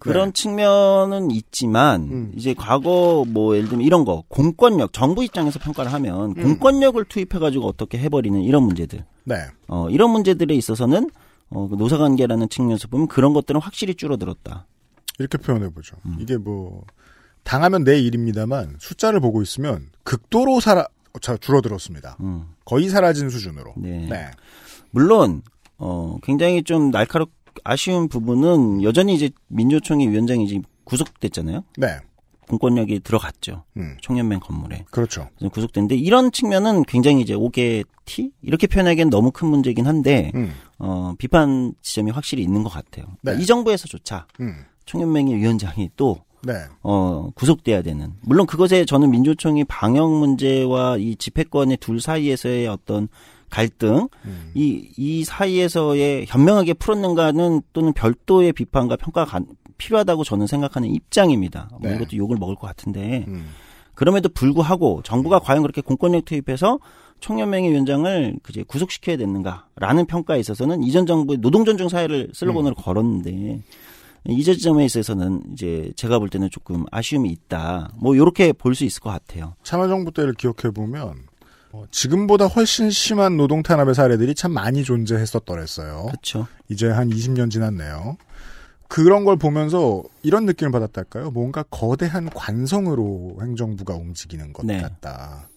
[0.00, 0.42] 그런 네.
[0.42, 2.32] 측면은 있지만 음.
[2.34, 6.42] 이제 과거 뭐 예를 들면 이런 거 공권력 정부 입장에서 평가를 하면 음.
[6.42, 9.36] 공권력을 투입해 가지고 어떻게 해버리는 이런 문제들 네.
[9.68, 11.10] 어 이런 문제들에 있어서는
[11.50, 14.66] 어 노사관계라는 측면에서 보면 그런 것들은 확실히 줄어들었다.
[15.18, 15.96] 이렇게 표현해 보죠.
[16.06, 16.16] 음.
[16.18, 16.82] 이게 뭐
[17.42, 20.86] 당하면 내 일입니다만 숫자를 보고 있으면 극도로 사라
[21.20, 22.16] 자, 줄어들었습니다.
[22.20, 22.46] 음.
[22.64, 23.74] 거의 사라진 수준으로.
[23.76, 24.06] 네.
[24.08, 24.30] 네.
[24.92, 25.42] 물론
[25.76, 27.30] 어 굉장히 좀 날카롭
[27.64, 31.64] 아쉬운 부분은 여전히 이제 민주총회 위원장이 이제 구속됐잖아요.
[31.78, 31.98] 네.
[32.48, 33.64] 공권력이 들어갔죠.
[33.76, 33.96] 음.
[34.00, 34.84] 총연맹 건물에.
[34.90, 35.28] 그렇죠.
[35.52, 40.52] 구속됐는데 이런 측면은 굉장히 이제 오개 티 이렇게 표현하기엔 너무 큰 문제긴 한데 음.
[40.78, 43.06] 어 비판 지점이 확실히 있는 것 같아요.
[43.20, 43.42] 그러니까 네.
[43.42, 44.64] 이 정부에서조차 음.
[44.84, 46.54] 총연맹의 위원장이 또 네.
[46.82, 48.14] 어, 구속돼야 되는.
[48.22, 53.08] 물론 그것에 저는 민주총이 방역 문제와 이 집회권의 둘 사이에서의 어떤
[53.50, 54.50] 갈등, 음.
[54.54, 59.44] 이, 이 사이에서의 현명하게 풀었는가는 또는 별도의 비판과 평가가 가-
[59.78, 61.68] 필요하다고 저는 생각하는 입장입니다.
[61.80, 61.96] 뭐 네.
[61.96, 63.24] 이것도 욕을 먹을 것 같은데.
[63.28, 63.48] 음.
[63.94, 66.78] 그럼에도 불구하고 정부가 과연 그렇게 공권력 투입해서
[67.20, 72.82] 총연맹의 위원장을 그제 구속시켜야 됐는가라는 평가에 있어서는 이전 정부의 노동존중 사회를 슬로건으로 음.
[72.82, 73.60] 걸었는데
[74.28, 77.92] 이 지점에 있어서는 이제 제가 볼 때는 조금 아쉬움이 있다.
[77.96, 79.54] 뭐 이렇게 볼 수 있을 것 같아요.
[79.64, 81.14] 참여정부 때를 기억해 보면 어,
[81.90, 86.06] 지금보다 훨씬 심한 노동 탄압의 사례들이 참 많이 존재했었더랬어요.
[86.06, 86.46] 그렇죠.
[86.68, 88.16] 이제 한 20년 지났네요.
[88.88, 91.30] 그런 걸 보면서 이런 느낌을 받았달까요?
[91.30, 94.80] 뭔가 거대한 관성으로 행정부가 움직이는 것 네.
[94.80, 95.48] 같다.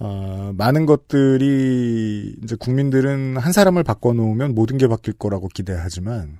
[0.00, 6.38] 어, 많은 것들이 이제 국민들은 한 사람을 바꿔놓으면 모든 게 바뀔 거라고 기대하지만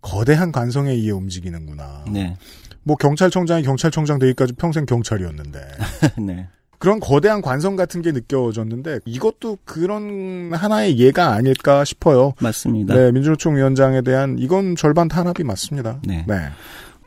[0.00, 2.04] 거대한 관성에 의해 움직이는구나.
[2.12, 2.36] 네.
[2.82, 5.60] 뭐 경찰청장이 경찰청장 되기까지 평생 경찰이었는데
[6.24, 6.48] 네.
[6.80, 12.32] 그런 거대한 관성 같은 게 느껴졌는데 이것도 그런 하나의 예가 아닐까 싶어요.
[12.40, 12.94] 맞습니다.
[12.94, 16.00] 네, 민주노총 위원장에 대한 이건 절반 탄압이 맞습니다.
[16.06, 16.24] 네.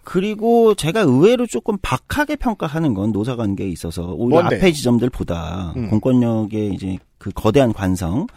[0.04, 4.60] 그리고 제가 의외로 조금 박하게 평가하는 건 노사 관계에 있어서 오히려 뭔데요?
[4.60, 5.90] 앞에 지점들보다 음.
[5.90, 8.28] 공권력의 이제 그 거대한 관성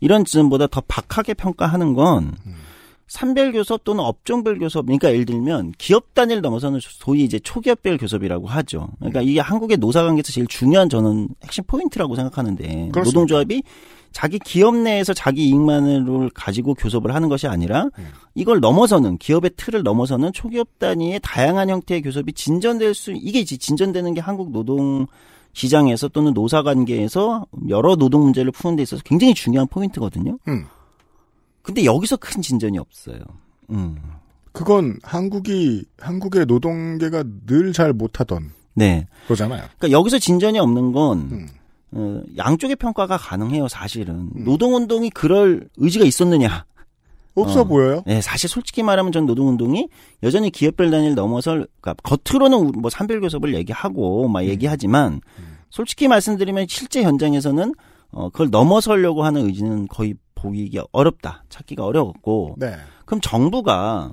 [0.00, 2.54] 이런 지점보다 더 박하게 평가하는 건 음.
[3.12, 8.46] 산별 교섭 또는 업종별 교섭, 그러니까 예를 들면 기업 단위를 넘어서는 소위 이제 초기업별 교섭이라고
[8.46, 8.88] 하죠.
[9.00, 13.02] 그러니까 이게 한국의 노사 관계에서 제일 중요한 저는 핵심 포인트라고 생각하는데 그렇습니다.
[13.02, 13.64] 노동조합이
[14.12, 18.08] 자기 기업 내에서 자기 이익만을 가지고 교섭을 하는 것이 아니라 음.
[18.34, 24.22] 이걸 넘어서는 기업의 틀을 넘어서는 초기업 단위의 다양한 형태의 교섭이 진전될 수 이게 진전되는 게
[24.22, 25.06] 한국 노동
[25.52, 30.38] 시장에서 또는 노사 관계에서 여러 노동 문제를 푸는 데 있어서 굉장히 중요한 포인트거든요.
[30.48, 30.64] 음.
[31.62, 33.18] 근데 여기서 큰 진전이 없어요.
[33.70, 33.96] 음.
[34.52, 39.06] 그건 한국이 한국의 노동계가 늘 잘 못하던 네.
[39.28, 39.62] 거잖아요.
[39.78, 41.48] 그러니까 여기서 진전이 없는 건 음.
[41.92, 43.68] 어, 양쪽의 평가가 가능해요.
[43.68, 46.64] 사실은 노동운동이 그럴 의지가 있었느냐?
[47.34, 47.64] 없어 어.
[47.64, 48.02] 보여요.
[48.06, 49.88] 네, 사실 솔직히 말하면 전 노동운동이
[50.22, 54.32] 여전히 기업별 단위를 넘어서 그러니까 겉으로는 뭐 산별교섭을 얘기하고 음.
[54.32, 55.20] 막 얘기하지만
[55.70, 57.72] 솔직히 말씀드리면 실제 현장에서는
[58.10, 62.74] 어, 그걸 넘어서려고 하는 의지는 거의 보기가 어렵다, 찾기가 어려웠고 네.
[63.06, 64.10] 그럼 정부가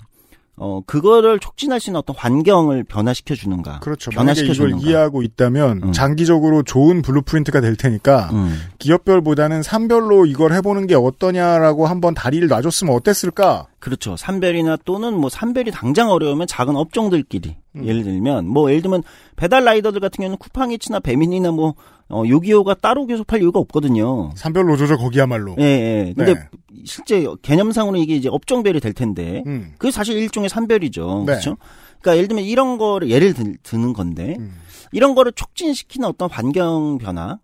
[0.61, 3.79] 어 그거를 촉진할 수 있는 어떤 환경을 변화시켜 주는가?
[3.79, 4.11] 그렇죠.
[4.11, 4.89] 만약에 변화시켜 이걸 주는가?
[4.89, 5.91] 이해하고 있다면 음.
[5.93, 8.57] 장기적으로 좋은 blueprint가 될 테니까 음.
[8.77, 13.67] 기업별보다는 산별로 이걸 해보는 게 어떠냐라고 한번 다리를 놔줬으면 어땠을까?
[13.79, 14.17] 그렇죠.
[14.17, 17.85] 산별이나 또는 뭐 산별이 당장 어려우면 작은 업종들끼리 음.
[17.85, 19.03] 예를 들면 뭐 예를 들면
[19.37, 21.75] 배달 라이더들 같은 경우는 쿠팡이츠나 배민이나 뭐
[22.11, 24.31] 어, 요기요가 따로 교섭할 이유가 없거든요.
[24.35, 25.55] 산별 노조죠 거기야말로.
[25.59, 26.13] 예, 예.
[26.17, 26.39] 근데 네.
[26.85, 29.73] 실제 개념상으로 이게 이제 업종별이 될 텐데 음.
[29.77, 31.23] 그게 사실 일종의 산별이죠.
[31.27, 31.33] 네.
[31.33, 31.57] 그렇죠?
[32.01, 34.55] 그러니까 예를 들면 이런 거를 예를 들, 드는 건데 음.
[34.91, 37.37] 이런 거를 촉진시키는 어떤 환경 변화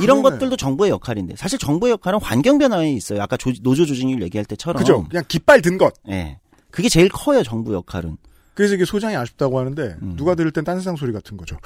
[0.00, 0.22] 이런 그러네요.
[0.38, 3.22] 것들도 정부의 역할인데 사실 정부의 역할은 환경 변화에 있어요.
[3.22, 5.04] 아까 조- 노조 조직률 얘기할 때처럼 그죠?
[5.08, 5.94] 그냥 깃발 든 것.
[6.08, 6.38] 예.
[6.70, 8.16] 그게 제일 커요, 정부 역할은.
[8.54, 10.14] 그래서 이게 소장이 아쉽다고 하는데 음.
[10.16, 11.56] 누가 들을 땐 딴 세상 소리 같은 거죠.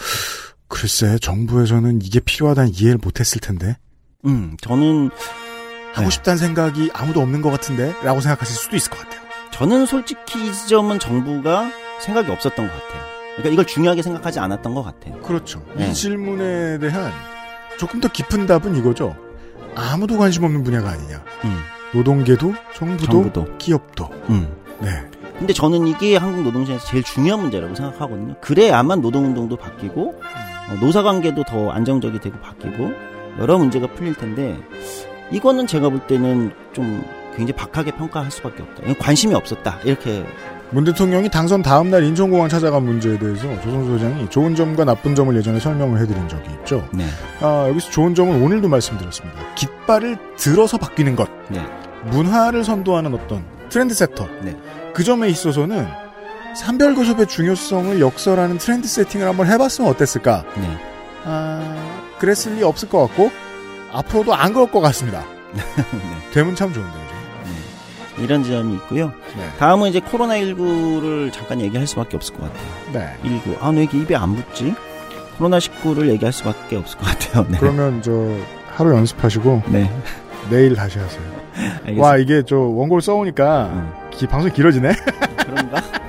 [0.83, 3.77] 글쎄 정부에서는 이게 필요하다는 이해를 못했을 텐데
[4.25, 5.11] 음, 저는
[5.93, 6.11] 하고 네.
[6.11, 9.21] 싶다는 생각이 아무도 없는 것 같은데라고 생각하실 수도 있을 것 같아요.
[9.53, 13.03] 저는 솔직히 이 지점은 정부가 생각이 없었던 것 같아요.
[13.37, 15.21] 그러니까 이걸 중요하게 생각하지 않았던 것 같아요.
[15.21, 15.65] 그렇죠.
[15.77, 15.89] 네.
[15.89, 17.13] 이 질문에 대한
[17.79, 19.15] 조금 더 깊은 답은 이거죠.
[19.77, 21.23] 아무도 관심 없는 분야가 아니냐.
[21.45, 21.63] 음,
[21.95, 23.57] 노동계도 정부도, 정부도.
[23.59, 24.11] 기업도.
[24.31, 24.53] 음.
[24.81, 24.89] 네.
[25.39, 28.35] 근데 저는 이게 한국 노동시장에서 제일 중요한 문제라고 생각하거든요.
[28.41, 30.42] 그래야만 노동운동도 바뀌고, 어,
[30.81, 32.93] 노사 관계도 더 안정적이 되고 바뀌고,
[33.39, 34.59] 여러 문제가 풀릴 텐데,
[35.31, 37.05] 이거는 제가 볼 때는 좀
[37.37, 38.95] 굉장히 박하게 평가할 수밖에 없다.
[38.99, 39.79] 관심이 없었다.
[39.85, 40.25] 이렇게
[40.71, 45.35] 문 대통령이 당선 다음 날 인천공항 찾아간 문제에 대해서 조성수 소장이 좋은 점과 나쁜 점을
[45.37, 46.87] 예전에 설명을 해드린 적이 있죠.
[46.93, 47.05] 네.
[47.41, 49.55] 아, 여기서 좋은 점은 오늘도 말씀드렸습니다.
[49.55, 51.29] 깃발을 들어서 바뀌는 것.
[51.49, 51.63] 네.
[52.07, 54.27] 문화를 선도하는 어떤 트렌드 세터.
[54.43, 54.57] 네.
[54.95, 55.87] 그 점에 있어서는
[56.55, 60.45] 산별교섭의 중요성을 역설하는 트렌드 세팅을 한번 해봤으면 어땠을까?
[60.57, 60.77] 네.
[61.25, 61.77] 아,
[62.19, 63.31] 그랬을 리 없을 것 같고,
[63.93, 65.25] 앞으로도 안 그럴 것 같습니다.
[65.55, 65.63] 네.
[66.33, 67.03] 되면 참 좋은데요.
[68.19, 69.07] 이런 지점이 있고요.
[69.37, 69.51] 네.
[69.59, 72.63] 다음은 이제 코로나19를 잠깐 얘기할 수밖에 없을 것 같아요.
[72.93, 73.17] 네.
[73.25, 73.57] 19.
[73.61, 74.75] 아, 왜 이게 입에 안 붙지?
[75.39, 77.47] 코로나19를 얘기할 수밖에 없을 것 같아요.
[77.49, 77.57] 네.
[77.59, 78.13] 그러면 저
[78.77, 79.91] 하루 연습하시고 네.
[80.51, 81.23] 내일 다시 하세요.
[81.57, 82.03] 알겠습니다.
[82.03, 84.93] 와 이게 저 원고를 써오니까 기- 방송이 길어지네.
[85.39, 85.83] 그런가?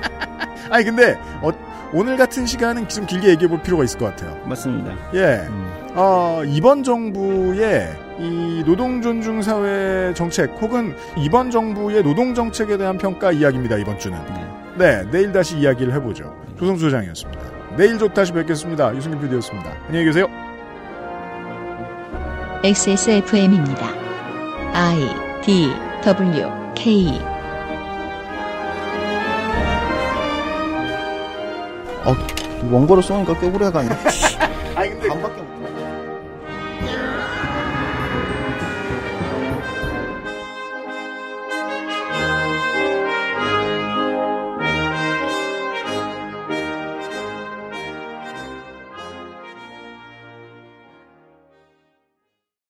[0.74, 1.50] 아니 근데 어,
[1.92, 4.36] 오늘 같은 시간은 좀 길게 얘기해 볼 필요가 있을 것 같아요.
[4.44, 4.92] 맞습니다.
[5.14, 5.46] 예.
[5.48, 5.72] 음.
[5.94, 13.30] 어, 이번 정부의 이 노동 존중 사회 정책 혹은 이번 정부의 노동 정책에 대한 평가
[13.30, 13.76] 이야기입니다.
[13.76, 14.18] 이번 주는.
[14.76, 16.34] 네, 내일 다시 이야기를 해보죠.
[16.58, 17.76] 조성수 소장이었습니다.
[17.76, 18.96] 내일 조 다시 뵙겠습니다.
[18.96, 19.70] 유승균 PD였습니다.
[19.86, 20.26] 안녕히 계세요.
[22.64, 23.86] XSFM입니다.
[24.72, 25.72] I D
[26.02, 27.33] W K
[32.04, 32.14] 어,
[32.70, 33.88] 원고를 쏘니까 꽤 오래 가네.
[34.74, 35.53] 아니 근데 반밖에 못